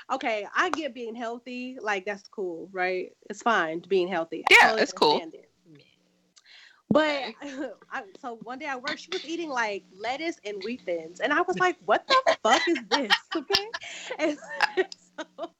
Okay, 0.10 0.48
I 0.56 0.70
get 0.70 0.94
being 0.94 1.16
healthy, 1.16 1.78
like 1.82 2.06
that's 2.06 2.30
cool, 2.30 2.70
right? 2.72 3.12
It's 3.30 3.42
fine 3.42 3.84
being 3.90 4.08
healthy. 4.08 4.46
Yeah, 4.50 4.68
totally 4.68 4.82
it's 4.84 4.94
cool. 4.94 5.22
it. 5.34 5.52
But 6.90 7.34
I, 7.92 8.04
so 8.20 8.40
one 8.44 8.60
day 8.60 8.68
I 8.68 8.78
worked, 8.78 9.00
she 9.00 9.12
was 9.12 9.26
eating 9.26 9.50
like 9.50 9.84
lettuce 10.00 10.38
and 10.46 10.64
wheat 10.64 10.82
thins, 10.86 11.20
and 11.20 11.34
I 11.34 11.42
was 11.42 11.60
like, 11.60 11.78
"What 11.86 12.08
the 12.08 12.38
fuck 12.42 12.68
is 12.70 12.78
this?" 12.90 13.12
Okay, 13.36 13.68
and 14.20 14.38
so, 15.18 15.52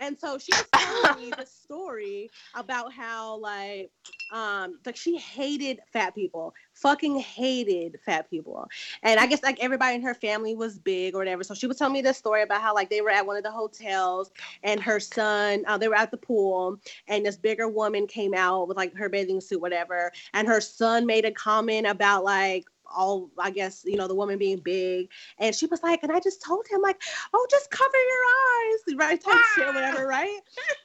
and 0.00 0.18
so 0.18 0.38
she 0.38 0.50
was 0.52 0.66
telling 0.74 1.24
me 1.24 1.32
the 1.36 1.46
story 1.64 2.30
about 2.54 2.92
how 2.92 3.36
like 3.36 3.90
um 4.32 4.78
like 4.84 4.96
she 4.96 5.16
hated 5.16 5.80
fat 5.92 6.14
people, 6.14 6.54
fucking 6.72 7.18
hated 7.18 7.98
fat 8.04 8.28
people, 8.30 8.66
and 9.02 9.20
I 9.20 9.26
guess 9.26 9.42
like 9.42 9.62
everybody 9.62 9.94
in 9.94 10.02
her 10.02 10.14
family 10.14 10.54
was 10.54 10.78
big 10.78 11.14
or 11.14 11.18
whatever. 11.18 11.44
So 11.44 11.54
she 11.54 11.66
was 11.66 11.76
telling 11.76 11.92
me 11.92 12.02
this 12.02 12.16
story 12.16 12.42
about 12.42 12.62
how 12.62 12.74
like 12.74 12.90
they 12.90 13.02
were 13.02 13.10
at 13.10 13.26
one 13.26 13.36
of 13.36 13.44
the 13.44 13.50
hotels 13.50 14.30
and 14.62 14.80
her 14.80 14.98
son, 14.98 15.64
uh, 15.66 15.78
they 15.78 15.88
were 15.88 15.94
at 15.94 16.10
the 16.10 16.16
pool, 16.16 16.78
and 17.06 17.24
this 17.24 17.36
bigger 17.36 17.68
woman 17.68 18.06
came 18.06 18.34
out 18.34 18.68
with 18.68 18.76
like 18.76 18.94
her 18.96 19.08
bathing 19.08 19.40
suit, 19.40 19.60
whatever, 19.60 20.10
and 20.32 20.48
her 20.48 20.60
son 20.60 21.06
made 21.06 21.24
a 21.24 21.32
comment 21.32 21.86
about 21.86 22.24
like 22.24 22.64
all 22.94 23.30
I 23.38 23.50
guess 23.50 23.82
you 23.84 23.96
know 23.96 24.08
the 24.08 24.14
woman 24.14 24.38
being 24.38 24.58
big, 24.58 25.08
and 25.38 25.54
she 25.54 25.66
was 25.66 25.82
like, 25.82 26.02
and 26.02 26.12
I 26.12 26.20
just 26.20 26.42
told 26.42 26.66
him 26.68 26.80
like, 26.82 27.00
oh, 27.32 27.46
just 27.50 27.70
cover 27.70 27.90
your 27.94 28.24
eyes, 28.68 29.08
right? 29.08 29.20
Type 29.20 29.40
shit, 29.54 29.66
whatever, 29.66 30.04
ah! 30.04 30.16
right? 30.16 30.40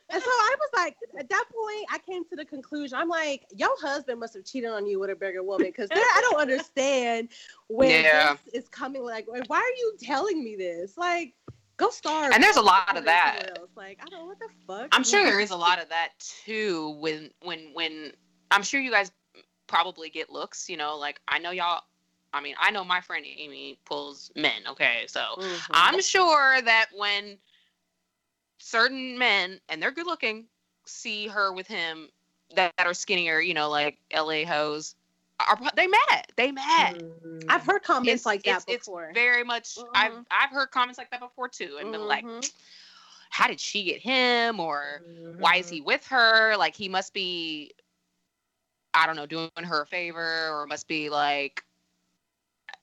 And 0.09 0.21
so 0.21 0.29
I 0.29 0.55
was 0.59 0.69
like, 0.75 0.95
at 1.17 1.29
that 1.29 1.45
point, 1.53 1.87
I 1.91 1.97
came 1.99 2.23
to 2.25 2.35
the 2.35 2.45
conclusion. 2.45 2.97
I'm 2.97 3.09
like, 3.09 3.45
your 3.55 3.75
husband 3.81 4.19
must 4.19 4.35
have 4.35 4.45
cheated 4.45 4.69
on 4.69 4.85
you 4.85 4.99
with 4.99 5.09
a 5.09 5.15
bigger 5.15 5.43
woman 5.43 5.67
because 5.67 5.89
I 5.91 6.21
don't 6.29 6.39
understand 6.39 7.29
when 7.67 7.89
Yeah. 7.89 8.37
this 8.43 8.63
is 8.63 8.69
coming. 8.69 9.03
Like, 9.03 9.27
why 9.47 9.57
are 9.57 9.77
you 9.77 9.95
telling 9.99 10.43
me 10.43 10.55
this? 10.55 10.95
Like, 10.97 11.33
go 11.77 11.89
starve. 11.89 12.33
And 12.33 12.43
there's 12.43 12.57
a 12.57 12.61
lot 12.61 12.97
of 12.97 13.05
that. 13.05 13.57
else. 13.57 13.71
Like, 13.75 13.99
I 14.01 14.05
don't 14.05 14.19
know 14.19 14.25
what 14.25 14.39
the 14.39 14.49
fuck. 14.67 14.89
I'm 14.91 15.03
sure 15.03 15.23
there 15.23 15.39
is 15.39 15.51
a 15.51 15.57
lot 15.57 15.81
of 15.81 15.89
that 15.89 16.09
too. 16.19 16.97
When 16.99 17.31
when 17.41 17.71
when 17.73 18.13
I'm 18.51 18.63
sure 18.63 18.79
you 18.79 18.91
guys 18.91 19.11
probably 19.67 20.09
get 20.09 20.29
looks. 20.29 20.69
You 20.69 20.77
know, 20.77 20.97
like 20.97 21.19
I 21.27 21.39
know 21.39 21.51
y'all. 21.51 21.81
I 22.35 22.41
mean, 22.41 22.55
I 22.59 22.69
know 22.69 22.83
my 22.83 22.99
friend 22.99 23.25
Amy 23.25 23.79
pulls 23.85 24.31
men. 24.35 24.67
Okay, 24.67 25.05
so 25.07 25.21
Mhm. 25.37 25.59
I'm 25.71 26.01
sure 26.01 26.61
that 26.61 26.87
when 26.93 27.37
certain 28.59 29.17
men 29.17 29.59
and 29.69 29.81
they're 29.81 29.91
good 29.91 30.05
looking 30.05 30.47
see 30.85 31.27
her 31.27 31.53
with 31.53 31.67
him 31.67 32.09
that, 32.55 32.73
that 32.77 32.87
are 32.87 32.93
skinnier, 32.93 33.39
you 33.39 33.53
know, 33.53 33.69
like 33.69 33.97
LA 34.13 34.43
hoes, 34.43 34.95
are 35.39 35.57
they 35.75 35.87
mad? 35.87 36.27
They 36.35 36.51
mad. 36.51 36.97
Mhm. 36.97 37.49
I've 37.49 37.63
heard 37.63 37.83
comments 37.83 38.11
It's 38.11 38.25
like 38.25 38.43
that 38.43 38.57
it's, 38.57 38.65
it's 38.67 38.87
before. 38.87 39.11
very 39.13 39.43
much. 39.43 39.77
I've 39.93 40.11
Mhm. 40.11 40.25
I've 40.29 40.49
heard 40.49 40.71
comments 40.71 40.97
like 40.97 41.09
that 41.11 41.21
before 41.21 41.47
too, 41.47 41.77
and 41.79 41.91
been 41.91 42.07
like, 42.07 42.23
Mhm. 42.23 42.51
how 43.29 43.47
did 43.47 43.59
she 43.59 43.83
get 43.83 44.01
him 44.01 44.59
or 44.59 45.01
why 45.37 45.57
is 45.57 45.69
he 45.69 45.81
with 45.81 46.05
her 46.07 46.55
like 46.57 46.73
he 46.75 46.87
must 46.87 47.13
be 47.13 47.71
i 48.93 49.05
don't 49.05 49.17
know 49.17 49.25
doing 49.25 49.49
her 49.57 49.81
a 49.81 49.85
favor 49.85 50.49
or 50.49 50.65
must 50.65 50.87
be 50.87 51.09
like 51.09 51.63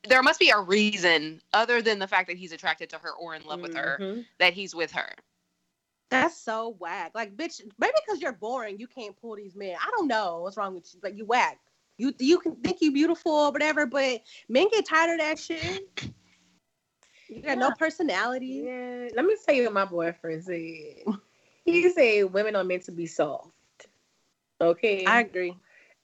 there 0.08 0.22
must 0.22 0.40
be 0.40 0.50
a 0.50 0.58
reason 0.58 1.40
other 1.52 1.80
than 1.82 1.98
the 1.98 2.08
fact 2.08 2.28
that 2.28 2.36
he's 2.36 2.52
attracted 2.52 2.90
to 2.90 2.98
her 2.98 3.12
or 3.12 3.34
in 3.34 3.42
love 3.44 3.60
with 3.60 3.74
her 3.74 3.98
Mhm. 4.00 4.26
that 4.38 4.52
he's 4.52 4.74
with 4.74 4.92
her 4.92 5.14
That's 6.10 6.36
so 6.36 6.76
whack. 6.78 7.12
Like, 7.14 7.36
bitch, 7.38 7.62
maybe 7.78 7.94
because 8.04 8.20
you're 8.20 8.32
boring, 8.34 8.78
you 8.78 8.86
can't 8.86 9.16
pull 9.16 9.34
these 9.36 9.56
men. 9.56 9.76
I 9.80 9.90
don't 9.96 10.08
know 10.08 10.40
what's 10.40 10.58
wrong 10.58 10.74
with 10.74 10.92
you. 10.92 11.00
Like, 11.02 11.16
you 11.16 11.24
whack. 11.24 11.58
You 11.96 12.12
you 12.18 12.38
can 12.38 12.56
think 12.56 12.82
you 12.82 12.92
beautiful 12.92 13.32
or 13.32 13.50
whatever, 13.50 13.86
but 13.86 14.20
men 14.48 14.68
get 14.70 14.84
tired 14.84 15.12
of 15.12 15.18
that 15.20 15.38
shit. 15.38 16.12
You 17.28 17.40
got 17.42 17.56
no 17.56 17.70
personality. 17.78 18.64
Yeah, 18.66 19.08
let 19.14 19.24
me 19.24 19.36
tell 19.44 19.54
you 19.54 19.64
what 19.64 19.72
my 19.72 19.84
boyfriend 19.86 20.44
said. 20.44 21.14
He 21.64 21.88
said 21.90 22.32
women 22.32 22.56
are 22.56 22.64
meant 22.64 22.82
to 22.84 22.92
be 22.92 23.06
soft. 23.06 23.52
Okay. 24.60 25.06
I 25.06 25.20
agree. 25.20 25.56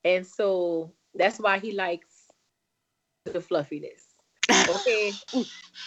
and 0.04 0.26
so 0.26 0.92
that's 1.14 1.38
why 1.38 1.58
he 1.58 1.72
likes 1.72 2.07
the 3.32 3.40
fluffiness. 3.40 4.14
Okay. 4.68 5.20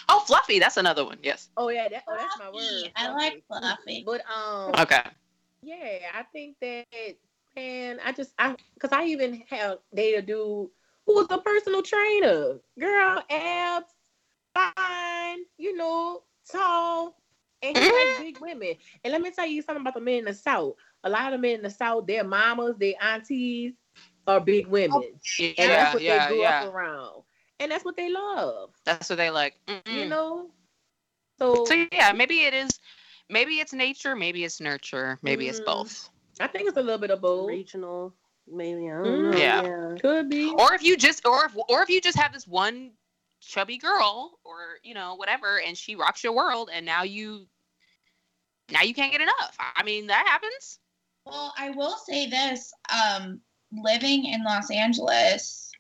Oh, 0.10 0.20
fluffy. 0.26 0.60
That's 0.60 0.78
another 0.78 1.06
one. 1.06 1.20
Yes. 1.24 1.50
Oh 1.58 1.70
yeah, 1.70 1.88
that, 1.89 2.04
oh, 2.08 2.16
that's 2.18 2.36
my 2.38 2.50
Fluffy. 2.50 2.86
word. 2.86 2.92
I 2.96 3.12
like 3.12 3.44
fluffy. 3.48 4.04
But 4.06 4.22
um, 4.30 4.74
Okay. 4.80 5.02
yeah, 5.62 6.00
I 6.14 6.24
think 6.32 6.58
that 6.62 6.86
man, 7.56 8.00
I 8.04 8.12
just 8.12 8.34
I 8.38 8.56
because 8.74 8.92
I 8.92 9.06
even 9.06 9.44
have 9.50 9.80
dated 9.94 10.24
a 10.24 10.28
dude 10.28 10.70
who 11.06 11.16
was 11.16 11.28
a 11.30 11.38
personal 11.39 11.82
trainer. 11.82 12.60
Girl, 12.80 13.24
abs, 13.30 13.94
fine, 14.54 15.39
you 15.58 15.76
know, 15.76 16.24
tall, 16.52 17.16
and 17.62 17.78
he 17.78 17.84
Mm-hmm. 17.84 17.89
likes 17.89 18.14
big 18.18 18.38
women. 18.39 18.76
And 19.04 19.12
let 19.12 19.22
me 19.22 19.32
tell 19.32 19.46
you 19.48 19.62
something 19.62 19.82
about 19.82 19.96
the 19.96 20.02
men 20.02 20.20
in 20.20 20.26
the 20.26 20.34
South. 20.34 20.76
A 21.04 21.10
lot 21.10 21.34
of 21.34 21.39
men 21.42 21.56
in 21.56 21.62
the 21.64 21.70
South, 21.70 22.08
their 22.08 22.24
mamas, 22.24 22.78
their 22.78 22.94
aunties 23.02 23.74
are 24.28 24.39
big 24.39 24.68
women. 24.68 25.20
and 25.58 25.72
Yeah, 25.72 25.76
that's 25.76 25.94
what 25.94 26.04
yeah, 26.04 26.30
they 26.30 26.36
grew 26.36 26.42
yeah. 26.42 26.64
up 26.64 26.74
around. 26.74 27.24
And 27.62 27.72
that's 27.72 27.86
what 27.86 27.95
they 27.95 28.09
love. 28.09 28.72
That's 28.86 29.09
what 29.09 29.18
they 29.18 29.30
like. 29.30 29.55
You 29.68 30.05
Mm-mm. 30.05 30.09
know? 30.09 30.47
So, 31.38 31.66
So 31.66 31.76
yeah, 31.91 32.12
maybe 32.12 32.41
it 32.41 32.53
is. 32.53 32.80
Maybe 33.30 33.59
it's 33.59 33.72
nature. 33.72 34.16
Maybe 34.16 34.43
it's 34.43 34.59
nurture. 34.59 35.20
Maybe 35.22 35.47
it's 35.47 35.59
Mm. 35.59 35.66
both. 35.66 36.09
I 36.39 36.47
think 36.47 36.68
it's 36.68 36.78
a 36.78 36.82
little 36.82 36.97
bit 36.97 37.12
of 37.12 37.22
both. 37.22 37.47
Regional, 37.47 38.14
maybe. 38.47 38.89
I 38.89 38.93
don't 38.93 39.05
Mm. 39.05 39.32
know. 39.32 39.38
Yeah. 39.38 39.62
yeah. 39.62 39.97
Could 39.99 40.30
be. 40.30 40.51
Or 40.57 40.74
if 40.74 40.84
you 40.84 40.97
just, 40.97 41.26
or 41.26 41.45
if, 41.45 41.55
or 41.70 41.82
if 41.84 41.89
you 41.89 42.01
just 42.01 42.18
have 42.18 42.34
this 42.34 42.47
one 42.47 42.91
chubby 43.39 43.78
girl, 43.78 44.39
or 44.43 44.80
you 44.84 44.93
know 44.93 45.16
whatever, 45.16 45.59
and 45.59 45.78
she 45.78 45.95
rocks 45.95 46.24
your 46.24 46.34
world, 46.34 46.70
and 46.74 46.86
now 46.86 47.03
you, 47.03 47.47
now 48.72 48.82
you 48.82 48.93
can't 48.93 49.12
get 49.12 49.22
enough. 49.22 49.55
I 49.76 49.84
mean 49.84 50.07
that 50.07 50.26
happens. 50.28 50.80
Well, 51.26 51.53
I 51.57 51.70
will 51.70 51.97
say 51.97 52.28
this: 52.28 52.74
um, 52.91 53.41
living 53.72 54.26
in 54.26 54.43
Los 54.43 54.72
Angeles 54.72 55.71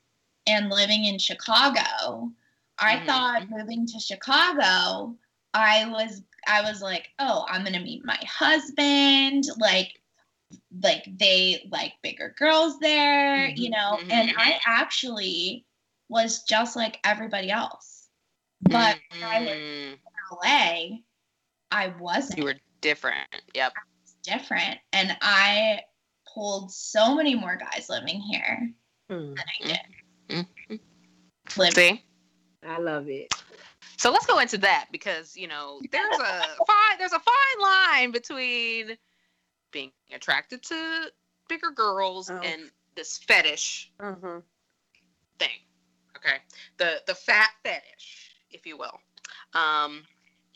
and 0.47 0.69
living 0.69 1.05
in 1.05 1.19
Chicago, 1.19 2.31
I 2.79 2.99
Mhm. 2.99 3.05
thought 3.05 3.49
moving 3.49 3.85
to 3.87 3.99
Chicago, 3.99 5.17
I 5.53 5.85
was 5.89 6.23
I 6.47 6.61
was 6.63 6.81
like, 6.81 7.09
oh, 7.19 7.45
I'm 7.49 7.63
gonna 7.63 7.79
meet 7.81 8.05
my 8.05 8.19
husband. 8.27 9.43
Like, 9.59 10.01
like 10.83 11.05
they 11.19 11.67
like 11.71 11.93
bigger 12.03 12.35
girls 12.37 12.79
there, 12.79 13.47
you 13.55 13.69
know. 13.69 13.99
Mhm. 13.99 14.09
And 14.09 14.31
I 14.37 14.59
actually 14.65 15.65
was 16.09 16.43
just 16.43 16.75
like 16.75 16.99
everybody 17.03 17.51
else, 17.51 18.09
but 18.71 18.95
when 19.19 19.29
I 19.33 19.41
was 19.41 19.55
Mm, 19.55 19.99
in 20.05 20.37
LA, 20.37 21.03
I 21.71 21.87
wasn't 21.99 22.37
you 22.37 22.43
were 22.45 22.55
different. 22.81 23.29
Yep. 23.53 23.73
different. 24.23 24.79
And 24.93 25.15
I 25.21 25.81
pulled 26.33 26.71
so 26.71 27.15
many 27.15 27.35
more 27.35 27.55
guys 27.57 27.87
living 27.89 28.21
here 28.21 28.73
Hmm, 29.09 29.37
than 29.37 29.45
I 29.47 29.67
did. 29.67 29.79
Mhm. 30.31 30.79
See. 31.49 32.03
I 32.63 32.77
love 32.79 33.09
it. 33.09 33.33
So 33.97 34.11
let's 34.11 34.25
go 34.25 34.39
into 34.39 34.57
that 34.59 34.87
because 34.91 35.35
you 35.35 35.47
know 35.47 35.81
there's 35.91 36.19
a 36.19 36.55
fine 36.65 36.97
there's 36.97 37.13
a 37.13 37.19
fine 37.19 37.61
line 37.61 38.11
between 38.11 38.97
being 39.71 39.91
attracted 40.13 40.63
to 40.63 41.11
bigger 41.47 41.71
girls 41.71 42.29
Oh. 42.29 42.39
and 42.41 42.71
this 42.95 43.17
fetish 43.17 43.91
Uh-huh. 43.99 44.41
thing. 45.39 45.59
Okay, 46.17 46.37
the 46.77 47.01
the 47.07 47.15
fat 47.15 47.51
fetish, 47.63 48.31
if 48.51 48.65
you 48.65 48.77
will, 48.77 48.99
um, 49.53 50.05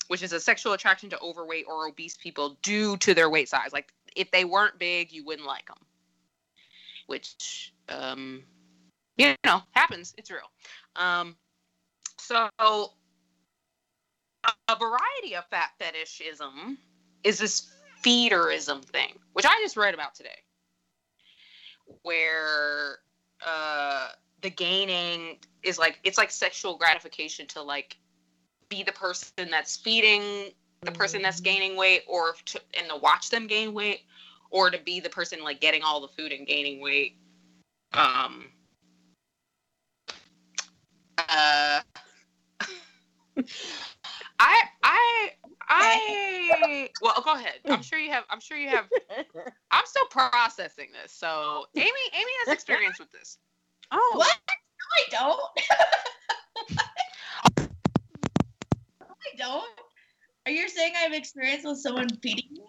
which 0.07 0.21
is 0.21 0.31
a 0.33 0.39
sexual 0.39 0.73
attraction 0.73 1.09
to 1.09 1.19
overweight 1.19 1.65
or 1.67 1.87
obese 1.87 2.17
people 2.17 2.57
due 2.61 2.97
to 2.97 3.13
their 3.13 3.29
weight 3.29 3.49
size. 3.49 3.73
Like 3.73 3.93
if 4.15 4.31
they 4.31 4.45
weren't 4.45 4.77
big, 4.79 5.11
you 5.11 5.23
wouldn't 5.25 5.47
like 5.47 5.67
them. 5.67 5.77
Which, 7.07 7.73
um, 7.89 8.43
you 9.17 9.35
know, 9.45 9.61
happens. 9.71 10.13
It's 10.17 10.31
real. 10.31 10.51
Um, 10.95 11.35
so 12.17 12.49
a, 12.59 12.85
a 14.67 14.75
variety 14.77 15.35
of 15.35 15.45
fat 15.49 15.71
fetishism 15.79 16.77
is 17.23 17.39
this 17.39 17.71
feederism 18.03 18.83
thing, 18.85 19.17
which 19.33 19.45
I 19.45 19.59
just 19.61 19.77
read 19.77 19.93
about 19.93 20.15
today, 20.15 20.43
where 22.03 22.97
uh, 23.45 24.09
the 24.41 24.49
gaining 24.49 25.37
is 25.63 25.79
like 25.79 25.99
it's 26.03 26.17
like 26.17 26.31
sexual 26.31 26.77
gratification 26.77 27.47
to 27.47 27.61
like 27.61 27.97
be 28.69 28.83
the 28.83 28.91
person 28.91 29.49
that's 29.49 29.75
feeding 29.77 30.51
the 30.81 30.91
person 30.91 31.21
that's 31.21 31.39
gaining 31.39 31.75
weight, 31.75 32.03
or 32.07 32.35
to 32.45 32.61
and 32.77 32.89
to 32.89 32.95
watch 32.97 33.29
them 33.29 33.47
gain 33.47 33.73
weight, 33.73 34.01
or 34.51 34.69
to 34.69 34.77
be 34.77 34.99
the 34.99 35.09
person 35.09 35.43
like 35.43 35.59
getting 35.59 35.81
all 35.81 35.99
the 35.99 36.07
food 36.09 36.31
and 36.31 36.45
gaining 36.45 36.81
weight. 36.81 37.15
Um. 37.93 38.45
Uh. 41.17 41.81
I 44.39 44.61
I 44.83 45.31
I 45.67 46.89
well 47.01 47.21
go 47.23 47.33
ahead. 47.33 47.59
I'm 47.65 47.81
sure 47.81 47.99
you 47.99 48.11
have 48.11 48.23
I'm 48.29 48.39
sure 48.39 48.57
you 48.57 48.69
have 48.69 48.85
I'm 49.71 49.85
still 49.85 50.05
processing 50.09 50.87
this. 51.01 51.11
So 51.11 51.65
Amy 51.75 51.89
Amy 52.13 52.31
has 52.45 52.53
experience 52.53 52.99
with 52.99 53.11
this. 53.11 53.37
Oh. 53.91 54.13
What? 54.15 54.37
No, 55.11 55.19
I 55.19 55.29
don't. 55.29 56.79
No, 58.99 59.07
I 59.07 59.37
don't. 59.37 59.79
Are 60.45 60.51
you 60.51 60.69
saying 60.69 60.93
I 60.95 60.99
have 60.99 61.13
experience 61.13 61.63
with 61.65 61.79
someone 61.79 62.07
feeding 62.21 62.51
me? 62.51 62.63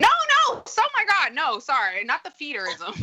No, 0.00 0.08
no. 0.08 0.62
Oh 0.66 0.88
my 0.96 1.04
god, 1.06 1.34
no, 1.34 1.58
sorry. 1.58 2.04
Not 2.04 2.24
the 2.24 2.30
feederism. 2.30 3.00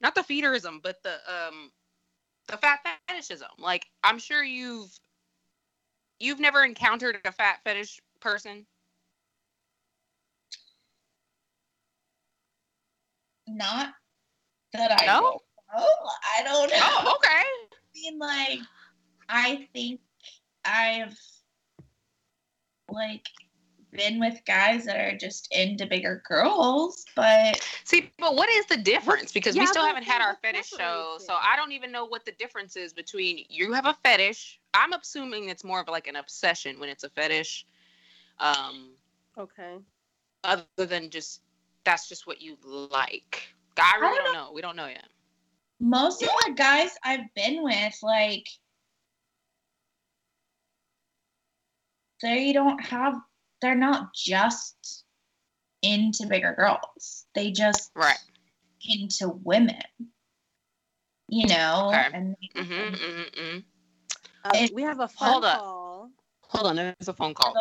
Not 0.00 0.14
the 0.14 0.22
feederism, 0.22 0.82
but 0.82 1.02
the 1.02 1.14
um 1.28 1.70
the 2.48 2.56
fat 2.56 2.80
fetishism. 3.06 3.48
Like 3.58 3.86
I'm 4.02 4.18
sure 4.18 4.42
you've 4.42 4.90
you've 6.18 6.40
never 6.40 6.64
encountered 6.64 7.18
a 7.24 7.32
fat 7.32 7.60
fetish 7.64 8.00
person. 8.20 8.66
Not 13.46 13.94
that 14.72 15.00
I 15.00 15.06
No? 15.06 15.20
know. 15.20 15.40
I 15.72 16.42
don't 16.44 16.70
know. 16.70 16.76
Oh, 16.80 17.16
okay. 17.16 17.30
I 17.30 17.46
mean, 17.94 18.18
like, 18.18 18.60
I 19.28 19.68
think 19.72 20.00
I've 20.64 21.18
like 22.90 23.26
been 23.92 24.20
with 24.20 24.40
guys 24.46 24.84
that 24.86 24.96
are 24.98 25.16
just 25.16 25.48
into 25.52 25.86
bigger 25.86 26.22
girls, 26.28 27.04
but 27.16 27.60
See, 27.84 28.10
but 28.18 28.34
what 28.34 28.48
is 28.50 28.66
the 28.66 28.76
difference? 28.76 29.32
Because 29.32 29.56
yeah, 29.56 29.62
we 29.62 29.66
still 29.66 29.84
haven't 29.84 30.04
had 30.04 30.20
our 30.20 30.36
fetish 30.42 30.66
show, 30.66 31.16
so? 31.18 31.34
I 31.34 31.56
don't 31.56 31.72
even 31.72 31.90
know 31.90 32.04
what 32.04 32.24
the 32.24 32.32
difference 32.32 32.76
is 32.76 32.92
between 32.92 33.44
you 33.48 33.72
have 33.72 33.86
a 33.86 33.94
fetish. 34.04 34.60
I'm 34.74 34.92
assuming 34.92 35.48
it's 35.48 35.64
more 35.64 35.80
of 35.80 35.88
like 35.88 36.06
an 36.06 36.16
obsession 36.16 36.78
when 36.80 36.88
it's 36.90 37.04
a 37.04 37.10
fetish, 37.10 37.66
um, 38.38 38.90
Okay. 39.38 39.78
other 40.44 40.64
than 40.86 41.10
just 41.10 41.42
that's 41.84 42.08
just 42.08 42.26
what 42.26 42.40
you 42.42 42.56
like. 42.62 43.54
I 43.78 43.96
really 44.00 44.16
don't 44.16 44.24
don't 44.24 44.32
know. 44.32 44.52
We 44.52 44.60
don't 44.60 44.76
know 44.76 44.86
yet. 44.86 45.08
most 45.80 46.22
of 46.22 46.28
the 46.46 46.52
guys 46.54 46.90
I've 47.04 47.32
been 47.34 47.62
with, 47.62 47.98
like, 48.02 48.46
they 52.22 52.52
don't 52.52 52.80
have, 52.84 53.14
they're 53.60 53.74
not 53.74 54.14
just 54.14 55.04
into 55.82 56.26
bigger 56.26 56.54
girls. 56.54 57.26
They 57.34 57.50
just 57.50 57.90
Right. 57.94 58.18
into 58.88 59.28
women, 59.28 59.82
you 61.28 61.46
know? 61.46 61.88
Okay. 61.88 62.08
And 62.12 62.36
Mm-hmm, 62.54 62.72
mm-hmm, 62.72 63.40
mm-hmm. 63.40 63.58
Uh, 64.44 64.66
we 64.72 64.82
have 64.82 65.00
a 65.00 65.08
phone 65.08 65.28
Hold 65.28 65.44
up. 65.44 65.60
Hold 66.42 66.66
on, 66.66 66.76
there's 66.76 67.08
a 67.08 67.12
phone 67.12 67.34
call. 67.34 67.54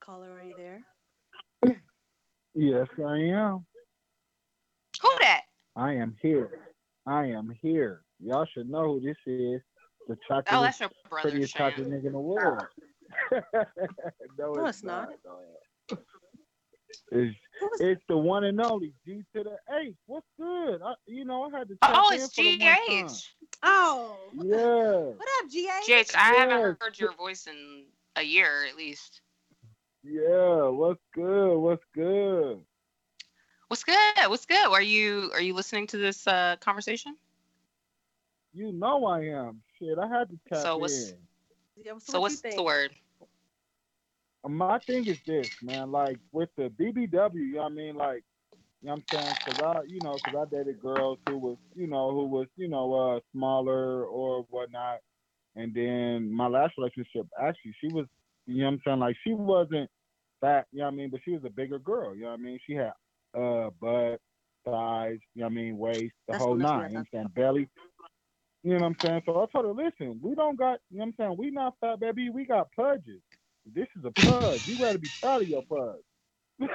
Caller, 0.00 0.32
are 0.32 0.44
you 0.44 0.54
there? 0.56 0.84
Yes, 2.54 2.88
I 2.98 3.16
am. 3.18 3.64
Who 5.00 5.10
that? 5.20 5.42
I 5.74 5.94
am 5.94 6.16
here. 6.20 6.60
I 7.06 7.26
am 7.26 7.56
here. 7.62 8.02
Y'all 8.20 8.46
should 8.52 8.68
know 8.68 8.94
who 8.94 9.00
this 9.00 9.16
is. 9.26 9.60
The 10.08 10.16
chocolate, 10.28 10.46
Oh, 10.50 10.62
that's 10.62 10.80
your 10.80 10.90
brother, 11.08 11.30
prettiest 11.30 11.54
chocolate 11.54 11.88
nigga 11.88 12.06
in 12.06 12.12
the 12.12 12.18
world. 12.18 12.64
no, 14.38 14.52
No, 14.54 14.66
it's, 14.66 14.78
it's 14.78 14.84
not. 14.84 15.10
No. 15.24 15.98
It's, 17.10 17.36
it's 17.80 18.02
the 18.08 18.16
one 18.16 18.44
and 18.44 18.60
only 18.60 18.92
G 19.06 19.22
to 19.34 19.44
the 19.44 19.56
H. 19.80 19.94
What's 20.06 20.26
good? 20.38 20.80
I, 20.84 20.94
you 21.06 21.24
know, 21.24 21.44
I 21.44 21.58
had 21.58 21.68
to. 21.68 21.76
Oh, 21.82 22.10
in 22.12 22.20
it's 22.20 22.34
for 22.34 22.42
the. 22.42 22.56
GH. 22.58 23.12
Oh. 23.62 24.16
Yeah. 24.34 25.14
What 25.16 25.28
up, 25.42 25.50
GA? 25.50 26.02
GH, 26.02 26.14
I 26.16 26.34
haven't 26.34 26.78
heard 26.80 26.98
your 26.98 27.12
voice 27.14 27.46
in 27.46 27.84
a 28.16 28.22
year 28.22 28.66
at 28.68 28.76
least. 28.76 29.20
Yeah. 30.02 30.68
What's 30.68 31.00
good? 31.14 31.56
What's 31.58 31.84
good? 31.94 32.60
What's 33.68 33.84
good? 33.84 33.96
What's 34.28 34.44
good? 34.46 34.66
Are 34.66 34.82
you 34.82 35.30
are 35.32 35.40
you 35.40 35.54
listening 35.54 35.86
to 35.88 35.96
this 35.96 36.26
uh, 36.26 36.56
conversation? 36.60 37.16
You 38.52 38.72
know 38.72 39.06
I 39.06 39.20
am. 39.26 39.62
Shit, 39.78 39.98
I 39.98 40.06
had 40.08 40.28
to 40.28 40.38
tap 40.48 40.62
So 40.62 40.76
what's- 40.76 41.10
in. 41.10 41.16
Yeah, 41.82 41.92
So 41.98 42.20
what 42.20 42.32
what's 42.32 42.40
the 42.42 42.62
word? 42.62 42.90
My 44.48 44.78
thing 44.80 45.08
is 45.08 45.18
this, 45.26 45.50
man. 45.62 45.92
Like 45.92 46.18
with 46.32 46.50
the 46.56 46.70
BBW, 46.70 47.34
you 47.34 47.54
know 47.54 47.62
what 47.64 47.72
I 47.72 47.74
mean? 47.74 47.96
Like 47.96 48.24
You 48.82 48.88
know 48.88 48.94
what 48.94 49.04
I'm 49.12 49.24
saying? 49.24 49.36
Cause 49.44 49.60
I, 49.60 49.82
you 49.88 50.00
know, 50.02 50.20
cause 50.24 50.34
I 50.40 50.56
dated 50.56 50.80
girls 50.80 51.18
who 51.26 51.38
was, 51.38 51.58
you 51.74 51.88
know, 51.88 52.12
who 52.12 52.26
was, 52.26 52.46
you 52.56 52.68
know, 52.68 52.94
uh, 52.94 53.20
smaller 53.32 54.04
or 54.06 54.42
whatnot. 54.50 55.00
And 55.56 55.74
then 55.74 56.32
my 56.32 56.48
last 56.48 56.74
relationship, 56.78 57.26
actually, 57.42 57.74
she 57.80 57.88
was, 57.88 58.06
you 58.46 58.58
know 58.58 58.66
what 58.66 58.72
I'm 58.74 58.80
saying? 58.86 59.00
Like 59.00 59.16
she 59.24 59.34
wasn't 59.34 59.90
fat, 60.40 60.68
you 60.72 60.80
know 60.80 60.86
what 60.86 60.92
I 60.92 60.96
mean? 60.96 61.10
But 61.10 61.22
she 61.24 61.32
was 61.32 61.42
a 61.46 61.50
bigger 61.50 61.80
girl, 61.80 62.14
you 62.14 62.22
know 62.22 62.30
what 62.30 62.40
I 62.40 62.42
mean? 62.44 62.60
She 62.66 62.74
had 62.74 62.92
uh 63.34 63.70
butt, 63.80 64.20
thighs, 64.64 65.18
you 65.34 65.42
know 65.42 65.46
what 65.46 65.52
I 65.52 65.56
mean, 65.56 65.78
waist, 65.78 66.14
the 66.28 66.34
That's 66.34 66.44
whole 66.44 66.56
nine, 66.56 66.90
you 66.90 66.94
know 66.98 67.00
what 67.00 67.00
I'm 67.00 67.08
saying? 67.12 67.32
Belly. 67.36 67.68
You 68.64 68.74
know 68.74 68.80
what 68.80 68.86
I'm 68.86 68.96
saying? 69.04 69.22
So 69.26 69.42
I 69.42 69.46
told 69.52 69.66
her, 69.66 69.84
listen, 69.84 70.20
we 70.22 70.34
don't 70.36 70.58
got, 70.58 70.80
you 70.90 70.98
know 70.98 71.06
what 71.06 71.08
I'm 71.08 71.14
saying? 71.18 71.36
We 71.38 71.50
not 71.50 71.74
fat, 71.80 72.00
baby. 72.00 72.30
We 72.30 72.44
got 72.46 72.70
pudges. 72.72 73.22
This 73.66 73.88
is 73.96 74.04
a 74.04 74.12
pudge. 74.12 74.62
You 74.66 74.78
gotta 74.78 74.98
be 74.98 75.10
proud 75.22 75.42
of 75.42 75.48
your 75.48 75.62
pudge. 75.64 76.04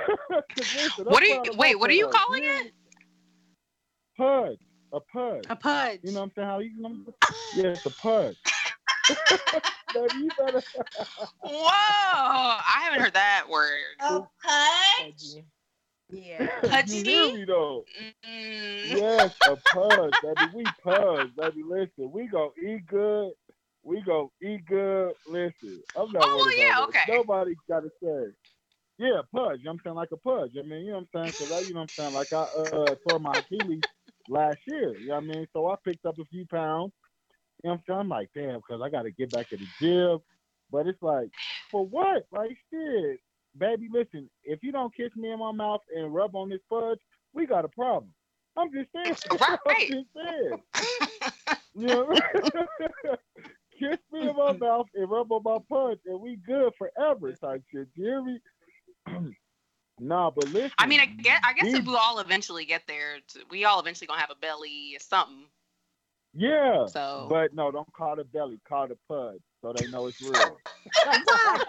'Cause 0.56 0.68
listen, 0.74 1.06
What 1.08 1.24
are 1.24 1.28
you? 1.28 1.42
Wait, 1.58 1.76
my 1.76 1.76
what 1.80 1.90
are 1.90 1.94
you 1.94 2.08
pudge. 2.08 2.12
calling 2.12 2.44
it? 2.44 2.74
Pudge. 4.18 4.60
A 4.94 5.00
pudge. 5.02 5.46
A 5.50 5.56
pudge. 5.56 6.00
You 6.04 6.12
know 6.12 6.20
what 6.22 6.26
I'm 6.26 6.32
saying? 6.36 6.48
How 6.48 6.60
you 6.60 6.82
know? 6.82 7.14
Yeah, 7.54 7.68
it's 7.76 7.86
a 7.86 7.92
pudge. 7.92 8.38
Baby, 9.94 10.18
you 10.20 10.32
better. 10.38 10.64
Whoa! 11.44 11.62
I 11.64 12.82
haven't 12.84 13.02
heard 13.02 13.14
that 13.14 13.48
word. 13.50 13.96
A 14.02 14.22
pudge? 14.44 15.44
Yeah. 16.10 16.48
Pudgy? 16.70 16.98
You 16.98 17.04
hear 17.04 17.28
me 17.30 17.46
though? 17.46 17.86
Mm. 18.26 19.02
Yes, 19.02 19.32
a 19.46 19.56
pudge, 19.58 20.16
baby. 20.22 20.46
We 20.54 20.74
pudge, 20.84 21.36
baby. 21.36 21.64
Listen, 21.64 22.12
we 22.12 22.28
go 22.28 22.54
eat 22.62 22.86
good. 22.88 23.34
We 23.88 24.02
go 24.06 24.34
eat 24.44 24.66
good. 24.66 25.14
Listen, 25.26 25.82
I'm 25.96 26.12
not 26.12 26.24
Oh, 26.24 26.38
worried 26.44 26.58
yeah, 26.58 26.74
about 26.74 26.90
okay. 26.90 27.04
Nobody 27.08 27.56
got 27.70 27.82
to 27.82 27.90
say. 28.04 28.34
Yeah, 28.98 29.22
pudge. 29.34 29.60
You 29.60 29.66
know 29.66 29.72
what 29.72 29.74
I'm 29.74 29.82
saying? 29.86 29.96
Like 29.96 30.10
a 30.12 30.18
pudge. 30.18 30.52
I 30.60 30.64
mean, 30.64 30.82
you 30.86 30.92
know 30.92 30.98
what 30.98 31.08
I'm 31.20 31.32
saying? 31.32 31.36
Because 31.38 31.54
I, 31.54 31.62
you 31.62 31.74
know 31.74 31.82
what 31.82 31.92
I'm 31.98 32.04
saying? 32.04 32.14
Like 32.14 32.34
I 32.34 32.44
uh, 32.44 32.96
tore 33.02 33.20
my 33.20 33.40
Achilles 33.40 33.86
last 34.28 34.60
year. 34.68 34.98
You 35.00 35.08
know 35.08 35.16
what 35.16 35.24
I 35.24 35.28
mean? 35.28 35.48
So 35.54 35.70
I 35.70 35.76
picked 35.86 36.06
up 36.06 36.20
a 36.20 36.26
few 36.26 36.46
pounds. 36.48 36.92
You 37.64 37.70
know 37.70 37.74
what 37.74 37.78
I'm 37.78 37.84
saying? 37.88 38.00
I'm 38.02 38.10
like, 38.10 38.30
damn, 38.36 38.58
because 38.58 38.82
I 38.84 38.90
got 38.90 39.04
to 39.04 39.12
get 39.12 39.32
back 39.32 39.50
to 39.52 39.58
the 39.58 39.70
gym. 39.82 40.20
But 40.70 40.88
it's 40.88 41.02
like, 41.02 41.30
for 41.72 41.88
what? 41.88 42.28
Like, 42.32 42.58
shit. 42.74 43.22
Baby, 43.58 43.88
listen, 43.92 44.30
if 44.44 44.60
you 44.64 44.74
don't 44.74 44.96
kiss 44.96 45.12
me 45.16 45.32
in 45.32 45.40
my 45.40 45.54
mouth 45.54 45.82
and 45.96 46.14
rub 46.14 46.36
on 46.36 46.50
this 46.50 46.60
pudge, 46.70 47.00
we 47.34 47.48
got 47.48 47.66
a 47.66 47.70
problem. 47.70 48.14
I'm 48.58 48.72
just 48.74 48.90
saying. 48.94 49.16
Right. 49.40 49.60
I'm 49.68 50.04
just 50.04 50.10
saying. 50.14 50.64
You 51.76 51.88
know? 51.88 52.20
kiss 53.80 53.98
me 54.12 54.30
in 54.30 54.36
my 54.36 54.54
mouth 54.54 54.88
and 54.96 55.10
rub 55.10 55.32
on 55.32 55.42
my 55.44 55.58
punch, 55.70 56.00
and 56.06 56.20
we 56.20 56.38
good 56.38 56.74
forever 56.78 57.32
type 57.34 57.64
shit. 57.72 57.88
Do 57.96 58.02
you 58.02 58.06
hear 58.06 58.22
me? 58.24 58.40
nah, 60.00 60.32
but 60.32 60.48
listen. 60.50 60.72
I 60.78 60.88
mean, 60.88 61.00
I 61.00 61.06
guess 61.06 61.40
I 61.44 61.54
guess 61.54 61.74
if 61.74 61.86
we 61.86 61.96
all 61.96 62.20
eventually 62.20 62.66
get 62.66 62.84
there, 62.88 63.18
t- 63.28 63.44
we 63.50 63.66
all 63.66 63.80
eventually 63.80 64.08
gonna 64.08 64.22
have 64.22 64.32
a 64.32 64.36
belly 64.36 64.96
or 64.96 65.00
something. 65.00 65.46
Yeah. 66.34 66.86
So 66.88 67.28
But 67.30 67.54
no, 67.54 67.72
don't 67.72 67.92
call 67.94 68.20
it 68.20 68.32
belly. 68.32 68.60
Call 68.68 68.86
it 68.92 69.00
pud, 69.08 69.38
so 69.62 69.74
they 69.74 69.88
know 69.88 70.08
it's 70.08 70.22
real. 70.22 70.58
Why? 71.04 71.60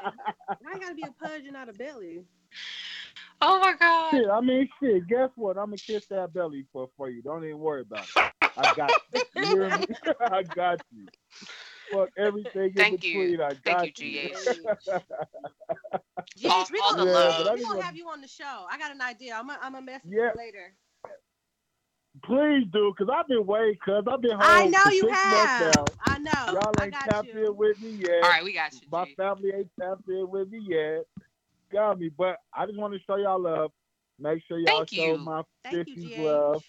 Why 0.61 0.79
gotta 0.81 0.95
be 0.95 1.05
a 1.05 1.13
pudge 1.25 1.43
and 1.45 1.53
not 1.53 1.69
a 1.69 1.73
belly? 1.73 2.25
oh 3.41 3.61
my 3.61 3.75
god, 3.79 4.11
shit, 4.11 4.29
I 4.29 4.41
mean, 4.41 4.69
shit. 4.81 5.07
Guess 5.09 5.31
what? 5.37 5.57
I'm 5.57 5.67
gonna 5.67 5.77
kiss 5.77 6.07
that 6.07 6.33
belly 6.33 6.67
for 6.73 6.89
for 6.97 7.09
you. 7.09 7.23
Don't 7.23 7.45
even 7.45 7.59
worry 7.59 7.83
about 7.83 8.07
it. 8.17 8.33
I 8.57 8.75
got 8.75 8.91
you. 9.13 9.23
You? 9.37 9.87
I 10.31 10.43
got 10.43 10.81
you. 10.93 11.07
Fuck 11.93 12.11
everything 12.18 12.64
in 12.70 12.72
Thank 12.74 13.05
you. 13.05 13.43
I 13.43 13.49
Thank 13.55 13.64
got 13.64 13.99
you, 14.01 14.07
you. 14.07 14.28
GH. 14.28 14.59
GH, 16.39 16.47
All- 16.51 16.66
we 16.72 16.80
all 16.80 16.95
gonna, 16.97 17.05
the 17.05 17.07
Yeah, 17.07 17.12
love. 17.12 17.45
but 17.47 17.55
we 17.55 17.59
just 17.61 17.68
gonna 17.68 17.76
want- 17.78 17.82
have 17.86 17.97
you 17.97 18.09
on 18.09 18.20
the 18.20 18.28
show. 18.28 18.66
I 18.70 18.78
got 18.78 18.91
an 18.93 19.01
idea. 19.01 19.34
I'm 19.34 19.47
gonna 19.47 19.59
I'm 19.62 19.72
gonna 19.72 19.86
message 19.86 20.11
Yeah. 20.11 20.30
you 20.34 20.39
later. 20.39 20.74
Please 22.24 22.66
do, 22.72 22.93
cause 22.99 23.07
I've 23.14 23.28
been 23.28 23.47
waiting, 23.47 23.76
cause 23.84 24.05
I've 24.11 24.20
been 24.20 24.32
home. 24.32 24.41
I 24.43 24.66
know 24.66 24.82
for 24.84 24.91
you 24.91 25.03
six 25.03 25.12
have. 25.12 25.76
now. 25.76 25.84
I 26.05 26.18
know. 26.18 26.30
Y'all 26.53 26.72
I 26.78 26.84
ain't 26.84 26.93
got 26.93 27.05
tapped 27.05 27.28
you. 27.28 27.47
in 27.47 27.57
with 27.57 27.80
me 27.80 27.91
yet. 28.03 28.24
all 28.24 28.30
right, 28.30 28.43
we 28.43 28.53
got 28.53 28.72
you. 28.72 28.80
My 28.91 29.05
G. 29.05 29.14
family 29.14 29.53
ain't 29.57 29.70
tapped 29.80 30.09
in 30.09 30.28
with 30.28 30.51
me 30.51 30.59
yet. 30.66 31.05
Got 31.70 32.01
me, 32.01 32.09
but 32.09 32.39
I 32.53 32.66
just 32.66 32.76
want 32.78 32.93
to 32.95 33.01
show 33.07 33.16
y'all 33.16 33.41
love. 33.41 33.70
Make 34.18 34.43
sure 34.49 34.59
y'all 34.59 34.78
Thank 34.78 34.91
show 34.91 35.12
you. 35.12 35.18
my 35.18 35.43
Thank 35.62 35.86
you, 35.89 35.95
sissies 35.95 36.16
GH. 36.16 36.18
love. 36.18 36.64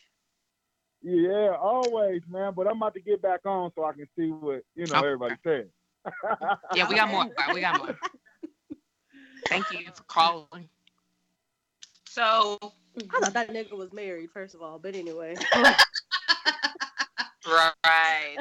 Yeah, 1.01 1.55
always, 1.59 2.21
man. 2.29 2.53
But 2.55 2.67
I'm 2.67 2.77
about 2.77 2.93
to 2.95 2.99
get 3.01 3.21
back 3.21 3.45
on 3.45 3.71
so 3.75 3.85
I 3.85 3.93
can 3.93 4.07
see 4.17 4.29
what 4.29 4.63
you 4.75 4.85
know 4.87 4.95
Okay. 4.99 5.05
everybody 5.07 5.35
says. 5.43 5.65
Yeah, 6.75 6.87
we 6.89 6.95
got 6.95 7.09
more. 7.09 7.25
We 7.53 7.61
got 7.61 7.77
more. 7.77 7.97
Thank 9.47 9.71
you 9.71 9.79
for 9.93 10.03
calling. 10.03 10.69
So 12.07 12.57
I 13.13 13.19
thought 13.19 13.33
that 13.33 13.49
nigga 13.49 13.73
was 13.77 13.91
married, 13.93 14.31
first 14.31 14.55
of 14.55 14.61
all. 14.61 14.79
But 14.79 14.95
anyway. 14.95 15.35
right, 17.47 18.37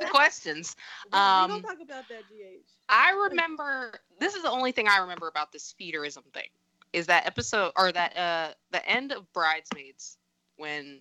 the 0.00 0.06
questions. 0.06 0.76
we 1.12 1.18
Um, 1.18 1.50
gonna 1.50 1.62
talk 1.62 1.80
about 1.82 2.08
that, 2.08 2.22
GH. 2.28 2.64
I 2.88 3.12
remember 3.28 3.94
this 4.20 4.34
is 4.34 4.42
the 4.42 4.50
only 4.50 4.72
thing 4.72 4.88
I 4.88 4.98
remember 4.98 5.28
about 5.28 5.52
this 5.52 5.74
feederism 5.80 6.24
thing 6.32 6.48
is 6.92 7.06
that 7.06 7.26
episode 7.26 7.72
or 7.76 7.90
that 7.92 8.16
uh 8.16 8.52
the 8.70 8.86
end 8.88 9.12
of 9.12 9.30
Bridesmaids 9.32 10.18
when 10.56 11.00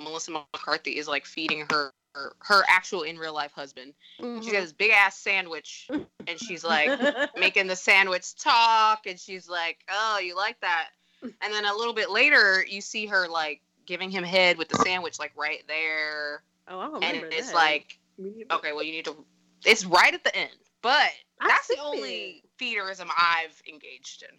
Melissa 0.00 0.30
McCarthy 0.32 0.98
is 0.98 1.08
like 1.08 1.24
feeding 1.26 1.66
her 1.70 1.92
her, 2.14 2.34
her 2.40 2.64
actual 2.68 3.02
in 3.02 3.18
real 3.18 3.34
life 3.34 3.52
husband. 3.52 3.92
Mm-hmm. 4.20 4.42
She 4.42 4.50
got 4.50 4.62
this 4.62 4.72
big 4.72 4.90
ass 4.90 5.18
sandwich 5.18 5.88
and 5.90 6.38
she's 6.40 6.64
like 6.64 6.90
making 7.36 7.66
the 7.66 7.76
sandwich 7.76 8.34
talk 8.36 9.06
and 9.06 9.18
she's 9.20 9.48
like, 9.48 9.78
"Oh, 9.90 10.18
you 10.18 10.34
like 10.34 10.58
that?" 10.60 10.88
And 11.22 11.52
then 11.52 11.64
a 11.64 11.74
little 11.74 11.94
bit 11.94 12.10
later 12.10 12.64
you 12.66 12.80
see 12.80 13.06
her 13.06 13.28
like 13.28 13.60
giving 13.86 14.10
him 14.10 14.24
head 14.24 14.58
with 14.58 14.68
the 14.68 14.76
sandwich 14.78 15.18
like 15.18 15.32
right 15.36 15.62
there 15.68 16.42
oh, 16.68 16.80
I 16.80 16.84
remember 16.86 17.26
and 17.26 17.32
it's 17.32 17.48
that. 17.48 17.54
like 17.54 17.98
okay, 18.50 18.72
well, 18.72 18.82
you 18.82 18.92
need 18.92 19.04
to. 19.06 19.16
It's 19.64 19.84
right 19.84 20.12
at 20.14 20.24
the 20.24 20.34
end, 20.34 20.50
but 20.82 21.10
I 21.40 21.48
that's 21.48 21.68
the 21.68 21.74
see 21.74 21.80
only 21.80 22.44
feederism 22.58 23.08
I've 23.10 23.60
engaged 23.68 24.22
in. 24.22 24.36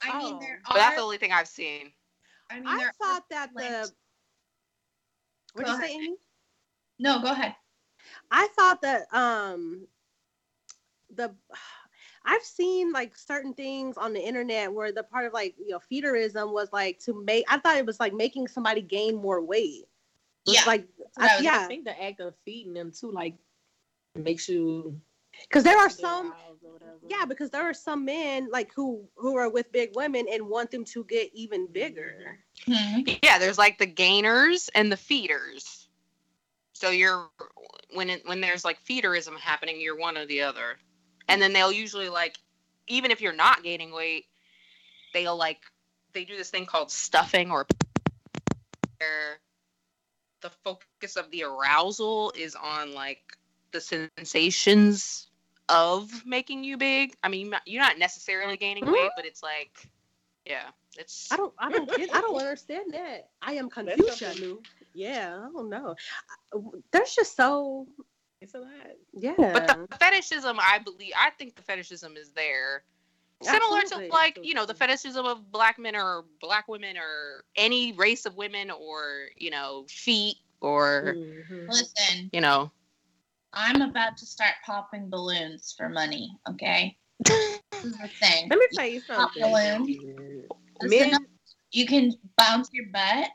I 0.00 0.18
mean, 0.18 0.34
Oh. 0.34 0.40
there 0.40 0.60
But 0.66 0.74
that's 0.76 0.96
the 0.96 1.02
only 1.02 1.18
thing 1.18 1.32
I've 1.32 1.48
seen. 1.48 1.92
I 2.50 2.56
mean, 2.60 2.66
I 2.66 2.78
there 2.78 2.88
are 2.88 2.92
thought 3.00 3.24
that 3.30 3.50
the. 3.54 3.58
flames. 3.60 3.92
What 5.54 5.66
Go 5.66 5.72
you 5.72 5.80
say. 5.80 5.94
Amy? 5.94 6.16
No, 6.98 7.20
go 7.20 7.32
ahead. 7.32 7.54
I 8.30 8.48
thought 8.48 8.82
that 8.82 9.12
um 9.12 9.86
the 11.14 11.34
I've 12.24 12.42
seen 12.42 12.92
like 12.92 13.16
certain 13.16 13.54
things 13.54 13.96
on 13.96 14.12
the 14.12 14.20
internet 14.20 14.72
where 14.72 14.92
the 14.92 15.02
part 15.02 15.24
of 15.26 15.32
like 15.32 15.54
you 15.58 15.68
know 15.70 15.80
feederism 15.90 16.52
was 16.52 16.70
like 16.72 16.98
to 17.00 17.14
make 17.24 17.44
I 17.48 17.58
thought 17.58 17.78
it 17.78 17.86
was 17.86 18.00
like 18.00 18.12
making 18.12 18.48
somebody 18.48 18.82
gain 18.82 19.16
more 19.16 19.42
weight. 19.42 19.84
It 20.46 20.52
Yeah. 20.54 20.64
like 20.66 20.86
what 20.96 21.10
I 21.16 21.20
I, 21.32 21.36
was- 21.36 21.40
I 21.40 21.44
yeah, 21.44 21.66
think 21.68 21.84
the 21.84 22.02
act 22.02 22.20
of 22.20 22.34
feeding 22.44 22.74
them 22.74 22.92
too, 22.92 23.10
like 23.10 23.36
makes 24.14 24.48
you 24.48 25.00
because 25.42 25.64
there 25.64 25.78
are 25.78 25.90
some 25.90 26.32
aroused 26.32 26.64
or 26.64 26.72
whatever. 26.72 26.98
yeah 27.08 27.24
because 27.24 27.50
there 27.50 27.62
are 27.62 27.74
some 27.74 28.04
men 28.04 28.48
like 28.50 28.72
who 28.74 29.04
who 29.16 29.36
are 29.36 29.50
with 29.50 29.70
big 29.72 29.90
women 29.94 30.26
and 30.32 30.46
want 30.46 30.70
them 30.70 30.84
to 30.84 31.04
get 31.04 31.30
even 31.34 31.66
bigger. 31.66 32.38
Hmm. 32.66 33.02
Yeah, 33.22 33.38
there's 33.38 33.58
like 33.58 33.78
the 33.78 33.86
gainers 33.86 34.68
and 34.74 34.90
the 34.90 34.96
feeders. 34.96 35.88
So 36.72 36.90
you're 36.90 37.28
when 37.92 38.10
it, 38.10 38.26
when 38.26 38.40
there's 38.40 38.64
like 38.64 38.82
feederism 38.84 39.36
happening, 39.38 39.80
you're 39.80 39.98
one 39.98 40.16
or 40.16 40.26
the 40.26 40.42
other. 40.42 40.76
And 41.28 41.42
then 41.42 41.52
they'll 41.52 41.72
usually 41.72 42.08
like, 42.08 42.36
even 42.86 43.10
if 43.10 43.20
you're 43.20 43.32
not 43.32 43.62
gaining 43.62 43.92
weight, 43.92 44.26
they'll 45.12 45.36
like 45.36 45.58
they 46.12 46.24
do 46.24 46.36
this 46.36 46.50
thing 46.50 46.66
called 46.66 46.90
stuffing 46.90 47.50
or 47.50 47.66
where 48.98 49.38
the 50.40 50.50
focus 50.64 51.16
of 51.16 51.30
the 51.30 51.44
arousal 51.44 52.32
is 52.36 52.54
on 52.54 52.94
like 52.94 53.22
the 53.72 53.80
sensations 53.80 55.27
of 55.68 56.24
making 56.26 56.64
you 56.64 56.76
big. 56.76 57.14
I 57.22 57.28
mean, 57.28 57.42
you're 57.42 57.50
not- 57.50 57.62
you're 57.66 57.82
not 57.82 57.98
necessarily 57.98 58.56
gaining 58.56 58.86
weight, 58.86 59.10
but 59.16 59.24
it's 59.26 59.42
like, 59.42 59.88
yeah, 60.44 60.68
it's. 60.96 61.30
I 61.30 61.36
don't 61.36 61.52
I 61.58 61.70
don't 61.70 61.88
get 61.96 62.14
I 62.14 62.20
don't 62.20 62.36
understand 62.38 62.92
that. 62.92 63.30
I 63.42 63.52
am 63.54 63.68
That's 63.74 64.18
confused. 64.18 64.66
Yeah, 64.94 65.38
I 65.46 65.52
don't 65.52 65.68
know. 65.68 65.94
I- 66.54 66.58
There's 66.90 67.14
just 67.14 67.36
so 67.36 67.86
It's 68.40 68.54
a 68.54 68.58
lot. 68.60 68.70
yeah. 69.12 69.34
But 69.36 69.66
the 69.90 69.96
fetishism, 69.98 70.58
I 70.60 70.78
believe, 70.78 71.12
I 71.18 71.30
think 71.30 71.54
the 71.56 71.62
fetishism 71.62 72.16
is 72.16 72.30
there. 72.30 72.82
Similar 73.42 73.78
Absolutely. 73.80 74.08
to 74.08 74.14
like, 74.14 74.38
you 74.42 74.54
know, 74.54 74.66
the 74.66 74.74
fetishism 74.74 75.24
of 75.26 75.52
black 75.52 75.78
men 75.78 75.94
or 75.94 76.24
black 76.40 76.66
women 76.66 76.96
or 76.96 77.44
any 77.54 77.92
race 77.92 78.26
of 78.26 78.36
women 78.36 78.70
or, 78.70 79.28
you 79.36 79.50
know, 79.50 79.84
feet 79.88 80.38
or, 80.60 81.14
Mhm. 81.16 81.68
Listen, 81.68 82.30
you 82.32 82.40
know, 82.40 82.70
I'm 83.52 83.80
about 83.82 84.16
to 84.18 84.26
start 84.26 84.52
popping 84.64 85.08
balloons 85.10 85.74
for 85.76 85.88
money. 85.88 86.30
Okay, 86.50 86.96
this 87.24 87.60
is 87.82 87.92
the 87.98 88.08
thing. 88.20 88.48
Let 88.50 88.58
me 88.58 88.66
tell 88.74 88.86
you 88.86 89.00
Pop 89.02 89.32
something. 89.34 89.42
balloon. 89.42 90.44
Men, 90.82 91.10
Listen, 91.10 91.26
you 91.72 91.86
can 91.86 92.12
bounce 92.36 92.68
your 92.72 92.86
butt 92.92 93.28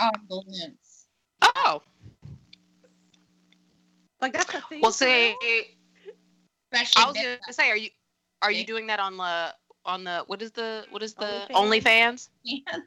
on 0.00 0.10
balloons. 0.28 1.06
oh, 1.42 1.82
like 4.20 4.32
that's 4.32 4.52
a 4.54 4.60
thing. 4.62 4.80
well, 4.80 4.90
for 4.92 4.96
say. 4.98 5.34
Especially 6.72 7.02
I 7.02 7.06
was 7.06 7.14
big 7.14 7.24
going 7.24 7.36
to 7.36 7.40
butts. 7.46 7.56
say, 7.56 7.68
are 7.70 7.76
you, 7.76 7.90
are 8.42 8.52
you 8.52 8.64
doing 8.64 8.86
that 8.86 9.00
on 9.00 9.16
the, 9.16 9.52
on 9.84 10.04
the 10.04 10.22
what 10.28 10.40
is 10.40 10.52
the 10.52 10.84
what 10.90 11.02
is 11.02 11.14
the 11.14 11.46
OnlyFans? 11.50 12.28
OnlyFans? 12.28 12.28
Yeah. 12.44 12.62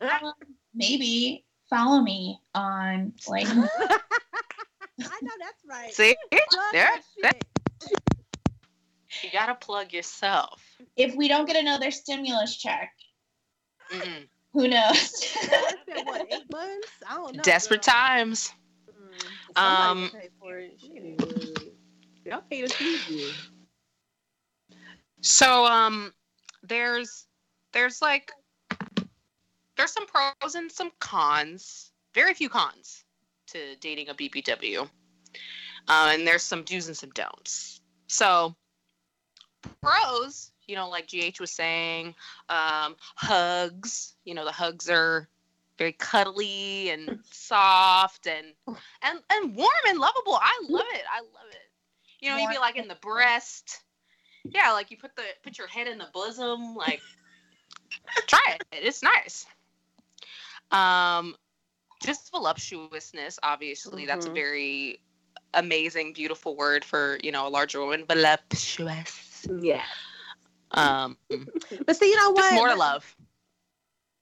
Um, 0.00 0.32
maybe 0.74 1.44
follow 1.68 2.00
me 2.00 2.40
on 2.54 3.12
like 3.28 3.46
I 5.00 5.18
know 5.22 5.32
that's 5.40 5.62
right. 5.68 5.92
See, 5.92 6.16
Plug 6.30 6.64
there, 6.72 6.88
that 6.88 7.02
that, 7.22 7.44
you 9.22 9.30
gotta 9.32 9.54
plug 9.54 9.92
yourself. 9.92 10.62
if 10.96 11.14
we 11.14 11.28
don't 11.28 11.46
get 11.46 11.56
another 11.56 11.90
stimulus 11.90 12.56
check, 12.56 12.92
Mm-mm. 13.90 14.26
who 14.52 14.68
knows? 14.68 14.94
It's 15.34 15.84
been 15.86 16.04
what 16.06 16.26
eight 16.32 16.50
months? 16.52 16.88
I 17.08 17.14
don't 17.14 17.36
know. 17.36 17.42
Desperate 17.42 17.84
girl. 17.84 17.94
times. 17.94 18.52
Somebody 19.56 19.90
Um, 19.90 20.02
will 20.02 20.20
pay 20.20 20.28
for 20.40 20.58
it. 20.58 20.80
Shit. 20.80 21.72
Y'all 22.24 22.42
pay 22.50 22.62
to 22.62 22.68
feed 22.74 23.00
you. 23.08 23.30
So 25.20 25.64
um 25.66 26.12
there's 26.62 27.26
there's 27.72 28.00
like 28.02 28.30
there's 29.76 29.92
some 29.92 30.06
pros 30.06 30.54
and 30.54 30.70
some 30.70 30.90
cons. 31.00 31.92
Very 32.14 32.34
few 32.34 32.48
cons 32.48 33.04
to 33.48 33.76
dating 33.80 34.08
a 34.08 34.14
BBW. 34.14 34.88
Uh, 35.88 36.10
and 36.12 36.26
there's 36.26 36.42
some 36.42 36.62
do's 36.62 36.88
and 36.88 36.96
some 36.96 37.10
don'ts. 37.10 37.80
So 38.06 38.54
pros, 39.82 40.52
you 40.66 40.76
know, 40.76 40.88
like 40.88 41.08
GH 41.08 41.40
was 41.40 41.50
saying, 41.50 42.14
um, 42.48 42.96
hugs. 43.16 44.14
You 44.24 44.34
know, 44.34 44.44
the 44.44 44.52
hugs 44.52 44.88
are 44.88 45.28
very 45.78 45.92
cuddly 45.92 46.90
and 46.90 47.18
soft 47.30 48.26
and 48.26 48.46
and 49.02 49.18
and 49.30 49.56
warm 49.56 49.70
and 49.88 49.98
lovable. 49.98 50.36
I 50.40 50.62
love 50.68 50.86
it. 50.94 51.02
I 51.12 51.20
love 51.20 51.50
it. 51.50 51.70
You 52.20 52.30
know, 52.30 52.38
you'd 52.38 52.50
be 52.50 52.58
like 52.58 52.76
in 52.76 52.88
the 52.88 52.96
breast. 52.96 53.82
Yeah, 54.44 54.72
like 54.72 54.90
you 54.90 54.96
put 54.96 55.14
the 55.16 55.22
put 55.42 55.58
your 55.58 55.66
head 55.66 55.86
in 55.86 55.98
the 55.98 56.08
bosom, 56.12 56.74
like 56.74 57.00
try 58.26 58.56
it. 58.56 58.62
It's 58.72 59.02
nice. 59.02 59.46
Um 60.70 61.34
just 62.04 62.30
voluptuousness, 62.30 63.38
obviously. 63.42 64.06
That's 64.06 64.18
a 64.18 64.22
Mhm. 64.22 64.32
very 64.32 65.00
amazing, 65.54 66.12
beautiful 66.12 66.56
word 66.56 66.84
for, 66.84 67.18
you 67.22 67.30
know, 67.32 67.46
a 67.46 67.50
larger 67.50 67.80
woman. 67.80 68.04
Voluptuous. 68.06 69.46
Yeah. 69.48 69.82
Um 70.70 71.16
But 71.86 71.96
see, 71.96 72.10
you 72.10 72.16
know 72.16 72.30
what? 72.30 72.34
just 72.34 72.50
more 72.50 72.74
love. 72.74 73.16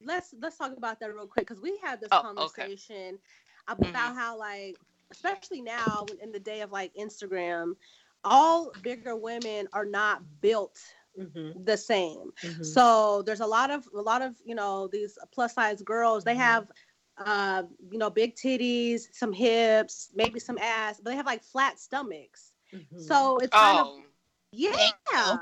Let's 0.04 0.34
let's 0.40 0.58
talk 0.58 0.76
about 0.76 1.00
that 1.00 1.14
real 1.14 1.26
quick 1.26 1.46
because 1.46 1.60
we 1.62 1.78
had 1.82 2.00
this 2.00 2.12
Oh, 2.12 2.24
okay. 2.36 2.68
conversation 2.70 3.18
about 3.68 4.14
how 4.14 4.38
like, 4.38 4.78
especially 5.10 5.62
now 5.62 6.06
in 6.22 6.32
the 6.32 6.40
day 6.40 6.60
of 6.60 6.70
like 6.72 6.92
Instagram, 6.94 7.74
all 8.24 8.72
bigger 8.80 9.16
women 9.16 9.68
are 9.72 9.84
not 9.86 10.40
built 10.40 10.78
Mm-hmm. 11.18 11.52
the 11.54 11.76
same. 11.76 12.32
Mm-hmm. 12.44 12.62
So 12.62 13.22
there's 13.22 13.40
a 13.40 13.46
lot 13.46 13.70
of 13.70 13.88
a 13.94 14.00
lot 14.00 14.22
of 14.22 14.36
you 14.44 14.54
know 14.54 14.88
these 14.88 15.18
plus 15.32 15.54
size 15.54 15.82
girls. 15.82 16.24
They 16.24 16.34
Mhm. 16.34 16.36
have 16.36 16.70
uh 17.26 17.62
you 17.90 17.98
know 17.98 18.10
big 18.10 18.34
titties, 18.36 19.02
some 19.12 19.32
hips, 19.32 20.10
maybe 20.14 20.38
some 20.40 20.58
ass, 20.58 21.00
but 21.02 21.10
they 21.10 21.16
have 21.16 21.26
like 21.26 21.42
flat 21.42 21.78
stomachs. 21.78 22.52
Mm-hmm. 22.74 22.98
So 23.00 23.38
it's 23.38 23.54
kind 23.54 23.78
of 23.78 23.86
Oh. 23.86 24.02
yeah. 24.52 25.36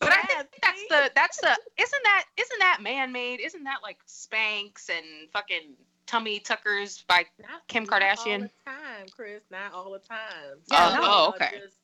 But 0.00 0.12
I 0.12 0.22
think 0.22 0.48
that's 0.62 0.82
the 0.88 1.10
that's 1.14 1.40
the 1.40 1.56
isn't 1.80 2.02
that 2.04 2.24
isn't 2.36 2.58
that 2.60 2.78
man 2.82 3.10
made? 3.12 3.40
Isn't 3.40 3.64
that 3.64 3.78
like 3.82 3.98
Spanx 4.06 4.88
and 4.88 5.28
fucking 5.32 5.74
tummy 6.06 6.38
tuckers 6.40 7.04
by 7.08 7.24
Not, 7.40 7.66
Kim 7.66 7.84
not 7.84 8.00
Kardashian? 8.00 8.42
all 8.42 8.48
the 8.48 8.70
time, 8.70 9.06
Chris. 9.14 9.42
Not 9.50 9.74
all 9.74 9.92
the 9.92 9.98
time. 9.98 10.58
Yeah, 10.70 10.88
Oh, 10.90 10.94
no. 10.94 11.00
oh, 11.02 11.26
Uh, 11.26 11.28
okay. 11.46 11.58
just- 11.58 11.74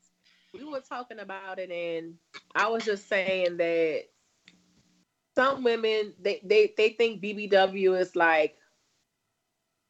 we 0.53 0.63
were 0.63 0.79
talking 0.79 1.19
about 1.19 1.59
it, 1.59 1.69
and 1.69 2.15
I 2.55 2.69
was 2.69 2.85
just 2.85 3.09
saying 3.09 3.57
that 3.57 4.03
some 5.35 5.63
women 5.63 6.13
they 6.21 6.39
they 6.43 6.73
they 6.77 6.89
think 6.91 7.21
BBW 7.21 7.99
is 7.99 8.15
like 8.15 8.55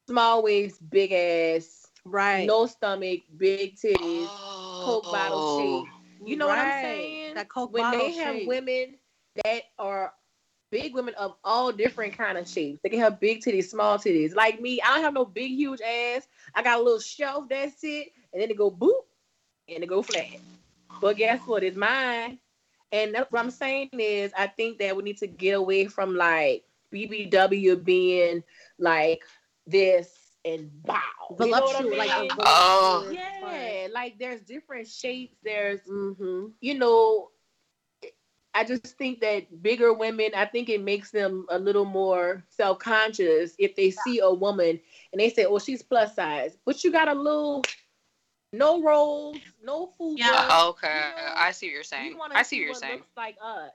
small 0.08 0.44
waist, 0.44 0.88
big 0.90 1.12
ass, 1.12 1.88
Right. 2.04 2.46
no 2.46 2.68
stomach, 2.68 3.22
big 3.36 3.76
titties. 3.76 4.28
Oh. 4.30 4.84
Coke 4.86 5.12
bottle 5.12 5.40
oh. 5.40 5.84
shape. 5.84 6.28
You 6.28 6.38
know 6.38 6.48
what 6.48 6.58
I'm 6.58 6.84
saying? 6.84 7.36
That 7.36 7.50
Coke 7.50 7.74
when 7.74 7.84
bottle 7.84 8.00
they 8.00 8.12
have 8.14 8.36
shape. 8.36 8.48
women 8.48 8.96
that 9.44 9.64
are 9.78 10.14
big 10.72 10.94
women 10.94 11.14
of 11.16 11.36
all 11.44 11.72
different 11.72 12.18
kind 12.18 12.38
of 12.38 12.48
shapes. 12.48 12.80
They 12.84 12.90
can 12.90 13.00
have 13.00 13.20
big 13.20 13.42
titties, 13.42 13.66
small 13.66 13.98
titties. 13.98 14.36
Like 14.36 14.62
me, 14.62 14.82
I 14.82 14.94
don't 14.94 15.04
have 15.04 15.14
no 15.14 15.26
big 15.26 15.52
huge 15.52 15.82
ass. 15.82 16.28
I 16.54 16.64
got 16.64 16.80
a 16.80 16.84
little 16.84 17.00
shelf 17.00 17.46
that's 17.50 17.84
it, 17.84 18.10
and 18.34 18.42
then 18.42 18.50
it 18.50 18.58
go 18.58 18.72
boop 18.72 19.02
and 19.68 19.84
it 19.84 19.88
go 19.88 20.02
flat. 20.02 20.40
But 21.02 21.18
guess 21.18 21.42
what? 21.46 21.64
It's 21.64 21.78
mine. 21.78 22.40
And 22.92 23.14
that's 23.14 23.32
what 23.32 23.40
I'm 23.40 23.52
saying 23.52 23.90
is 23.94 24.32
I 24.38 24.48
think 24.48 24.80
that 24.80 24.96
we 24.96 25.04
need 25.04 25.18
to 25.18 25.28
get 25.28 25.54
away 25.54 25.88
from 25.88 26.16
like 26.16 26.64
BBW 26.94 27.84
being 27.84 28.44
like 28.80 29.24
this 29.68 30.10
and 30.44 30.70
bow. 30.84 31.00
You 31.40 31.48
know 31.48 31.56
I 31.56 31.60
Voluptuous, 31.62 31.98
like 31.98 32.22
mean? 32.22 32.32
a 32.32 32.36
Oh. 32.40 33.00
voluptuous 33.06 33.26
Yeah, 33.42 33.88
like 33.92 34.18
there's 34.20 34.42
different 34.42 34.88
shapes. 34.88 35.36
There's 35.44 35.82
Mm-hmm. 35.82 36.48
you 36.62 36.74
know, 36.76 37.32
I 38.54 38.64
just 38.64 38.98
think 38.98 39.20
that 39.20 39.62
bigger 39.62 39.92
women, 39.94 40.32
I 40.34 40.46
think 40.46 40.70
it 40.70 40.82
makes 40.82 41.12
them 41.12 41.46
a 41.50 41.60
little 41.60 41.84
more 41.84 42.44
self 42.50 42.80
conscious 42.80 43.54
if 43.60 43.76
they 43.76 43.92
see 43.92 44.20
a 44.20 44.32
woman 44.32 44.80
and 45.12 45.20
they 45.20 45.30
say, 45.30 45.44
oh, 45.46 45.60
she's 45.60 45.82
plus 45.84 46.16
size, 46.16 46.58
but 46.66 46.82
you 46.84 46.92
got 46.92 47.10
a 47.10 47.14
little, 47.14 47.64
no 48.54 48.82
rolls, 48.82 49.38
no 49.62 49.88
food. 49.98 50.20
Yeah. 50.20 50.62
Okay. 50.68 50.88
You 50.88 51.22
know, 51.26 51.34
I 51.36 51.52
see 51.52 51.68
what 51.68 51.74
you're 51.74 51.84
saying. 51.84 52.18
wanna 52.18 52.36
I 52.36 52.44
see 52.44 52.60
what 52.62 52.66
you're 52.66 52.76
saying. 52.76 53.00
Looks 53.00 53.18
like 53.18 53.36
us. 53.44 53.72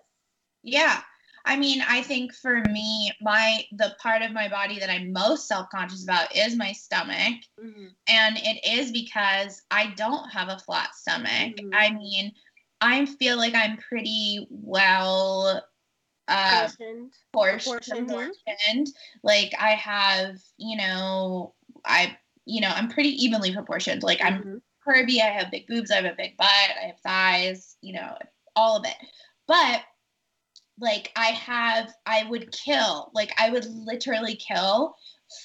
Yeah. 0.63 1.03
I 1.45 1.57
mean, 1.57 1.83
I 1.89 2.03
think 2.03 2.35
for 2.35 2.63
me, 2.71 3.13
my 3.21 3.65
the 3.73 3.97
part 4.01 4.23
of 4.23 4.33
my 4.33 4.49
body 4.49 4.79
that 4.79 4.91
I'm 4.91 5.13
most 5.13 5.49
self-conscious 5.49 6.05
about 6.05 6.35
is 6.37 6.57
my 6.57 6.73
stomach. 6.73 7.41
Mm-hmm. 7.63 7.87
And 8.09 8.37
it 8.39 8.65
is 8.65 8.93
because 8.93 9.63
I 9.71 9.93
don't 9.97 10.29
have 10.31 10.49
a 10.49 10.59
flat 10.59 10.95
stomach. 10.95 11.57
Mhm. 11.57 11.71
I 11.73 11.91
mean, 11.91 12.33
I 12.81 13.07
feel 13.07 13.37
like 13.37 13.55
I'm 13.55 13.77
pretty 13.77 14.47
well 14.51 15.63
uh 16.29 16.69
Portioned. 17.33 18.09
portioned. 18.09 18.89
Like 19.23 19.53
I 19.59 19.71
have, 19.71 20.37
you 20.59 20.77
know, 20.77 21.55
I 21.85 22.17
you 22.47 22.61
know, 22.61 22.69
I'm 22.69 22.89
pretty 22.89 23.11
evenly 23.25 23.53
proportioned. 23.53 24.03
Like 24.03 24.21
I'm 24.23 24.43
Mhm. 24.43 24.63
curvy, 24.87 25.21
I 25.21 25.27
have 25.31 25.51
big 25.51 25.67
boobs, 25.67 25.91
I 25.91 25.97
have 25.97 26.05
a 26.05 26.15
big 26.17 26.37
butt, 26.37 26.49
I 26.49 26.87
have 26.87 27.01
thighs, 27.01 27.77
you 27.81 27.93
know, 27.93 28.17
all 28.57 28.77
of 28.77 28.85
it. 28.87 28.97
But 29.47 29.83
like 30.81 31.13
I 31.17 31.27
have 31.27 31.93
I 32.07 32.25
would 32.25 32.53
kill, 32.53 33.11
like 33.15 33.33
I 33.39 33.51
would 33.51 33.67
literally 33.67 34.37
kill 34.37 34.97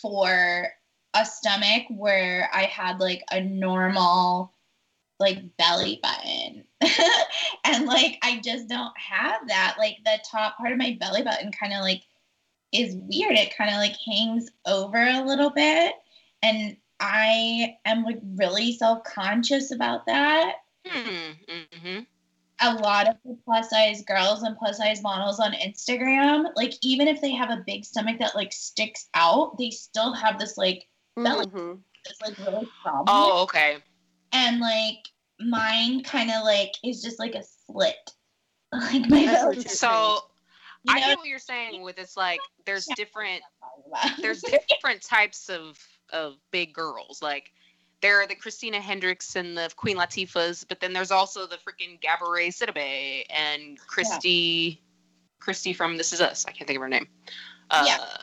for 0.01 0.67
a 1.13 1.25
stomach 1.25 1.83
where 1.89 2.49
I 2.53 2.63
had 2.63 2.99
like 2.99 3.23
a 3.31 3.41
normal 3.41 4.53
like 5.19 5.57
belly 5.57 5.99
button. 6.01 6.63
and 7.63 7.86
like 7.86 8.17
I 8.23 8.39
just 8.43 8.67
don't 8.67 8.97
have 8.97 9.47
that. 9.47 9.75
Like 9.77 9.97
the 10.03 10.19
top 10.29 10.57
part 10.57 10.71
of 10.71 10.77
my 10.77 10.97
belly 10.99 11.23
button 11.23 11.51
kind 11.51 11.73
of 11.73 11.81
like 11.81 12.03
is 12.71 12.95
weird. 12.95 13.38
It 13.38 13.55
kind 13.55 13.69
of 13.69 13.77
like 13.77 13.95
hangs 14.05 14.49
over 14.65 14.97
a 14.97 15.25
little 15.25 15.49
bit. 15.49 15.93
And 16.41 16.77
I 16.99 17.77
am 17.86 18.03
like 18.03 18.19
really 18.36 18.73
self-conscious 18.73 19.71
about 19.71 20.05
that. 20.05 20.55
Mm 20.86 21.36
hmm. 21.81 21.99
A 22.61 22.73
lot 22.75 23.07
of 23.09 23.15
the 23.25 23.37
plus 23.43 23.69
size 23.69 24.01
girls 24.03 24.43
and 24.43 24.57
plus 24.57 24.77
size 24.77 25.01
models 25.01 25.39
on 25.39 25.51
Instagram, 25.53 26.45
like 26.55 26.73
even 26.81 27.07
if 27.07 27.21
they 27.21 27.31
have 27.31 27.49
a 27.49 27.63
big 27.65 27.83
stomach 27.83 28.17
that 28.19 28.35
like 28.35 28.53
sticks 28.53 29.07
out, 29.13 29.57
they 29.57 29.69
still 29.71 30.13
have 30.13 30.39
this 30.39 30.57
like 30.57 30.87
Belly. 31.17 31.45
Mhm. 31.47 31.79
this 32.05 32.21
like 32.21 32.37
really 32.39 32.67
problem. 32.81 33.05
Oh, 33.07 33.43
okay. 33.43 33.77
and 34.31 34.59
like 34.59 34.99
mine 35.39 36.01
kind 36.03 36.31
of 36.31 36.43
like 36.43 36.71
is 36.83 37.01
just 37.03 37.19
like 37.19 37.35
a 37.35 37.43
slit. 37.65 37.95
Like 38.71 39.09
my 39.09 39.25
belly. 39.25 39.61
So 39.61 40.19
You 40.83 40.93
I 40.95 40.99
know 40.99 41.07
get 41.07 41.17
what 41.19 41.27
you're 41.27 41.39
saying 41.39 41.81
with 41.81 41.97
it's 41.97 42.17
like 42.17 42.39
there's 42.65 42.85
different 42.95 43.41
there's 44.21 44.41
different 44.69 45.01
types 45.01 45.49
of 45.49 45.77
of 46.11 46.35
big 46.51 46.73
girls. 46.73 47.21
Like 47.21 47.51
there 48.01 48.21
are 48.21 48.27
the 48.27 48.35
Christina 48.35 48.79
Hendricks 48.79 49.35
and 49.35 49.57
the 49.57 49.71
Queen 49.75 49.97
Latifahs, 49.97 50.65
but 50.67 50.79
then 50.79 50.93
there's 50.93 51.11
also 51.11 51.47
the 51.47 51.57
freaking 51.57 51.99
Gabourey 52.01 52.49
Sidibe 52.49 53.25
and 53.29 53.79
Christy 53.79 54.81
Christy 55.39 55.73
from 55.73 55.97
This 55.97 56.11
Is 56.13 56.21
Us. 56.21 56.45
I 56.47 56.51
can't 56.51 56.67
think 56.67 56.77
of 56.77 56.81
her 56.81 56.89
name. 56.89 57.07
Uh, 57.69 57.83
Yeah. 57.87 58.17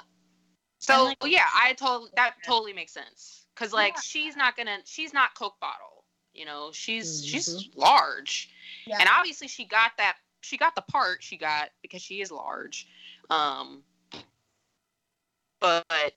So 0.79 1.05
like- 1.05 1.19
yeah, 1.27 1.47
I 1.55 1.75
told 1.75 2.11
that 2.17 2.35
totally 2.45 2.73
makes 2.73 2.93
sense 2.93 3.47
because 3.55 3.73
like 3.73 3.95
Yeah. 3.95 4.01
she's 4.01 4.37
not 4.37 4.57
gonna 4.57 4.79
she's 4.85 5.13
not 5.13 5.35
Coke 5.35 5.59
bottle. 5.61 6.05
You 6.33 6.45
know, 6.45 6.73
she's 6.73 7.25
she's 7.25 7.49
Mhm. 7.49 7.77
large, 7.77 8.51
Yeah. 8.87 8.97
and 8.99 9.09
obviously 9.09 9.47
she 9.49 9.65
got 9.65 9.97
that 9.99 10.19
she 10.41 10.57
got 10.57 10.75
the 10.75 10.83
part 10.83 11.23
she 11.23 11.37
got 11.37 11.71
because 11.83 12.03
she 12.03 12.21
is 12.21 12.33
large. 12.33 12.89
Um, 13.31 13.85
but 15.61 16.15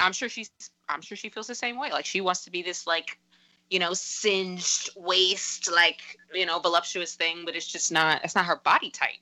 I'm 0.00 0.12
sure 0.12 0.28
she's 0.28 0.50
I'm 0.90 1.02
sure 1.02 1.16
she 1.16 1.28
feels 1.28 1.46
the 1.46 1.54
same 1.54 1.78
way. 1.78 1.90
Like 1.90 2.04
she 2.06 2.20
wants 2.20 2.44
to 2.44 2.50
be 2.50 2.62
this 2.62 2.86
like 2.86 3.18
you 3.70 3.78
know, 3.78 3.92
singed 3.92 4.90
waist, 4.96 5.70
like 5.70 6.00
you 6.34 6.44
know, 6.44 6.58
voluptuous 6.58 7.14
thing, 7.14 7.42
but 7.44 7.54
it's 7.54 7.66
just 7.66 7.92
not. 7.92 8.24
It's 8.24 8.34
not 8.34 8.46
her 8.46 8.56
body 8.56 8.90
type. 8.90 9.18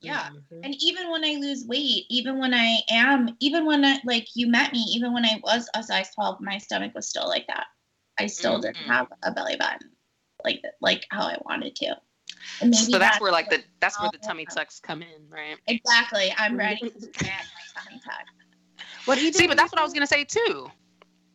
Yeah. 0.00 0.28
Mhm. 0.30 0.64
And 0.64 0.74
even 0.80 1.10
when 1.10 1.24
I 1.24 1.34
lose 1.34 1.66
weight, 1.66 2.06
even 2.08 2.38
when 2.38 2.54
I 2.54 2.78
am, 2.90 3.36
even 3.40 3.66
when 3.66 3.84
I, 3.84 4.00
like 4.04 4.28
you 4.34 4.46
met 4.46 4.72
me, 4.72 4.78
even 4.94 5.12
when 5.12 5.24
I 5.26 5.40
was 5.42 5.68
a 5.74 5.82
size 5.82 6.14
12, 6.14 6.40
my 6.40 6.56
stomach 6.58 6.94
was 6.94 7.08
still 7.08 7.28
like 7.28 7.46
that. 7.48 7.66
I 8.18 8.26
still 8.26 8.58
didn't 8.58 8.76
Mhm. 8.76 8.88
have 8.88 9.08
a 9.22 9.32
belly 9.32 9.56
button 9.56 9.90
like 10.44 10.62
like 10.80 11.06
how 11.10 11.22
I 11.22 11.36
wanted 11.44 11.74
to. 11.76 11.96
And 12.60 12.70
maybe 12.70 12.92
So 12.92 12.98
that's 12.98 13.20
where 13.20 13.32
like 13.32 13.50
the 13.50 13.62
that's 13.80 14.00
where 14.00 14.10
the 14.10 14.18
tummy 14.18 14.46
tucks 14.46 14.80
come 14.80 15.02
in, 15.02 15.28
right? 15.30 15.58
exactly. 15.66 16.32
I'm 16.36 16.56
ready 16.56 16.90
to 16.90 17.00
get 17.00 17.12
my 17.22 17.82
tummy 17.82 18.00
tuck. 18.04 18.26
Would 19.06 19.18
either 19.22 19.38
See, 19.38 19.46
but 19.46 19.56
that's 19.56 19.72
what 19.72 19.80
I 19.80 19.84
was 19.84 19.92
gonna 19.92 20.06
say 20.06 20.24
too. 20.24 20.70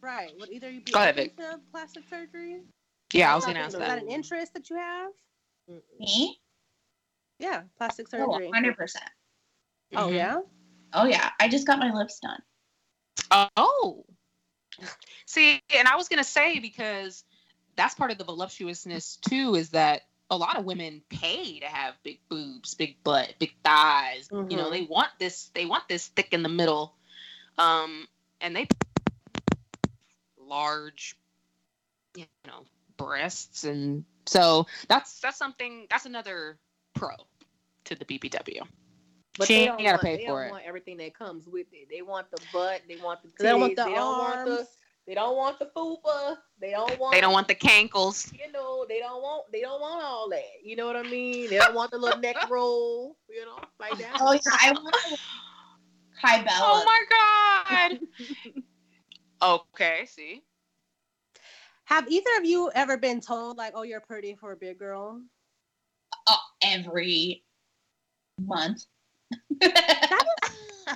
Right. 0.06 0.34
Would 0.40 0.52
either 0.52 0.70
you 0.70 0.82
be 0.82 0.92
Go 0.92 1.00
ahead, 1.00 1.16
open 1.16 1.24
Vic. 1.30 1.38
to 1.38 1.60
plastic 1.72 2.04
surgery? 2.08 2.62
Yeah, 3.12 3.32
I 3.32 3.36
was 3.36 3.44
gonna 3.46 3.58
ask 3.58 3.76
that 3.76 3.88
that. 3.88 4.04
an 4.04 4.08
interest 4.08 4.54
that 4.54 4.70
you 4.70 4.76
have? 4.76 5.12
Me? 6.00 6.40
Yeah, 7.40 7.64
plastic 7.76 8.06
Oh, 8.14 8.32
surgery. 8.34 8.52
100%. 8.52 9.04
Oh 9.96 10.10
Mhm. 10.10 10.14
yeah. 10.14 10.42
Oh 10.94 11.06
yeah. 11.06 11.32
I 11.40 11.48
just 11.48 11.66
got 11.66 11.80
my 11.80 11.92
lips 11.92 12.20
done. 12.20 12.40
Oh. 13.58 14.06
See, 15.26 15.60
and 15.76 15.88
I 15.88 15.96
was 15.96 16.08
gonna 16.08 16.24
say 16.24 16.60
because 16.60 17.24
that's 17.76 17.96
part 17.96 18.12
of 18.12 18.20
the 18.20 18.26
voluptuousness 18.26 19.18
too, 19.28 19.56
is 19.56 19.72
that 19.72 20.04
a 20.30 20.38
lot 20.38 20.56
of 20.56 20.66
women 20.66 21.02
pay 21.10 21.60
to 21.62 21.66
have 21.66 21.96
big 22.04 22.20
boobs, 22.30 22.76
big 22.76 23.04
butt, 23.04 23.34
big 23.40 23.56
thighs. 23.64 24.28
You 24.32 24.58
know, 24.58 24.68
Mhm. 24.68 24.72
they 24.72 24.82
want 24.84 25.10
this. 25.18 25.50
They 25.56 25.66
want 25.66 25.90
this 25.90 26.10
thick 26.10 26.32
in 26.32 26.44
the 26.44 26.50
middle, 26.50 26.96
um, 27.58 28.08
and 28.40 28.56
they 28.56 28.68
large, 30.48 31.16
you 32.16 32.26
know, 32.48 32.64
breasts, 32.98 33.64
and 33.64 34.04
so 34.26 34.66
that's 34.88 35.20
that's 35.20 35.38
something. 35.38 35.88
That's 35.90 36.06
another 36.06 36.58
pro 36.94 37.12
to 37.86 37.96
the 37.96 38.06
BBW. 38.06 38.62
But 39.38 39.48
She 39.48 39.56
they 39.56 39.60
ain't 39.62 39.78
don't 39.78 39.84
gotta 39.84 39.98
want, 39.98 40.02
pay 40.02 40.18
they 40.18 40.26
for 40.26 40.42
don't 40.42 40.48
it. 40.48 40.52
want 40.52 40.64
everything 40.66 40.98
that 40.98 41.14
comes 41.18 41.46
with 41.48 41.68
it. 41.74 41.88
They 41.92 42.02
want 42.02 42.32
the 42.32 42.42
butt. 42.54 42.82
They 42.88 42.96
want 42.98 43.22
the 43.22 43.30
titties. 43.30 43.38
They 43.40 43.50
don't 43.50 43.60
want 43.60 43.76
the 43.76 43.84
they 43.86 43.94
don't 43.94 44.18
want 44.18 44.46
the. 44.46 44.56
arms. 44.58 44.68
They 45.08 45.14
don't 45.14 45.36
want 45.38 45.60
the 45.60 45.66
fupa. 45.76 46.38
They 46.60 46.72
don't 46.72 47.00
want. 47.00 47.14
They 47.14 47.22
don't 47.22 47.34
want 47.34 47.48
the 47.48 47.56
cankles. 47.56 48.34
You 48.34 48.52
know, 48.52 48.86
they 48.88 49.00
don't 49.00 49.22
want. 49.22 49.52
They 49.52 49.62
don't 49.62 49.80
want 49.82 50.04
all 50.04 50.30
that. 50.30 50.44
You 50.64 50.76
know 50.76 50.88
what 50.88 50.96
I 50.96 51.04
mean? 51.04 51.50
They 51.50 51.58
don't 51.58 51.76
want 51.76 51.92
the 51.92 51.98
little 51.98 52.20
neck 52.20 52.38
roll. 52.50 53.16
You 53.30 53.46
know, 53.46 53.60
like 53.80 53.98
that. 54.00 54.18
Oh 54.20 54.32
yeah. 54.34 54.40
I 54.46 54.72
want 54.72 54.96
high 56.22 56.38
belly. 56.44 56.58
Oh 56.60 56.84
my 56.86 57.02
god. 57.92 58.00
okay, 59.46 60.06
see. 60.08 60.44
Have 61.86 62.10
either 62.10 62.30
of 62.40 62.46
you 62.46 62.72
ever 62.74 62.98
been 62.98 63.22
told 63.22 63.58
like, 63.58 63.74
"Oh, 63.76 63.84
you're 63.84 64.02
pretty 64.02 64.36
for 64.36 64.52
a 64.52 64.56
big 64.58 64.80
girl"? 64.80 65.22
Oh, 66.28 66.38
every 66.64 67.44
month. 68.42 68.86
That's 69.60 69.74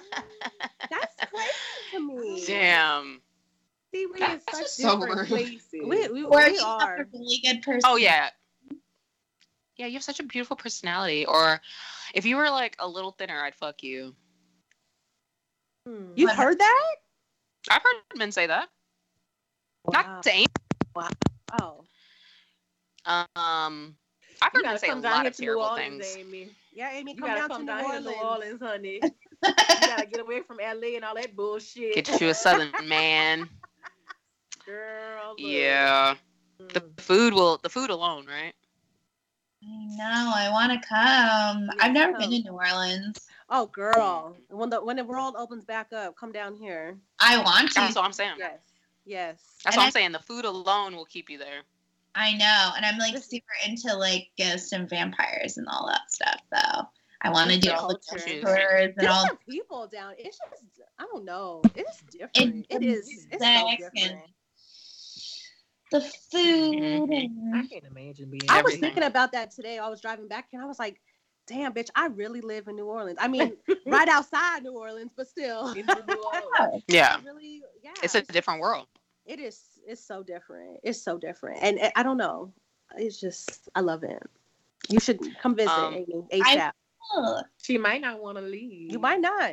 that's 0.89 1.15
crazy 1.29 1.51
to 1.91 1.99
me. 1.99 2.43
Damn. 2.45 3.21
See, 3.93 4.05
we 4.05 4.19
That's 4.19 4.45
in 4.47 4.53
such 4.53 4.63
just 4.63 4.77
so 4.77 4.99
different 4.99 5.19
rude. 5.21 5.27
places. 5.27 5.65
We, 5.73 6.07
we, 6.09 6.23
or 6.23 6.45
we 6.45 6.53
you 6.53 6.61
are. 6.63 6.97
a 6.97 7.05
really 7.11 7.41
good 7.43 7.61
person. 7.61 7.81
Oh 7.85 7.95
yeah. 7.95 8.29
Yeah, 9.77 9.85
you 9.87 9.93
have 9.93 10.03
such 10.03 10.19
a 10.19 10.23
beautiful 10.23 10.57
personality. 10.57 11.25
Or 11.25 11.61
if 12.13 12.25
you 12.25 12.35
were 12.35 12.49
like 12.49 12.75
a 12.79 12.87
little 12.87 13.11
thinner, 13.11 13.41
I'd 13.41 13.55
fuck 13.55 13.81
you. 13.81 14.13
Hmm. 15.87 16.11
You've 16.15 16.31
heard 16.31 16.59
that? 16.59 16.95
I've 17.69 17.81
heard 17.83 18.17
men 18.17 18.31
say 18.31 18.47
that. 18.47 18.69
Wow. 19.85 19.93
Not 19.93 20.23
to 20.23 20.29
aim. 20.31 20.47
Oh, 21.53 21.83
Um, 23.05 23.95
I've 24.41 24.51
heard 24.53 24.63
men 24.63 24.77
say 24.77 24.89
a 24.89 24.95
lot 24.95 25.21
here 25.21 25.27
of 25.31 25.35
to 25.35 25.41
New 25.41 25.47
terrible 25.47 25.69
Orleans, 25.69 26.01
things. 26.03 26.17
Amy. 26.17 26.49
yeah, 26.73 26.91
Amy, 26.93 27.15
You 27.15 27.21
come 27.21 27.35
down 27.35 27.49
come 27.49 27.61
to 27.61 27.67
down 27.67 27.79
New 27.79 27.91
here 27.91 27.99
to 28.01 28.05
Orleans. 28.05 28.21
New 28.21 28.27
Orleans, 28.27 28.61
honey. 28.61 29.01
you 29.81 29.87
gotta 29.87 30.05
get 30.05 30.19
away 30.19 30.41
from 30.41 30.57
LA 30.57 30.95
and 30.95 31.03
all 31.05 31.15
that 31.15 31.35
bullshit. 31.35 31.95
Get 31.95 32.21
you 32.21 32.29
a 32.29 32.33
southern 32.33 32.71
man. 32.87 33.49
Girl. 34.65 35.29
look. 35.31 35.39
Yeah. 35.39 36.15
The 36.73 36.81
Mm. 36.81 36.99
food 37.01 37.33
will 37.33 37.57
the 37.63 37.69
food 37.69 37.89
alone, 37.89 38.25
right? 38.27 38.53
I 39.63 39.85
know. 39.95 40.31
I 40.35 40.49
want 40.51 40.71
to 40.73 40.87
come. 40.87 41.65
Yeah, 41.77 41.85
I've 41.85 41.93
never 41.93 42.17
been 42.17 42.31
to 42.31 42.39
New 42.39 42.51
Orleans. 42.51 43.28
Oh, 43.49 43.65
girl, 43.67 44.35
when 44.49 44.69
the 44.69 44.83
when 44.83 44.95
the 44.97 45.03
world 45.03 45.35
opens 45.37 45.65
back 45.65 45.91
up, 45.93 46.15
come 46.15 46.31
down 46.31 46.55
here. 46.55 46.97
I 47.19 47.41
want 47.41 47.69
to. 47.69 47.73
That's 47.75 47.95
what 47.95 48.05
I'm 48.05 48.13
saying. 48.13 48.35
Yes, 48.37 48.59
yes. 49.05 49.41
That's 49.63 49.75
And 49.75 49.79
what 49.79 49.83
I'm 49.83 49.87
I- 49.87 49.91
saying. 49.91 50.11
The 50.11 50.19
food 50.19 50.45
alone 50.45 50.95
will 50.95 51.05
keep 51.05 51.29
you 51.29 51.37
there. 51.37 51.61
I 52.15 52.33
know, 52.37 52.71
and 52.75 52.85
I'm 52.85 52.97
like 52.97 53.17
super 53.23 53.45
into 53.67 53.95
like 53.95 54.29
ghosts 54.37 54.71
and 54.71 54.89
vampires 54.89 55.57
and 55.57 55.67
all 55.67 55.87
that 55.87 56.11
stuff. 56.11 56.41
So 56.53 56.87
I 57.21 57.29
want 57.31 57.51
to 57.51 57.59
do 57.59 57.71
all 57.71 57.87
the 57.89 57.99
Culture. 58.09 58.41
tours 58.41 58.93
and 58.97 59.07
all. 59.07 59.23
Different 59.23 59.45
people 59.47 59.87
down. 59.87 60.13
It's 60.17 60.37
just 60.37 60.63
I 60.99 61.05
don't 61.11 61.25
know. 61.25 61.61
It's 61.75 62.01
different. 62.11 62.37
And 62.37 62.65
it 62.69 62.79
the. 62.79 62.87
It's 62.87 63.27
so 63.31 63.67
different. 63.77 64.21
the 65.91 66.01
food. 66.01 67.09
Mhm. 67.09 67.55
I 67.55 67.65
can't 67.67 67.85
imagine 67.85 68.29
being. 68.29 68.43
I 68.49 68.61
was 68.61 68.77
thinking 68.77 69.03
about 69.03 69.31
that 69.31 69.51
today. 69.51 69.79
I 69.79 69.87
was 69.87 70.01
driving 70.01 70.27
back 70.27 70.49
and 70.53 70.61
I 70.61 70.65
was 70.65 70.77
like, 70.79 70.99
"Damn, 71.49 71.73
bitch, 71.73 71.89
I 71.95 72.05
really 72.07 72.41
live 72.41 72.67
in 72.67 72.75
New 72.77 72.85
Orleans. 72.85 73.17
I 73.19 73.27
mean, 73.27 73.57
right 73.85 74.07
outside 74.07 74.63
New 74.63 74.77
Orleans, 74.77 75.11
but 75.17 75.27
still, 75.27 75.67
in 75.73 75.85
the 75.85 76.03
New 76.07 76.23
Orleans. 76.61 76.83
Yeah. 76.87 77.17
I 77.19 77.23
really, 77.25 77.61
yeah. 77.83 77.91
It's 78.03 78.15
a 78.15 78.21
different 78.21 78.61
world. 78.61 78.87
it 79.25 79.39
is. 79.39 79.61
It's 79.85 80.03
so 80.05 80.23
different. 80.23 80.79
It's 80.83 81.01
so 81.01 81.17
different, 81.17 81.59
and 81.63 81.79
I- 81.81 81.91
I 81.97 82.03
don't 82.03 82.17
know. 82.17 82.53
It's 82.97 83.19
just 83.19 83.67
I 83.75 83.81
love 83.81 84.03
it. 84.03 84.21
You 84.89 84.99
should 84.99 85.19
come 85.41 85.55
visit, 85.55 85.71
Um, 85.71 85.93
Amy, 85.93 86.23
ASAP. 86.31 86.71
She 87.61 87.77
might 87.77 88.01
not 88.01 88.21
want 88.21 88.37
to 88.37 88.43
leave. 88.43 88.91
You 88.91 88.99
might 88.99 89.19
not. 89.21 89.51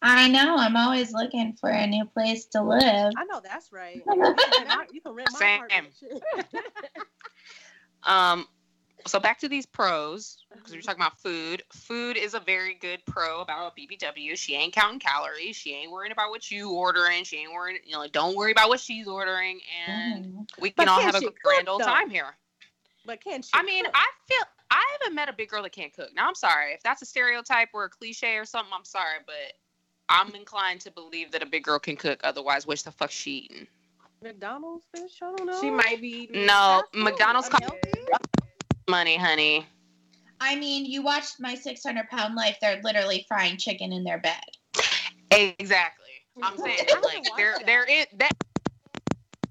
I 0.00 0.28
know. 0.28 0.56
I'm 0.56 0.76
always 0.76 1.12
looking 1.12 1.54
for 1.60 1.70
a 1.70 1.86
new 1.86 2.04
place 2.04 2.44
to 2.54 2.62
live. 2.62 3.12
I 3.16 3.24
know 3.24 3.40
that's 3.42 3.72
right. 3.72 3.96
You 4.06 4.14
can 4.14 4.20
rent 4.20 4.68
my, 4.68 4.86
you 4.92 5.00
can 5.00 5.12
rent 5.12 5.30
my 5.32 5.38
Same. 5.38 5.54
apartment. 5.64 5.94
Shit. 5.98 6.22
Um, 8.04 8.46
so 9.06 9.18
back 9.18 9.38
to 9.40 9.48
these 9.48 9.66
pros 9.66 10.38
because 10.52 10.72
we're 10.74 10.80
talking 10.82 11.00
about 11.00 11.18
food. 11.18 11.62
Food 11.72 12.16
is 12.16 12.34
a 12.34 12.40
very 12.40 12.74
good 12.74 13.04
pro 13.06 13.40
about 13.40 13.76
BBW. 13.76 14.36
She 14.36 14.54
ain't 14.54 14.72
counting 14.72 14.98
calories. 14.98 15.56
She 15.56 15.72
ain't 15.74 15.90
worrying 15.90 16.12
about 16.12 16.30
what 16.30 16.50
you 16.50 16.70
ordering. 16.70 17.24
She 17.24 17.36
ain't 17.38 17.52
worrying. 17.52 17.78
You 17.84 17.92
know, 17.92 18.00
like, 18.00 18.12
don't 18.12 18.36
worry 18.36 18.52
about 18.52 18.68
what 18.68 18.80
she's 18.80 19.06
ordering, 19.06 19.60
and 19.86 20.24
Mhm. 20.24 20.50
we 20.60 20.70
But 20.70 20.84
can 20.84 20.88
all 20.88 20.98
can 20.98 21.06
have 21.06 21.14
a 21.14 21.20
grand 21.20 21.66
cook, 21.66 21.68
old 21.68 21.82
though? 21.82 21.86
time 21.86 22.10
here. 22.10 22.36
But 23.04 23.20
can 23.22 23.42
she? 23.42 23.50
I 23.54 23.62
mean, 23.62 23.84
cook? 23.84 23.94
I 23.96 24.06
feel 24.26 24.44
I 24.70 24.84
haven't 25.00 25.14
met 25.14 25.28
a 25.28 25.32
big 25.32 25.48
girl 25.48 25.62
that 25.62 25.72
can't 25.72 25.92
cook. 25.94 26.12
Now 26.14 26.28
I'm 26.28 26.34
sorry 26.34 26.72
if 26.74 26.82
that's 26.82 27.00
a 27.00 27.06
stereotype 27.06 27.70
or 27.72 27.84
a 27.84 27.88
cliche 27.88 28.36
or 28.36 28.44
something. 28.44 28.72
I'm 28.74 28.84
sorry, 28.84 29.18
but 29.24 29.54
I'm 30.10 30.34
inclined 30.34 30.80
to 30.82 30.90
believe 30.90 31.30
that 31.32 31.42
a 31.42 31.46
big 31.46 31.64
girl 31.64 31.78
can 31.78 31.96
cook. 31.96 32.20
Otherwise, 32.24 32.66
which 32.66 32.84
the 32.84 32.90
fuck 32.92 33.10
she 33.10 33.30
eating? 33.38 33.66
McDonald's 34.22 34.86
bitch. 34.94 35.22
I 35.22 35.36
don't 35.36 35.46
know. 35.46 35.60
She 35.60 35.70
might 35.70 36.00
be. 36.00 36.08
eating 36.24 36.44
No. 36.46 36.82
McDonald's 36.92 37.48
I 37.52 37.58
mean, 37.60 37.70
Money, 38.88 39.16
honey. 39.16 39.66
I 40.40 40.56
mean, 40.56 40.86
you 40.86 41.02
watched 41.02 41.38
my 41.40 41.54
600 41.54 42.08
pound 42.08 42.34
life. 42.34 42.56
They're 42.60 42.80
literally 42.82 43.26
frying 43.28 43.58
chicken 43.58 43.92
in 43.92 44.02
their 44.02 44.18
bed. 44.18 44.40
Exactly. 45.30 46.06
I'm 46.42 46.56
saying 46.56 46.78
I 46.80 46.84
that, 46.84 46.88
haven't 46.88 47.04
like 47.04 47.16
watched 47.24 47.36
there 47.36 47.54
that. 47.58 47.66
there 47.66 47.84
is 47.84 48.06
that 48.16 48.32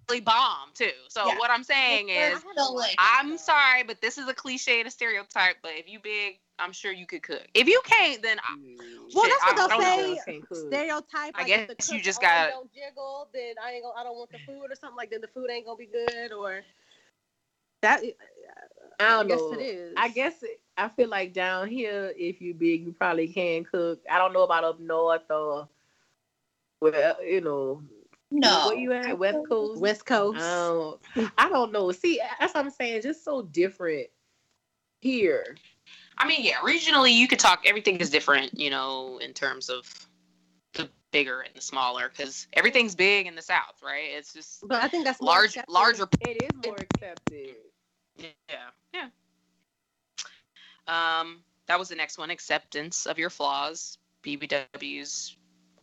really 0.10 0.22
bomb 0.22 0.70
too. 0.74 0.90
So 1.10 1.28
Yeah. 1.28 1.38
what 1.38 1.52
I'm 1.52 1.64
saying 1.64 2.08
They're 2.08 2.34
is 2.34 2.44
delicious. 2.56 2.96
I'm 2.98 3.38
sorry, 3.38 3.84
but 3.84 4.02
this 4.02 4.18
is 4.18 4.28
a 4.28 4.34
cliche 4.34 4.80
and 4.80 4.88
a 4.88 4.92
stereotype. 4.92 5.58
But 5.62 5.74
if 5.76 5.88
you 5.88 6.00
big, 6.00 6.40
I'm 6.58 6.72
sure 6.72 6.92
you 6.92 7.06
could 7.06 7.22
cook. 7.22 7.46
If 7.54 7.68
you 7.68 7.80
can't, 7.86 8.24
then 8.24 8.40
I, 8.40 8.58
mm. 8.58 8.78
Well, 9.14 9.26
shit, 9.26 9.34
that's 9.34 9.44
what 9.46 9.54
I 9.54 9.56
they'll 9.56 9.68
don't 9.68 9.82
say. 9.82 10.14
know. 10.16 10.22
Can't 10.26 10.50
cook. 10.50 10.58
stereotype. 10.74 11.34
I 11.36 11.42
Like, 11.44 11.50
if 11.52 11.68
the 11.68 11.76
guess 11.76 11.92
you 11.92 12.02
just 12.02 12.22
gotta- 12.22 12.52
don't 12.52 12.74
jiggle, 12.74 13.30
then 13.34 13.54
I 13.64 13.74
ain't 13.74 13.84
gonna. 13.84 14.00
I 14.00 14.04
don't 14.04 14.16
want 14.18 14.32
the 14.32 14.40
food 14.48 14.72
or 14.72 14.76
something 14.76 14.98
like 14.98 15.12
that. 15.12 15.22
The 15.22 15.28
food 15.28 15.50
ain't 15.52 15.66
gonna 15.66 15.78
be 15.78 15.86
good 15.86 16.32
or 16.32 16.64
that. 17.82 18.02
I 19.00 19.10
don't 19.10 19.28
guess 19.28 19.40
know. 19.40 19.54
it 19.54 19.62
is. 19.62 19.94
I 19.98 20.10
guess 20.10 20.34
it, 20.44 20.60
I 20.78 20.90
feel 20.90 21.10
like 21.10 21.34
down 21.34 21.68
here, 21.68 22.14
if 22.18 22.42
you 22.42 22.54
big, 22.54 22.86
you 22.86 22.94
probably 22.94 23.28
can 23.28 23.64
cook. 23.64 24.02
I 24.10 24.18
don't 24.18 24.34
know 24.34 24.44
about 24.44 24.64
up 24.64 24.80
north 24.80 25.30
or, 25.30 25.68
well, 26.82 27.24
you 27.24 27.42
know, 27.42 27.82
No. 28.32 28.68
where 28.68 28.78
you 28.78 28.94
at, 28.94 29.18
West 29.18 29.40
Coast. 29.50 29.82
West 29.82 30.06
Coast. 30.06 30.40
I 30.42 30.68
don't, 31.16 31.32
I 31.38 31.50
don't 31.50 31.72
know. 31.72 31.92
See, 31.92 32.22
that's 32.40 32.54
what 32.54 32.66
I'm 32.66 32.72
saying. 32.72 33.02
Just 33.02 33.24
so 33.24 33.42
different 33.44 34.08
here. 35.02 35.56
I 36.18 36.28
mean, 36.28 36.44
yeah, 36.44 36.56
regionally 36.56 37.14
you 37.14 37.28
could 37.28 37.40
talk. 37.40 37.64
Everything 37.66 37.98
is 37.98 38.10
different, 38.10 38.58
you 38.60 38.70
know, 38.72 39.20
in 39.20 39.34
terms 39.34 39.70
of 39.70 40.08
the 40.74 40.90
bigger 41.12 41.42
and 41.42 41.54
the 41.56 41.62
smaller, 41.62 42.10
because 42.10 42.48
everything's 42.54 42.96
big 42.96 43.28
in 43.28 43.36
the 43.36 43.42
South, 43.42 43.82
right? 43.84 44.10
It's 44.16 44.34
just 44.34 44.68
but 44.68 44.84
I 44.84 44.88
think 44.88 45.06
that's 45.06 45.22
more 45.22 45.32
large, 45.32 45.58
larger. 45.68 46.08
It 46.22 46.42
is 46.44 46.50
more 46.66 46.76
accepted. 46.76 47.56
Yeah, 48.18 48.30
yeah. 48.94 49.10
Um, 50.88 51.44
that 51.68 51.78
was 51.78 51.90
the 51.90 51.96
next 51.96 52.18
one. 52.18 52.30
Acceptance 52.30 53.06
of 53.06 53.18
your 53.20 53.30
flaws. 53.30 53.98
BBWs 54.24 55.36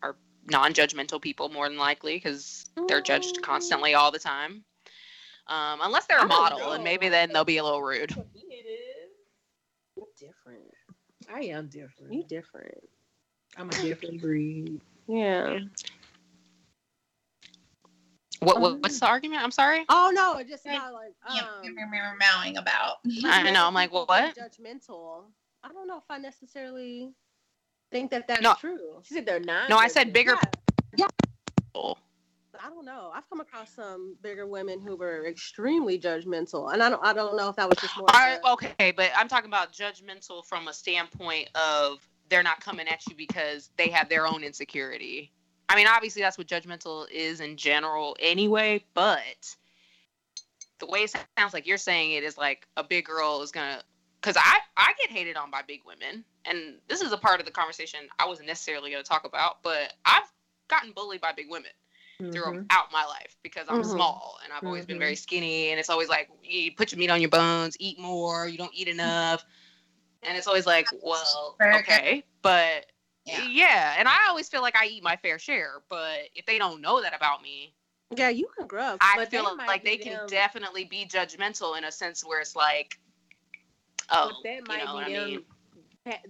are 0.02 0.16
non-judgmental 0.46 1.20
people 1.20 1.48
more 1.48 1.68
than 1.68 1.78
likely 1.78 2.16
because 2.16 2.64
they're 2.88 3.00
judged 3.00 3.42
constantly 3.42 3.94
all 3.94 4.10
the 4.10 4.18
time. 4.18 4.64
Um, 5.46 5.80
unless 5.82 6.06
they're 6.06 6.20
a 6.20 6.26
model, 6.26 6.58
know. 6.58 6.72
and 6.72 6.84
maybe 6.84 7.08
then 7.10 7.30
they'll 7.32 7.44
be 7.44 7.58
a 7.58 7.64
little 7.64 7.82
rude. 7.82 8.10
It 8.34 8.66
is. 8.66 9.10
You 9.96 10.06
different. 10.18 10.70
I 11.32 11.40
am 11.40 11.68
different. 11.68 12.14
You 12.14 12.24
different. 12.24 12.88
I'm 13.56 13.68
a 13.68 13.82
different 13.82 14.20
breed. 14.20 14.80
Yeah. 15.06 15.58
What, 18.44 18.60
what 18.60 18.80
what's 18.80 19.00
the 19.00 19.06
argument? 19.06 19.42
I'm 19.42 19.50
sorry. 19.50 19.84
Oh 19.88 20.12
no, 20.14 20.38
it 20.38 20.48
just 20.48 20.66
Like, 20.66 20.76
about 20.76 20.92
like 20.92 21.12
Yeah, 21.34 21.42
um. 21.42 21.74
mowing 22.18 22.56
about. 22.56 22.96
I 23.24 23.50
know. 23.50 23.66
I'm 23.66 23.74
like, 23.74 23.90
people 23.90 24.06
well, 24.08 24.22
what? 24.24 24.36
Judgmental. 24.36 25.24
I 25.62 25.68
don't 25.72 25.86
know 25.88 25.96
if 25.98 26.04
I 26.10 26.18
necessarily 26.18 27.12
think 27.90 28.10
that 28.10 28.28
that's 28.28 28.42
No. 28.42 28.54
true. 28.54 29.00
She 29.02 29.14
said 29.14 29.26
they're 29.26 29.40
not. 29.40 29.70
No, 29.70 29.76
I 29.76 29.88
said 29.88 30.12
bigger. 30.12 30.36
Yeah, 30.96 31.06
people. 31.58 31.98
I 32.62 32.68
don't 32.68 32.84
know. 32.84 33.10
I've 33.14 33.28
come 33.28 33.40
across 33.40 33.74
some 33.74 34.16
bigger 34.22 34.46
women 34.46 34.80
who 34.80 34.94
were 34.96 35.26
extremely 35.26 35.98
judgmental, 35.98 36.72
and 36.72 36.82
I 36.82 36.90
don't. 36.90 37.04
I 37.04 37.12
don't 37.12 37.36
know 37.36 37.48
if 37.48 37.56
that 37.56 37.68
was 37.68 37.78
just 37.78 37.96
more. 37.96 38.08
of 38.08 38.14
All 38.14 38.22
right, 38.22 38.38
a- 38.44 38.52
okay, 38.52 38.92
but 38.92 39.10
I'm 39.16 39.28
talking 39.28 39.48
about 39.48 39.72
judgmental 39.72 40.44
from 40.44 40.68
a 40.68 40.72
standpoint 40.72 41.48
of 41.56 42.06
they're 42.28 42.42
not 42.42 42.60
coming 42.60 42.88
at 42.88 43.06
you 43.08 43.16
because 43.16 43.70
they 43.76 43.88
have 43.90 44.08
their 44.08 44.26
own 44.26 44.44
insecurity. 44.44 45.32
I 45.68 45.76
mean, 45.76 45.86
obviously 45.86 46.22
that's 46.22 46.38
what 46.38 46.46
judgmental 46.46 47.10
is 47.10 47.40
in 47.40 47.56
general 47.56 48.16
anyway, 48.20 48.84
but 48.94 49.56
the 50.78 50.86
way 50.86 51.00
it 51.00 51.14
sounds 51.38 51.54
like 51.54 51.66
you're 51.66 51.78
saying 51.78 52.12
it 52.12 52.22
is 52.24 52.36
like 52.36 52.66
a 52.76 52.84
big 52.84 53.06
girl 53.06 53.42
is 53.42 53.50
gonna 53.50 53.82
because 54.20 54.36
I 54.36 54.60
I 54.76 54.92
get 55.00 55.10
hated 55.10 55.36
on 55.36 55.50
by 55.50 55.62
big 55.62 55.80
women, 55.86 56.24
and 56.44 56.80
this 56.88 57.00
is 57.00 57.12
a 57.12 57.16
part 57.16 57.40
of 57.40 57.46
the 57.46 57.52
conversation 57.52 58.00
I 58.18 58.26
wasn't 58.26 58.48
necessarily 58.48 58.90
gonna 58.90 59.02
talk 59.02 59.24
about, 59.24 59.62
but 59.62 59.92
I've 60.04 60.30
gotten 60.68 60.92
bullied 60.92 61.20
by 61.20 61.32
big 61.32 61.50
women 61.50 61.70
Mhm. 62.20 62.32
throughout 62.32 62.92
my 62.92 63.04
life 63.04 63.36
because 63.42 63.66
I'm 63.68 63.82
Mhm. 63.82 63.92
small 63.92 64.38
and 64.44 64.52
I've 64.52 64.64
always 64.64 64.86
been 64.86 64.96
Mhm. 64.96 65.00
very 65.00 65.16
skinny 65.16 65.70
and 65.70 65.80
it's 65.80 65.90
always 65.90 66.08
like 66.08 66.30
you 66.42 66.72
put 66.72 66.92
your 66.92 66.98
meat 66.98 67.10
on 67.10 67.20
your 67.20 67.30
bones, 67.30 67.76
eat 67.80 67.98
more, 67.98 68.48
you 68.48 68.58
don't 68.58 68.74
eat 68.74 68.88
enough. 68.88 69.44
And 70.22 70.36
it's 70.38 70.46
always 70.46 70.66
like, 70.66 70.86
well, 71.02 71.56
okay, 71.60 72.24
but 72.40 72.86
Yeah. 73.24 73.42
yeah. 73.48 73.94
and 73.98 74.06
I 74.08 74.26
always 74.28 74.48
feel 74.48 74.62
like 74.62 74.76
I 74.76 74.86
eat 74.86 75.02
my 75.02 75.16
fair 75.16 75.38
share, 75.38 75.82
but 75.88 76.18
if 76.34 76.44
they 76.46 76.58
don't 76.58 76.80
know 76.80 77.00
that 77.02 77.14
about 77.14 77.42
me, 77.42 77.74
yeah, 78.14 78.28
you 78.28 78.48
can 78.56 78.66
grub. 78.66 78.98
I 79.00 79.14
But 79.16 79.30
feel 79.30 79.56
like 79.66 79.82
they 79.84 79.96
can 79.96 80.12
them- 80.12 80.26
definitely 80.28 80.84
be 80.84 81.06
judgmental 81.06 81.76
in 81.78 81.84
a 81.84 81.90
sense 81.92 82.24
where 82.24 82.40
it's 82.40 82.54
like, 82.54 82.98
oh, 84.10 84.28
But 84.28 84.42
that 84.44 84.56
you 84.56 84.64
might 84.68 84.84
know 84.84 84.94
what 84.94 85.04
I 85.04 85.08
be 85.08 85.14
them. 85.14 85.28
mean? 85.30 85.44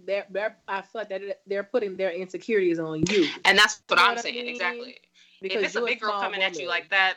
They're, 0.06 0.24
they're, 0.30 0.56
I 0.68 0.82
feel 0.82 1.00
like 1.00 1.08
that 1.08 1.40
they're 1.48 1.64
putting 1.64 1.96
their 1.96 2.12
insecurities 2.12 2.78
on 2.78 3.02
you 3.10 3.28
And 3.44 3.58
that's 3.58 3.82
what 3.88 3.98
You 3.98 4.04
know 4.04 4.10
I'm 4.10 4.16
what 4.16 4.18
I 4.18 4.22
saying, 4.22 4.34
mean? 4.36 4.48
exactly. 4.48 4.96
because 5.42 5.58
if 5.62 5.64
it's 5.66 5.76
a 5.76 5.82
big 5.82 6.00
girl 6.00 6.12
coming 6.20 6.42
at 6.42 6.56
you 6.60 6.68
like 6.68 6.90
that, 6.90 7.14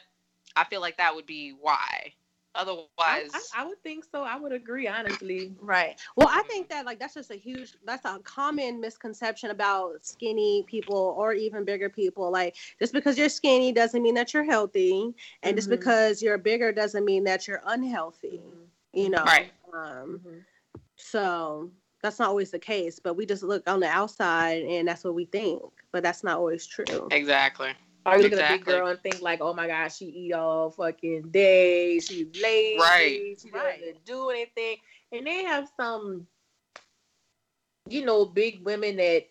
I 0.55 0.63
feel 0.63 0.81
like 0.81 0.97
that 0.97 1.13
would 1.13 1.27
be 1.27 1.51
why. 1.51 2.13
I, 2.57 2.61
Otherwise, 2.61 3.31
I, 3.55 3.63
I 3.63 3.65
would 3.67 3.81
think 3.83 4.05
so. 4.11 4.23
I 4.23 4.37
would 4.37 4.51
agree, 4.51 4.87
honestly. 4.87 5.53
Right. 5.59 5.99
Well, 6.15 6.29
I 6.31 6.41
think 6.43 6.69
that 6.69 6.85
like 6.85 6.99
that's 6.99 7.13
just 7.13 7.31
a 7.31 7.35
huge 7.35 7.75
that's 7.85 8.05
a 8.05 8.19
common 8.23 8.79
misconception 8.79 9.49
about 9.51 10.05
skinny 10.05 10.63
people 10.67 11.15
or 11.17 11.33
even 11.33 11.63
bigger 11.65 11.89
people. 11.89 12.31
Like 12.31 12.55
just 12.79 12.93
because 12.93 13.17
you're 13.17 13.29
skinny 13.29 13.71
doesn't 13.71 14.01
mean 14.01 14.15
that 14.15 14.33
you're 14.33 14.43
healthy, 14.43 15.13
and 15.43 15.55
just 15.55 15.67
Mhm. 15.67 15.71
because 15.79 16.21
you're 16.21 16.37
bigger 16.37 16.71
doesn't 16.71 17.05
mean 17.05 17.23
that 17.25 17.47
you're 17.47 17.61
unhealthy. 17.65 18.41
You 18.93 19.09
know. 19.09 19.23
Right. 19.23 19.51
Um. 19.73 20.21
Mhm. 20.25 20.43
So 20.95 21.71
that's 22.01 22.19
not 22.19 22.29
always 22.29 22.51
the 22.51 22.59
case, 22.59 22.99
but 22.99 23.15
we 23.15 23.25
just 23.25 23.43
look 23.43 23.67
on 23.69 23.79
the 23.79 23.87
outside 23.87 24.63
and 24.63 24.87
that's 24.87 25.03
what 25.03 25.15
we 25.15 25.25
think, 25.25 25.61
but 25.91 26.03
that's 26.03 26.23
not 26.23 26.37
always 26.37 26.65
true. 26.65 27.07
exactly. 27.11 27.73
Or 28.07 28.17
you 28.17 28.23
look 28.23 28.39
at 28.39 28.51
a 28.51 28.53
big 28.53 28.65
girl 28.65 28.87
and 28.87 28.99
think 29.01 29.21
like, 29.21 29.41
oh 29.41 29.53
my 29.53 29.67
gosh, 29.67 29.97
she 29.97 30.05
eat 30.05 30.33
all 30.33 30.71
fucking 30.71 31.29
day. 31.29 31.99
She's 31.99 32.27
lazy. 32.41 32.77
Right. 32.79 33.37
She 33.41 33.51
Right. 33.51 33.79
doesn't 33.79 34.05
do 34.05 34.29
anything. 34.29 34.77
And 35.11 35.27
they 35.27 35.43
have 35.43 35.69
some, 35.75 36.25
you 37.89 38.05
know, 38.05 38.25
big 38.25 38.63
women 38.63 38.95
that 38.97 39.27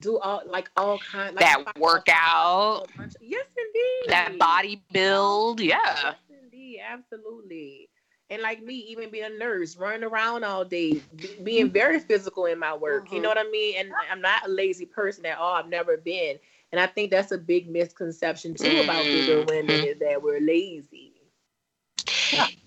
do 0.00 0.18
all 0.18 0.42
like 0.46 0.70
all 0.76 0.98
kinds 0.98 1.34
like 1.34 1.44
That 1.44 1.78
workout. 1.78 2.88
Yes, 3.20 3.46
indeed. 3.56 4.08
That 4.08 4.38
body 4.38 4.82
build, 4.92 5.60
yeah. 5.60 5.78
Yes, 5.82 6.14
indeed, 6.42 6.80
absolutely. 6.86 7.88
And 8.30 8.42
like 8.42 8.62
me, 8.62 8.74
even 8.88 9.10
being 9.10 9.24
a 9.24 9.38
nurse, 9.38 9.76
running 9.76 10.04
around 10.04 10.44
all 10.44 10.64
day, 10.64 11.00
be- 11.16 11.36
being 11.42 11.70
very 11.70 12.00
physical 12.00 12.46
in 12.46 12.58
my 12.58 12.74
work. 12.74 13.10
You 13.10 13.16
mm-hmm. 13.16 13.22
know 13.22 13.28
what 13.28 13.38
I 13.38 13.50
mean? 13.50 13.76
And 13.78 13.92
I'm 14.10 14.20
not 14.20 14.46
a 14.46 14.50
lazy 14.50 14.86
person 14.86 15.24
at 15.24 15.38
all. 15.38 15.54
I've 15.54 15.68
never 15.68 15.96
been. 15.96 16.38
And 16.74 16.80
I 16.80 16.88
think 16.88 17.12
that's 17.12 17.30
a 17.30 17.38
big 17.38 17.70
misconception 17.70 18.56
too 18.56 18.80
about 18.80 19.04
bigger 19.12 19.42
women 19.42 19.76
Mhm. 19.78 19.84
is 19.84 19.98
that 20.00 20.20
we're 20.20 20.40
lazy. 20.40 21.12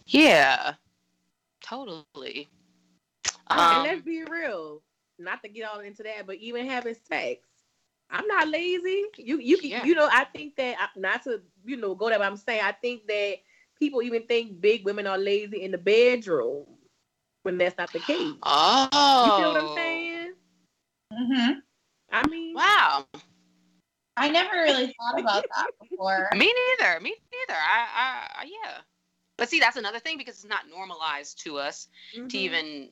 Yeah. 0.05 0.75
Totally. 1.61 2.47
and 3.49 3.59
Um, 3.59 3.83
let's 3.83 4.01
be 4.03 4.23
real, 4.23 4.81
not 5.19 5.41
to 5.43 5.49
get 5.49 5.67
all 5.67 5.81
into 5.81 6.03
that, 6.03 6.25
but 6.25 6.37
even 6.37 6.65
having 6.69 6.95
sex, 6.95 7.41
I'm 8.09 8.25
not 8.27 8.47
lazy. 8.47 9.03
You 9.17 9.39
you 9.39 9.57
can 9.57 9.71
Yeah. 9.71 9.83
you 9.83 9.93
know 9.93 10.07
I 10.09 10.23
think 10.23 10.55
that 10.55 10.77
I- 10.79 10.97
not 10.97 11.23
to 11.23 11.41
you 11.65 11.75
know 11.75 11.93
go 11.95 12.07
there, 12.07 12.17
but 12.17 12.27
I'm 12.27 12.37
saying 12.37 12.61
I 12.63 12.71
think 12.71 13.07
that 13.07 13.39
people 13.77 14.01
even 14.03 14.25
think 14.25 14.61
big 14.61 14.85
women 14.85 15.05
are 15.05 15.17
lazy 15.17 15.63
in 15.63 15.71
the 15.71 15.77
bedroom 15.77 16.65
when 17.43 17.57
that's 17.57 17.77
not 17.77 17.91
the 17.91 17.99
case. 17.99 18.39
oh. 18.43 19.23
You 19.25 19.31
feel 19.33 19.51
what 19.53 19.61
I'm 19.63 19.75
saying? 19.75 20.33
hmm 21.11 21.51
I 22.09 22.27
mean, 22.29 22.55
Wow. 22.55 23.05
I 24.17 24.29
never 24.29 24.51
really 24.55 24.95
thought 24.99 25.19
about 25.19 25.45
that 25.55 25.67
before. 25.79 26.27
Me 26.33 26.53
neither. 26.79 26.99
Me 26.99 27.15
neither. 27.31 27.59
I, 27.59 27.87
I, 27.95 28.41
I, 28.41 28.45
yeah. 28.45 28.77
But 29.37 29.49
see, 29.49 29.59
that's 29.59 29.77
another 29.77 29.99
thing 29.99 30.17
because 30.17 30.35
it's 30.35 30.45
not 30.49 30.67
normalized 30.69 31.39
to 31.43 31.57
us 31.57 31.87
mhm. 32.15 32.27
to 32.29 32.37
even, 32.37 32.89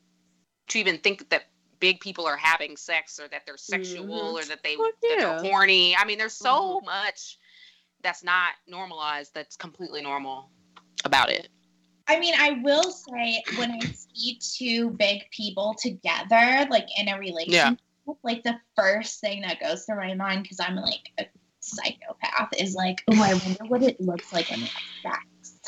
to 0.69 0.79
even 0.79 0.99
think 0.99 1.27
that 1.29 1.45
big 1.79 1.99
people 1.99 2.25
are 2.25 2.37
having 2.37 2.77
sex 2.77 3.19
or 3.19 3.27
that 3.29 3.41
they're 3.45 3.57
sexual 3.57 4.05
Mhm. 4.05 4.33
or 4.33 4.45
that 4.45 4.63
they 4.63 4.77
Well, 4.77 4.91
that 5.01 5.17
they're 5.17 5.39
horny. 5.39 5.95
I 5.95 6.05
mean, 6.05 6.17
there's 6.19 6.33
so 6.33 6.79
much 6.81 7.39
that's 8.01 8.23
not 8.23 8.53
normalized 8.67 9.33
that's 9.33 9.57
completely 9.57 10.01
normal 10.03 10.51
about 11.03 11.29
it. 11.31 11.49
I 12.07 12.19
mean, 12.19 12.35
I 12.37 12.51
will 12.63 12.91
say 12.91 13.43
when 13.57 13.71
I 13.71 13.79
see 13.79 14.39
two 14.39 14.91
big 14.91 15.23
people 15.31 15.75
together, 15.81 16.67
like 16.69 16.87
in 16.99 17.09
a 17.09 17.17
relationship, 17.17 17.79
like 18.23 18.43
the 18.43 18.59
first 18.75 19.19
thing 19.19 19.41
that 19.41 19.59
goes 19.59 19.85
through 19.85 19.97
my 19.97 20.13
mind, 20.13 20.43
because 20.43 20.59
I'm 20.59 20.75
like 20.75 21.11
a 21.19 21.25
psychopath, 21.59 22.49
is 22.57 22.75
like, 22.75 23.01
oh, 23.11 23.21
I 23.21 23.33
wonder 23.45 23.65
what 23.67 23.83
it 23.83 23.99
looks 23.99 24.31
like 24.33 24.49
when 24.49 24.61
they 24.61 24.65
have 25.03 25.21
sex. 25.43 25.59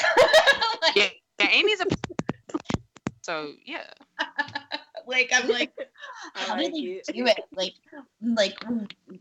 like, 0.82 0.96
Yeah. 0.96 1.10
Yeah, 1.40 1.50
Amy's 1.52 1.82
a. 1.82 1.86
So 3.22 3.52
yeah. 3.66 3.84
like, 5.08 5.30
I'm 5.34 5.48
like, 5.50 5.72
how 6.34 6.56
like 6.56 6.68
do 6.68 6.72
they 6.72 6.80
it. 6.80 7.08
do 7.14 7.26
it? 7.26 7.40
Like, 7.56 7.74
like, 8.22 8.56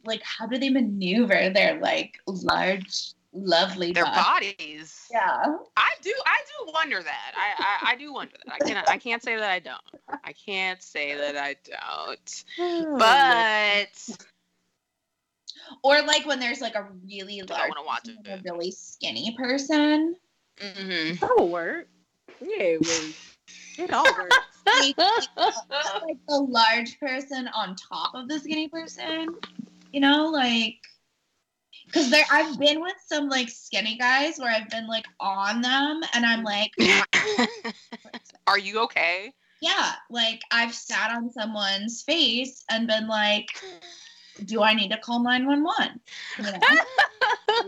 like, 0.05 0.23
how 0.23 0.47
do 0.47 0.59
they 0.59 0.71
maneuver 0.71 1.51
their 1.51 1.79
like 1.81 2.15
large, 2.27 3.13
lovely 3.37 3.93
Their 3.93 4.05
body? 4.05 4.55
bodies. 4.59 5.07
Yeah. 5.11 5.57
I 5.77 5.91
do. 6.03 6.13
I 6.27 6.39
do 6.67 6.73
wonder 6.73 7.03
that. 7.03 7.33
I, 7.37 7.87
I, 7.89 7.93
I 7.93 7.97
do 7.97 8.13
wonder 8.13 8.35
that. 8.45 8.55
I 8.55 8.59
can't. 8.67 8.89
I 8.91 8.99
can't 8.99 9.23
say 9.23 9.37
that 9.37 9.51
I 9.51 9.59
don't. 9.59 9.81
I 10.25 10.33
can't 10.33 10.83
say 10.83 11.15
that 11.15 11.37
I 11.37 11.57
don't. 11.65 12.45
Oh, 12.59 12.97
But 12.99 14.17
Or 15.83 16.03
like 16.03 16.27
when 16.27 16.41
there's 16.41 16.61
like 16.61 16.75
a 16.75 16.87
really 17.07 17.41
I 17.41 17.45
large, 17.45 17.69
wanna 17.75 17.87
watch 17.87 18.05
person 18.05 18.27
a 18.27 18.41
really 18.45 18.71
skinny 18.71 19.35
person. 19.37 20.17
Mm-hmm. 20.61 21.17
that 21.21 21.31
will 21.37 21.49
work. 21.51 21.89
Yeah, 22.41 22.49
it 22.63 22.79
was. 22.81 23.15
It 23.79 23.93
all 23.93 24.05
works. 24.05 24.37
like, 24.81 24.97
like 24.97 26.17
a 26.31 26.37
large 26.37 26.99
person 26.99 27.49
on 27.49 27.77
top 27.77 28.15
of 28.15 28.29
the 28.29 28.39
skinny 28.39 28.69
person. 28.69 29.37
You 29.93 30.01
know, 30.01 30.27
like 30.27 30.77
because 31.87 32.11
there 32.11 32.25
I've 32.31 32.59
been 32.59 32.81
with 32.81 32.95
some 33.07 33.29
like 33.29 33.49
skinny 33.49 33.97
guys 33.97 34.39
where 34.39 34.51
I've 34.51 34.69
been 34.69 34.87
like 34.87 35.07
on 35.21 35.63
them 35.63 36.01
and 36.13 36.27
I'm 36.27 36.43
like, 36.43 36.73
Are 38.47 38.59
you 38.59 38.81
okay? 38.81 39.33
yeah, 39.61 39.93
like 40.11 40.43
I've 40.51 40.75
sat 40.75 41.11
on 41.11 41.31
someone's 41.31 42.03
face 42.03 42.65
and 42.71 42.87
been 42.87 43.09
like, 43.09 43.49
do 44.45 44.63
I 44.63 44.75
need 44.75 44.91
to 44.91 44.99
call 44.99 45.23
911? 45.23 46.01
You 46.39 46.45
know? 46.45 46.53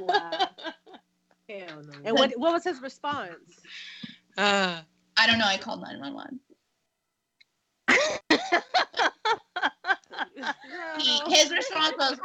Wow. 0.00 0.48
Hell 1.48 1.82
no. 1.82 1.98
And 2.04 2.18
what 2.18 2.32
what 2.36 2.52
was 2.52 2.62
his 2.62 2.82
response? 2.82 3.32
Uh, 4.36 4.80
I 5.16 5.26
don't 5.26 5.38
know, 5.38 5.46
I 5.46 5.56
called 5.56 5.80
911. 5.80 6.40
He, 10.98 11.20
his 11.34 11.50
response 11.50 11.94
was 11.98 12.18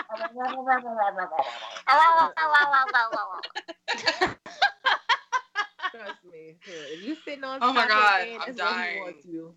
Trust 5.91 6.26
me. 6.32 6.56
If 6.66 7.04
you 7.04 7.16
sitting 7.24 7.44
on 7.44 7.60
Oh 7.62 7.72
my 7.72 7.82
top 7.82 7.89
God, 7.89 8.28
man, 8.28 8.39
I'm 8.39 8.46
that's 8.48 8.58
dying. 8.58 9.00
wants 9.02 9.26
you. 9.26 9.54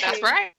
That's 0.00 0.22
right. 0.22 0.52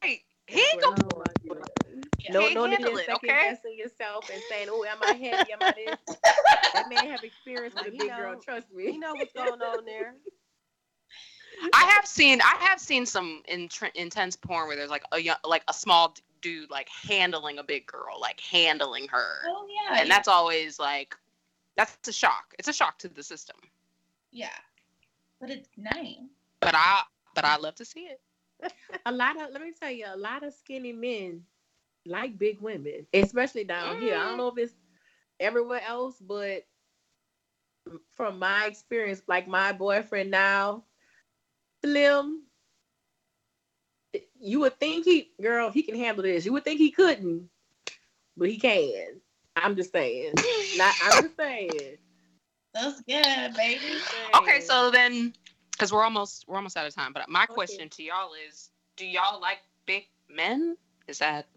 He 0.47 0.59
ain't 0.59 0.81
That's 0.81 1.01
gonna. 1.01 1.15
what 1.15 1.37
he 1.43 1.49
wants 1.49 1.73
you. 1.85 2.01
Yeah. 2.19 2.33
No, 2.33 2.49
no 2.49 2.65
need 2.65 2.73
handle 2.73 2.93
to 2.93 2.97
it, 2.97 3.05
second 3.05 3.29
okay? 3.29 3.49
guessing 3.49 3.77
yourself 3.77 4.29
and 4.31 4.41
saying, 4.49 4.67
"Oh, 4.71 4.83
am 4.83 4.97
I 5.03 5.13
heavy? 5.13 5.51
Am 5.51 5.59
I 5.61 5.73
this?" 5.75 6.17
That 6.73 6.87
man 6.89 7.05
have 7.09 7.23
experience 7.23 7.75
with 7.75 7.87
a 7.87 7.91
he 7.91 7.97
big 7.97 8.15
girl. 8.15 8.39
Trust 8.39 8.71
me, 8.73 8.85
You 8.93 8.99
know 8.99 9.13
what's 9.13 9.33
going 9.33 9.61
on 9.61 9.83
there. 9.85 10.15
I 11.73 11.83
have 11.95 12.05
seen 12.05 12.41
I 12.41 12.55
have 12.61 12.79
seen 12.79 13.05
some 13.05 13.43
intr- 13.51 13.93
intense 13.95 14.35
porn 14.35 14.67
where 14.67 14.77
there's 14.77 14.89
like 14.89 15.03
a 15.11 15.19
young, 15.19 15.35
like 15.43 15.63
a 15.67 15.73
small 15.73 16.15
d- 16.41 16.61
dude 16.61 16.71
like 16.71 16.89
handling 16.89 17.59
a 17.59 17.63
big 17.63 18.05
girl, 18.07 18.37
like 18.37 18.63
handling 18.69 19.09
her, 19.09 19.59
Oh 19.59 19.67
yeah. 19.69 20.01
and 20.01 20.11
that's 20.11 20.27
always 20.27 20.79
like 20.79 21.15
that's 21.87 22.07
a 22.09 22.13
shock. 22.13 22.55
It's 22.59 22.69
a 22.69 22.73
shock 22.73 22.99
to 22.99 23.09
the 23.09 23.23
system. 23.23 23.57
yeah. 24.31 24.59
But 25.39 25.51
it's 25.51 25.69
nice. 25.77 26.17
But 26.61 26.75
I 26.75 27.03
but 27.35 27.45
I 27.45 27.57
love 27.57 27.75
to 27.75 27.85
see 27.85 28.07
it. 28.07 28.21
a 29.05 29.11
lot 29.11 29.41
of 29.41 29.51
let 29.51 29.61
me 29.61 29.71
tell 29.73 29.91
you, 29.91 30.05
a 30.07 30.17
lot 30.17 30.43
of 30.43 30.53
skinny 30.53 30.93
men 30.93 31.45
like 32.05 32.37
big 32.37 32.61
women, 32.61 33.07
especially 33.13 33.63
down 33.65 33.97
here. 33.97 34.15
I 34.15 34.25
don't 34.25 34.37
know 34.37 34.47
if 34.49 34.57
it's 34.57 34.75
everywhere 35.39 35.81
else, 35.85 36.19
but 36.19 36.65
from 38.09 38.39
my 38.39 38.65
experience, 38.65 39.23
like 39.27 39.47
my 39.47 39.73
boyfriend 39.73 40.31
now, 40.31 40.85
Slim, 41.83 42.43
you 44.41 44.59
would 44.61 44.79
think 44.79 45.05
he, 45.05 45.31
girl, 45.41 45.69
he 45.69 45.83
can 45.83 45.95
handle 45.95 46.23
this. 46.23 46.45
You 46.45 46.53
would 46.53 46.63
think 46.63 46.79
he 46.79 46.91
couldn't, 46.91 47.49
but 48.35 48.49
he 48.49 48.57
can. 48.57 49.21
I'm 49.55 49.75
just 49.75 49.91
saying. 49.91 50.33
Not, 50.77 50.95
I'm 51.03 51.23
just 51.23 51.37
saying. 51.37 51.97
That's 52.73 53.01
good, 53.01 53.53
baby. 53.55 53.97
Okay, 54.37 54.61
so 54.61 54.89
then 54.91 55.33
because 55.71 55.91
we're 55.91 56.03
almost 56.03 56.45
we're 56.47 56.55
almost 56.55 56.77
out 56.77 56.87
of 56.87 56.95
time, 56.95 57.11
but 57.13 57.27
my 57.29 57.43
Okay. 57.43 57.53
question 57.53 57.89
to 57.89 58.03
y'all 58.03 58.31
is: 58.47 58.69
Do 58.95 59.05
y'all 59.05 59.41
like 59.41 59.59
big 59.85 60.07
men? 60.29 60.77
Is 61.07 61.19
that 61.19 61.47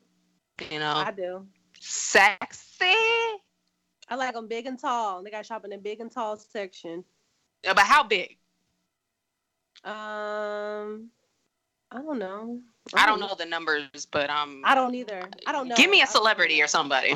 you 0.71 0.81
know 0.81 0.93
I 0.97 1.13
do. 1.13 1.47
sexy? 1.79 2.87
I 4.09 4.17
like 4.17 4.35
them 4.35 4.49
big 4.49 4.67
and 4.67 4.79
tall. 4.79 5.23
They 5.23 5.31
got 5.31 5.47
shop 5.47 5.65
in 5.65 5.71
the 5.71 5.79
big 5.79 6.01
and 6.01 6.11
tall 6.11 6.37
section. 6.37 7.05
Yeah, 7.63 7.73
But 7.75 7.85
how 7.85 8.03
big? 8.03 8.37
Um, 9.85 11.11
I 11.95 12.03
don't 12.03 12.19
know. 12.19 12.61
I 12.93 13.07
don't 13.07 13.21
know 13.21 13.35
the 13.39 13.47
numbers, 13.47 14.07
but 14.11 14.29
um, 14.29 14.63
I 14.65 14.75
don't 14.75 14.95
either. 14.95 15.23
I 15.47 15.53
don't 15.53 15.69
know. 15.69 15.77
Give 15.77 15.89
me 15.89 16.03
a 16.03 16.07
celebrity 16.07 16.61
or 16.61 16.67
somebody. 16.67 17.15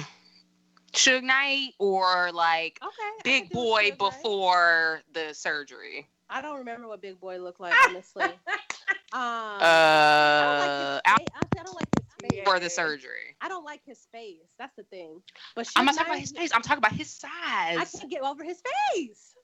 Suge 0.93 1.23
Knight 1.23 1.73
or 1.79 2.31
like 2.33 2.79
Okay. 2.83 3.11
Big 3.25 3.51
Boy 3.51 3.91
before 3.99 5.03
the 5.13 5.35
surgery. 5.35 6.07
I 6.31 6.41
don't 6.41 6.59
remember 6.59 6.87
what 6.87 7.03
Big 7.03 7.21
Boy 7.21 7.39
looked 7.39 7.61
like, 7.61 7.75
honestly. 7.89 8.23
um, 9.13 9.61
Uh, 9.61 11.01
I 11.05 11.05
don't 11.05 11.05
like 11.05 11.11
his 11.17 11.17
face. 11.17 11.29
I 11.35 11.63
don't 11.65 11.75
like 11.75 11.89
his 11.97 12.31
face. 12.31 12.45
for 12.45 12.61
the 12.61 12.71
surgery. 12.71 13.37
I 13.41 13.49
don't 13.49 13.65
like 13.65 13.81
his 13.85 14.07
face. 14.13 14.47
That's 14.59 14.77
the 14.77 14.85
thing. 14.85 15.23
But 15.57 15.69
I'm 15.77 15.85
Suge 15.85 15.87
not 15.87 15.95
talking 15.97 16.11
about 16.13 16.21
his 16.21 16.33
face. 16.33 16.51
I'm 16.55 16.63
talking 16.63 16.79
about 16.79 16.93
his 16.93 17.11
size. 17.11 17.31
I 17.33 17.85
can't 17.85 18.11
get 18.11 18.23
over 18.23 18.45
his 18.45 18.63
face. 18.93 19.35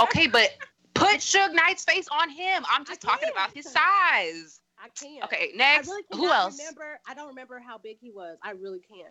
Okay, 0.00 0.26
but 0.26 0.50
put 0.94 1.18
Suge 1.18 1.52
Knight's 1.52 1.84
face 1.84 2.08
on 2.10 2.30
him. 2.30 2.64
I'm 2.70 2.84
just 2.84 3.00
talking 3.00 3.28
about 3.30 3.52
his 3.52 3.66
size. 3.66 4.60
I 4.78 4.88
can't. 4.98 5.24
Okay, 5.24 5.50
I 5.54 5.56
next. 5.56 5.88
really 5.88 6.02
Who 6.12 6.30
else? 6.30 6.58
Remember, 6.58 6.98
I 7.06 7.14
don't 7.14 7.28
remember 7.28 7.58
how 7.58 7.78
big 7.78 7.98
he 8.00 8.10
was. 8.10 8.38
I 8.42 8.52
really 8.52 8.80
can't. 8.80 9.08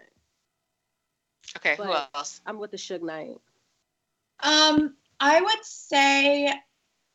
Okay, 1.57 1.75
who 1.75 1.93
else? 1.93 2.41
I'm 2.45 2.59
with 2.59 2.71
the 2.71 2.77
Suge 2.77 3.01
Knight. 3.01 3.37
Um, 4.41 4.95
I 5.19 5.41
would 5.41 5.63
say 5.63 6.53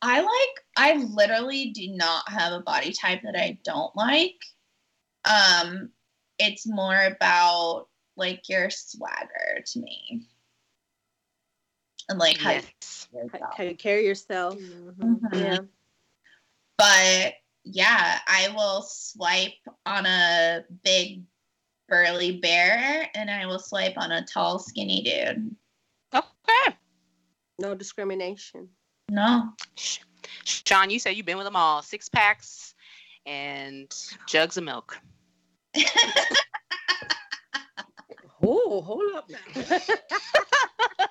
I 0.01 0.21
like 0.21 0.65
I 0.77 0.93
literally 0.95 1.71
do 1.71 1.89
not 1.89 2.27
have 2.29 2.53
a 2.53 2.61
body 2.61 2.93
type 2.93 3.21
that 3.23 3.35
I 3.35 3.59
don't 3.63 3.95
like. 3.95 4.43
Um, 5.25 5.89
it's 6.37 6.65
more 6.65 6.99
about 7.05 7.87
like 8.15 8.47
your 8.47 8.69
swagger 8.69 9.61
to 9.65 9.79
me. 9.79 10.25
And 12.09 12.17
like 12.19 12.37
how 12.37 12.51
you 12.51 12.61
Yes. 12.81 13.07
carry 13.11 13.29
How, 13.29 13.37
yourself. 13.39 13.59
you 13.59 13.75
carry 13.77 14.05
yourself. 14.05 14.55
Mhm. 14.57 14.95
Mhm. 14.97 15.39
Yeah. 15.39 15.57
But 16.77 17.35
yeah, 17.63 18.19
I 18.27 18.49
will 18.49 18.81
swipe 18.81 19.53
on 19.85 20.05
a 20.05 20.65
big 20.83 21.23
burly 21.87 22.39
bear 22.39 23.09
and 23.13 23.29
I 23.29 23.45
will 23.45 23.59
swipe 23.59 23.97
on 23.97 24.11
a 24.11 24.25
tall 24.25 24.59
skinny 24.59 25.01
dude. 25.03 25.55
Okay. 26.13 26.75
No 27.59 27.75
discrimination. 27.75 28.69
No. 29.09 29.53
Sean, 30.45 30.89
you 30.89 30.99
said 30.99 31.11
you've 31.11 31.25
been 31.25 31.37
with 31.37 31.45
them 31.45 31.55
all. 31.55 31.81
Six 31.81 32.09
packs 32.09 32.73
and 33.25 33.93
jugs 34.27 34.57
of 34.57 34.63
milk. 34.63 34.97
Oh, 38.41 38.81
hold 38.81 39.15
up 39.15 39.29
now. 39.29 39.79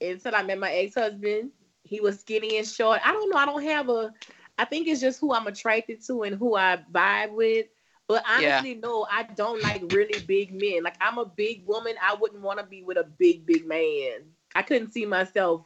Until 0.00 0.34
I 0.34 0.42
met 0.42 0.58
my 0.58 0.72
ex 0.72 0.94
husband, 0.94 1.50
he 1.82 2.00
was 2.00 2.20
skinny 2.20 2.58
and 2.58 2.66
short. 2.66 3.00
I 3.04 3.12
don't 3.12 3.30
know. 3.30 3.36
I 3.36 3.46
don't 3.46 3.62
have 3.62 3.88
a. 3.88 4.12
I 4.58 4.64
think 4.64 4.88
it's 4.88 5.00
just 5.00 5.20
who 5.20 5.32
I'm 5.32 5.46
attracted 5.46 6.04
to 6.06 6.22
and 6.22 6.36
who 6.36 6.56
I 6.56 6.78
vibe 6.92 7.32
with. 7.34 7.66
But 8.10 8.24
Yeah. 8.40 8.56
honestly, 8.56 8.74
no, 8.74 9.06
I 9.08 9.22
don't 9.22 9.62
like 9.62 9.82
really 9.92 10.18
big 10.26 10.52
men. 10.52 10.82
Like 10.82 10.96
I'm 11.00 11.18
a 11.18 11.24
big 11.24 11.64
woman. 11.64 11.94
I 12.02 12.14
wouldn't 12.14 12.42
want 12.42 12.58
to 12.58 12.66
be 12.66 12.82
with 12.82 12.96
a 12.96 13.04
big, 13.04 13.46
big 13.46 13.64
man. 13.66 14.24
I 14.56 14.62
couldn't 14.62 14.92
see 14.92 15.06
myself 15.06 15.62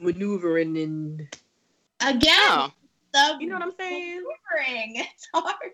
maneuvering 0.00 0.78
and 0.78 1.28
Again, 2.00 2.32
Oh. 2.38 2.72
the 3.12 3.36
you 3.40 3.46
know 3.48 3.56
what 3.56 3.62
I'm 3.64 3.72
saying. 3.78 4.22
maneuvering. 4.22 4.96
It's 5.14 5.28
hard 5.34 5.72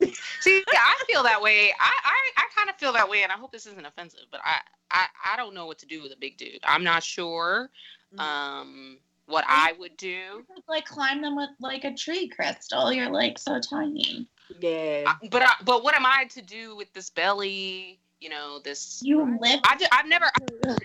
to 0.00 0.12
See, 0.40 0.64
I 0.68 1.04
feel 1.06 1.22
that 1.22 1.40
way. 1.40 1.70
I, 1.78 1.92
I, 2.04 2.30
I 2.38 2.44
kind 2.56 2.68
of 2.70 2.76
feel 2.76 2.92
that 2.94 3.08
way, 3.08 3.22
and 3.22 3.30
I 3.30 3.36
hope 3.36 3.52
this 3.52 3.66
isn't 3.66 3.84
offensive, 3.86 4.20
but 4.32 4.40
I, 4.42 4.58
I, 4.90 5.06
I 5.34 5.36
don't 5.36 5.54
know 5.54 5.66
what 5.66 5.78
to 5.80 5.86
do 5.86 6.02
with 6.02 6.10
a 6.12 6.16
big 6.18 6.38
dude. 6.38 6.58
I'm 6.64 6.82
not 6.82 7.02
sure 7.04 7.70
Mm. 8.12 8.18
um, 8.20 8.98
what 9.26 9.44
I 9.46 9.74
would 9.78 9.96
do. 9.96 10.44
like 10.66 10.84
climb 10.86 11.22
them 11.22 11.36
with 11.36 11.50
like 11.60 11.84
a 11.84 11.94
tree 11.94 12.26
crystal. 12.26 12.92
You're 12.92 13.08
like 13.10 13.38
so 13.38 13.60
tiny. 13.60 14.26
Yeah. 14.60 15.04
I- 15.06 15.28
but 15.28 15.42
I, 15.42 15.52
but 15.64 15.82
what 15.82 15.94
am 15.94 16.06
I 16.06 16.24
to 16.30 16.42
do 16.42 16.76
with 16.76 16.92
this 16.92 17.10
belly? 17.10 18.00
You 18.20 18.28
know, 18.28 18.58
this. 18.62 19.00
You 19.02 19.38
lift, 19.40 19.66
I 19.66 19.76
just, 19.76 19.92
I've 19.92 20.06
never. 20.06 20.26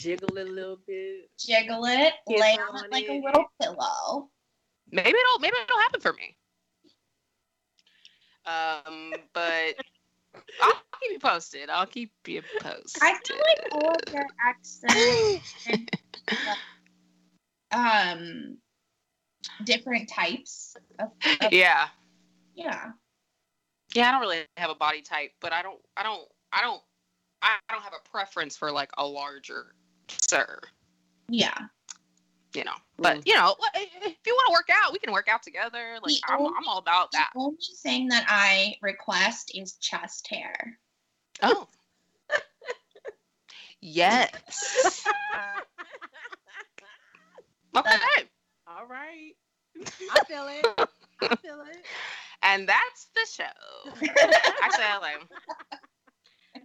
Jiggle 0.00 0.36
it 0.36 0.48
a 0.48 0.50
little 0.50 0.78
bit. 0.86 1.30
jiggle 1.38 1.84
it, 1.86 2.14
lay 2.28 2.56
on 2.58 2.76
on 2.76 2.84
it 2.84 2.92
like 2.92 3.08
a 3.08 3.20
little 3.24 3.44
pillow. 3.60 4.28
Maybe 4.90 5.08
it'll 5.10 5.38
maybe 5.40 5.54
it'll 5.62 5.78
happen 5.80 6.00
for 6.00 6.12
me. 6.12 6.36
Um, 8.46 9.14
but 9.32 9.74
I'll 10.60 10.72
keep 11.00 11.12
you 11.12 11.18
posted. 11.20 11.70
I'll 11.70 11.86
keep 11.86 12.12
you 12.26 12.42
posted. 12.60 13.02
I 13.02 13.14
feel 13.24 13.36
like 13.36 13.72
all 13.72 13.90
of 13.90 14.12
your 14.12 14.26
exes 14.48 15.40
and 15.68 15.90
um 17.72 18.58
different 19.64 20.08
types 20.08 20.76
of, 20.98 21.08
of 21.40 21.52
yeah. 21.52 21.88
yeah. 22.54 22.90
Yeah, 23.94 24.08
I 24.08 24.12
don't 24.12 24.20
really 24.20 24.42
have 24.56 24.70
a 24.70 24.74
body 24.74 25.02
type, 25.02 25.30
but 25.40 25.52
I 25.52 25.62
don't, 25.62 25.78
I 25.96 26.02
don't, 26.02 26.26
I 26.52 26.60
don't, 26.60 26.82
I 27.42 27.56
don't 27.70 27.82
have 27.82 27.92
a 27.92 28.08
preference 28.08 28.56
for 28.56 28.72
like 28.72 28.90
a 28.98 29.06
larger 29.06 29.74
sir, 30.08 30.60
Yeah. 31.28 31.56
you 32.54 32.64
know. 32.64 32.74
But 32.98 33.18
mm. 33.18 33.26
you 33.26 33.34
know, 33.34 33.54
if 33.74 34.16
you 34.26 34.34
want 34.34 34.46
to 34.48 34.52
work 34.52 34.70
out, 34.72 34.92
we 34.92 34.98
can 34.98 35.12
work 35.12 35.28
out 35.28 35.42
together. 35.42 35.98
Like 36.02 36.14
I'm, 36.28 36.40
only- 36.40 36.54
I'm 36.58 36.66
all 36.66 36.78
about 36.78 37.12
that. 37.12 37.30
The 37.34 37.40
only 37.40 37.58
thing 37.82 38.08
that 38.08 38.24
I 38.28 38.76
request 38.82 39.52
is 39.54 39.74
chest 39.74 40.26
hair. 40.28 40.78
Oh, 41.42 41.68
yes. 43.80 45.06
Okay, 47.76 47.90
All 48.68 48.86
right. 48.86 49.32
I 50.12 50.24
feel 50.28 50.46
it. 50.46 50.64
I 51.22 51.34
feel 51.34 51.60
it. 51.68 51.78
and 52.44 52.68
that's 52.68 53.08
the 53.14 53.26
show. 53.26 54.06
Actually, 54.62 54.84
I 54.84 54.98
like. 55.00 55.26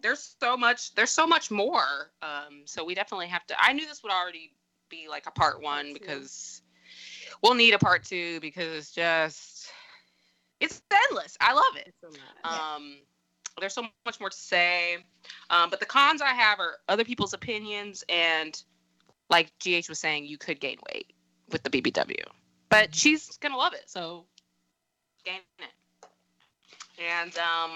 There's 0.01 0.35
so 0.39 0.55
much. 0.55 0.93
There's 0.95 1.09
so 1.09 1.25
much 1.25 1.49
more. 1.49 2.11
Um, 2.21 2.63
so 2.65 2.83
we 2.85 2.93
definitely 2.93 3.27
have 3.27 3.45
to. 3.47 3.55
I 3.59 3.73
knew 3.73 3.87
this 3.87 4.03
would 4.03 4.11
already 4.11 4.51
be 4.89 5.07
like 5.09 5.25
a 5.25 5.31
part 5.31 5.61
one 5.61 5.93
because 5.93 6.61
we'll 7.41 7.55
need 7.55 7.73
a 7.73 7.79
part 7.79 8.03
two 8.03 8.39
because 8.39 8.67
it's 8.75 8.91
just 8.91 9.71
it's 10.59 10.81
endless. 10.91 11.37
I 11.41 11.53
love 11.53 11.75
it. 11.75 11.87
It's 11.87 12.03
a 12.03 12.47
lot. 12.47 12.75
Um, 12.75 12.95
there's 13.59 13.73
so 13.73 13.85
much 14.05 14.19
more 14.19 14.29
to 14.29 14.37
say. 14.37 14.97
Um, 15.49 15.69
but 15.69 15.79
the 15.79 15.85
cons 15.85 16.21
I 16.21 16.29
have 16.29 16.59
are 16.59 16.77
other 16.87 17.03
people's 17.03 17.33
opinions 17.33 18.03
and 18.09 18.61
like 19.29 19.51
GH 19.59 19.89
was 19.89 19.99
saying, 19.99 20.25
you 20.25 20.37
could 20.37 20.59
gain 20.59 20.77
weight 20.91 21.13
with 21.51 21.63
the 21.63 21.69
BBW, 21.69 22.23
but 22.69 22.95
she's 22.95 23.37
gonna 23.37 23.57
love 23.57 23.73
it. 23.73 23.89
So 23.89 24.25
gain 25.23 25.41
it. 25.59 25.69
And 27.01 27.37
um, 27.37 27.71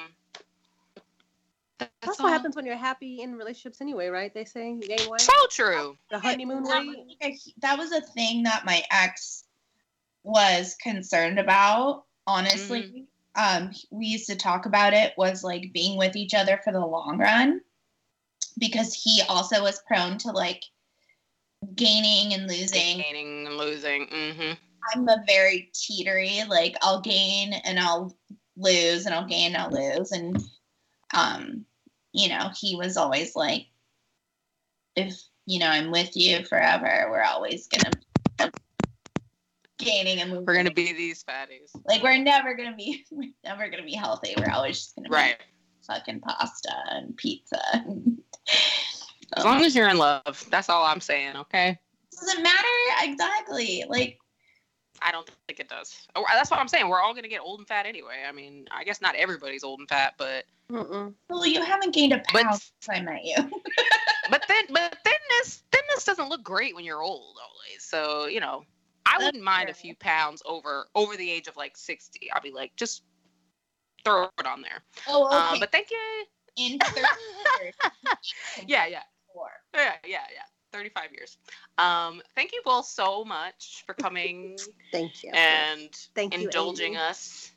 That's 2.01 2.19
all. 2.19 2.25
what 2.25 2.33
happens 2.33 2.55
when 2.55 2.65
you're 2.65 2.75
happy 2.75 3.21
in 3.21 3.35
relationships 3.35 3.79
anyway, 3.81 4.07
right? 4.07 4.33
They 4.33 4.45
say 4.45 4.71
you 4.71 4.81
gain 4.81 5.09
weight. 5.09 5.21
So 5.21 5.33
true. 5.49 5.97
The 6.11 6.19
honeymoon 6.19 6.63
that, 6.63 6.85
was, 6.85 6.95
a- 7.21 7.53
that 7.61 7.77
was 7.77 7.91
a 7.91 8.01
thing 8.01 8.43
that 8.43 8.65
my 8.65 8.83
ex 8.91 9.45
was 10.23 10.75
concerned 10.81 11.37
about 11.37 12.05
honestly 12.25 13.05
um 13.35 13.71
we 13.91 14.05
used 14.05 14.25
to 14.29 14.37
talk 14.37 14.65
about 14.65 14.93
it 14.93 15.13
was 15.17 15.43
like 15.43 15.73
being 15.73 15.97
with 15.97 16.15
each 16.15 16.33
other 16.33 16.61
for 16.63 16.71
the 16.71 16.79
long 16.79 17.17
run 17.17 17.59
because 18.57 18.93
he 18.93 19.21
also 19.27 19.61
was 19.61 19.81
prone 19.85 20.17
to 20.17 20.31
like 20.31 20.63
gaining 21.75 22.33
and 22.33 22.47
losing 22.47 22.99
Gaining 22.99 23.47
and 23.47 23.57
losing. 23.57 24.07
Mm-hmm. 24.07 24.53
I'm 24.93 25.07
a 25.07 25.23
very 25.27 25.71
teetery 25.73 26.47
like 26.47 26.75
i'll 26.81 27.01
gain 27.01 27.53
and 27.53 27.79
i'll 27.79 28.15
lose 28.57 29.05
and 29.05 29.13
i'll 29.15 29.25
gain 29.27 29.55
and 29.55 29.57
i'll 29.57 29.71
lose 29.71 30.11
and 30.11 30.41
um 31.13 31.65
you 32.11 32.29
know 32.29 32.49
he 32.59 32.75
was 32.75 32.97
always 32.97 33.35
like 33.35 33.67
if 34.95 35.19
you 35.45 35.59
know 35.59 35.67
i'm 35.67 35.91
with 35.91 36.15
you 36.15 36.43
forever 36.45 37.07
we're 37.09 37.23
always 37.23 37.67
gonna 37.67 37.91
gaining 39.79 40.19
and 40.21 40.29
losing 40.31 40.45
We're 40.45 40.55
gonna 40.55 40.71
be 40.71 40.93
these 40.93 41.23
fatties. 41.23 41.71
like 41.85 42.03
we're 42.03 42.17
never 42.17 42.53
gonna 42.55 42.75
be 42.75 43.03
we're 43.11 43.31
never 43.43 43.69
gonna 43.69 43.83
be 43.83 43.95
healthy 43.95 44.33
we're 44.37 44.51
always 44.51 44.77
just 44.77 44.95
gonna 44.95 45.09
Right. 45.09 45.37
be 45.39 45.45
fucking 45.87 46.21
pasta 46.21 46.71
and 46.91 47.15
pizza 47.17 47.59
As 49.35 49.43
long 49.43 49.63
as 49.65 49.75
you're 49.75 49.89
in 49.89 49.97
love, 49.97 50.45
that's 50.51 50.69
all 50.69 50.85
I'm 50.85 51.01
saying. 51.01 51.35
Okay. 51.35 51.79
doesn't 52.11 52.43
matter 52.43 52.67
exactly 53.01 53.83
like 53.89 54.19
I 55.03 55.11
don't 55.11 55.29
think 55.47 55.59
it 55.59 55.69
does. 55.69 56.07
Oh, 56.15 56.23
That's 56.31 56.49
what 56.49 56.59
I'm 56.59 56.67
saying. 56.67 56.87
We're 56.87 57.01
all 57.01 57.13
gonna 57.13 57.27
get 57.27 57.41
old 57.41 57.59
and 57.59 57.67
fat 57.67 57.85
anyway. 57.85 58.23
I 58.27 58.31
mean, 58.31 58.67
I 58.71 58.83
guess 58.83 59.01
not 59.01 59.15
everybody's 59.15 59.63
old 59.63 59.79
and 59.79 59.89
fat, 59.89 60.13
but 60.17 60.45
Mm-mm. 60.71 61.13
well 61.29 61.45
you 61.45 61.61
haven't 61.63 61.93
gained 61.93 62.13
a 62.13 62.23
But- 62.31 62.43
pound 62.45 62.55
since 62.61 62.89
i 62.89 63.01
met 63.01 63.23
you 63.25 63.35
but 64.29 64.43
then 64.47 64.63
but 64.69 64.97
thinness 65.03 65.61
thinness 65.73 66.05
doesn't 66.05 66.29
look 66.29 66.41
great 66.41 66.73
when 66.73 66.85
you're 66.85 67.01
old 67.01 67.37
always. 67.41 67.83
So 67.83 68.27
you 68.27 68.39
know, 68.39 68.63
I 69.05 69.13
That's 69.13 69.25
wouldn't 69.25 69.43
mind 69.43 69.69
a 69.69 69.73
few 69.73 69.93
pounds 69.95 70.41
over 70.45 70.87
over 70.95 71.17
the 71.17 71.29
age 71.29 71.47
of 71.47 71.57
like 71.57 71.75
60. 71.77 72.31
I'll 72.31 72.41
be 72.41 72.51
like, 72.51 72.75
just 72.77 73.03
throw 74.05 74.23
it 74.39 74.45
on 74.47 74.61
there. 74.61 74.81
oh 75.07 75.27
okay 75.27 75.53
Um, 75.55 75.59
but 75.59 75.71
thank 75.71 75.89
you. 75.91 75.97
in 76.57 76.79
30 76.79 77.01
years 77.61 77.73
Yeah, 78.67 78.85
yeah. 78.87 79.03
Four. 79.33 79.49
Yeah, 79.73 79.93
yeah, 80.05 80.19
yeah. 80.33 80.43
35 80.73 81.11
years. 81.13 81.37
Um, 81.77 82.21
thank 82.35 82.51
you 82.51 82.61
both 82.65 82.85
so 82.85 83.23
much 83.23 83.83
for 83.85 83.93
coming 83.93 84.57
Thank 84.91 85.23
you. 85.23 85.31
and 85.33 85.89
Thank 86.15 86.33
you, 86.37 86.41
indulging 86.47 86.93
Amy. 86.95 86.97
us 86.97 87.51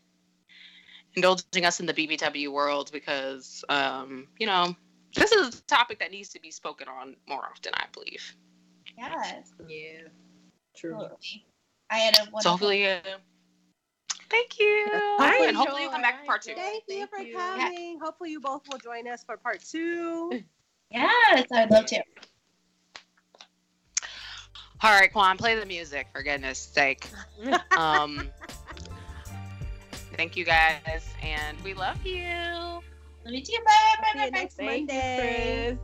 indulging 1.14 1.64
us 1.64 1.80
in 1.80 1.86
the 1.86 1.94
BBW 1.94 2.52
world 2.52 2.90
because 2.92 3.64
um, 3.70 4.28
you 4.38 4.46
know, 4.46 4.76
this 5.14 5.32
is 5.32 5.58
a 5.58 5.62
topic 5.62 5.98
that 5.98 6.10
needs 6.12 6.28
to 6.30 6.40
be 6.40 6.50
spoken 6.50 6.88
on 6.88 7.16
more 7.28 7.42
often, 7.44 7.72
I 7.74 7.84
believe. 7.92 8.36
yes 8.98 9.52
Yeah. 9.66 10.08
True. 10.76 10.92
absolutely 10.94 11.46
i 11.90 11.96
had 11.98 12.16
a 12.18 12.20
wonderful 12.24 12.40
So 12.42 12.50
hopefully 12.50 12.86
uh, 12.86 12.98
thank 14.28 14.58
you. 14.60 14.86
I 14.92 15.46
and 15.48 15.56
hopefully 15.56 15.82
you 15.82 15.88
come 15.90 16.02
back 16.02 16.14
enjoyed- 16.20 16.26
for 16.26 16.32
part 16.32 16.42
two. 16.42 16.52
I 16.52 16.54
Thank 16.56 16.84
you 16.88 17.06
for 17.06 17.18
you. 17.22 17.32
coming. 17.34 17.98
Hopefully 18.02 18.30
you 18.32 18.40
both 18.40 18.62
will 18.70 18.78
join 18.78 19.08
us 19.08 19.24
for 19.24 19.36
part 19.38 19.62
two. 19.64 20.42
yes 20.90 21.46
i'd 21.52 21.70
love 21.70 21.86
to 21.86 22.02
All 24.82 24.90
right, 24.98 25.10
Quan, 25.12 25.36
play 25.38 25.58
the 25.58 25.66
music 25.66 26.08
for 26.12 26.22
goodness 26.22 26.58
sake. 26.58 27.06
Um, 27.76 28.30
thank 30.16 30.34
you 30.36 30.46
guys, 30.46 31.06
and 31.22 31.62
we 31.62 31.74
love 31.74 32.04
you. 32.06 32.24
Love 32.24 32.82
you 33.26 33.42
too. 33.42 33.58
Bye. 33.64 33.72
Bye. 34.00 34.08
See 34.12 34.18
Bye. 34.18 34.24
you 34.24 34.30
Bye. 34.30 34.38
next 34.38 34.54
Thank 34.54 34.70
you, 34.70 34.96
Monday. 34.96 35.66
Chris. 35.76 35.78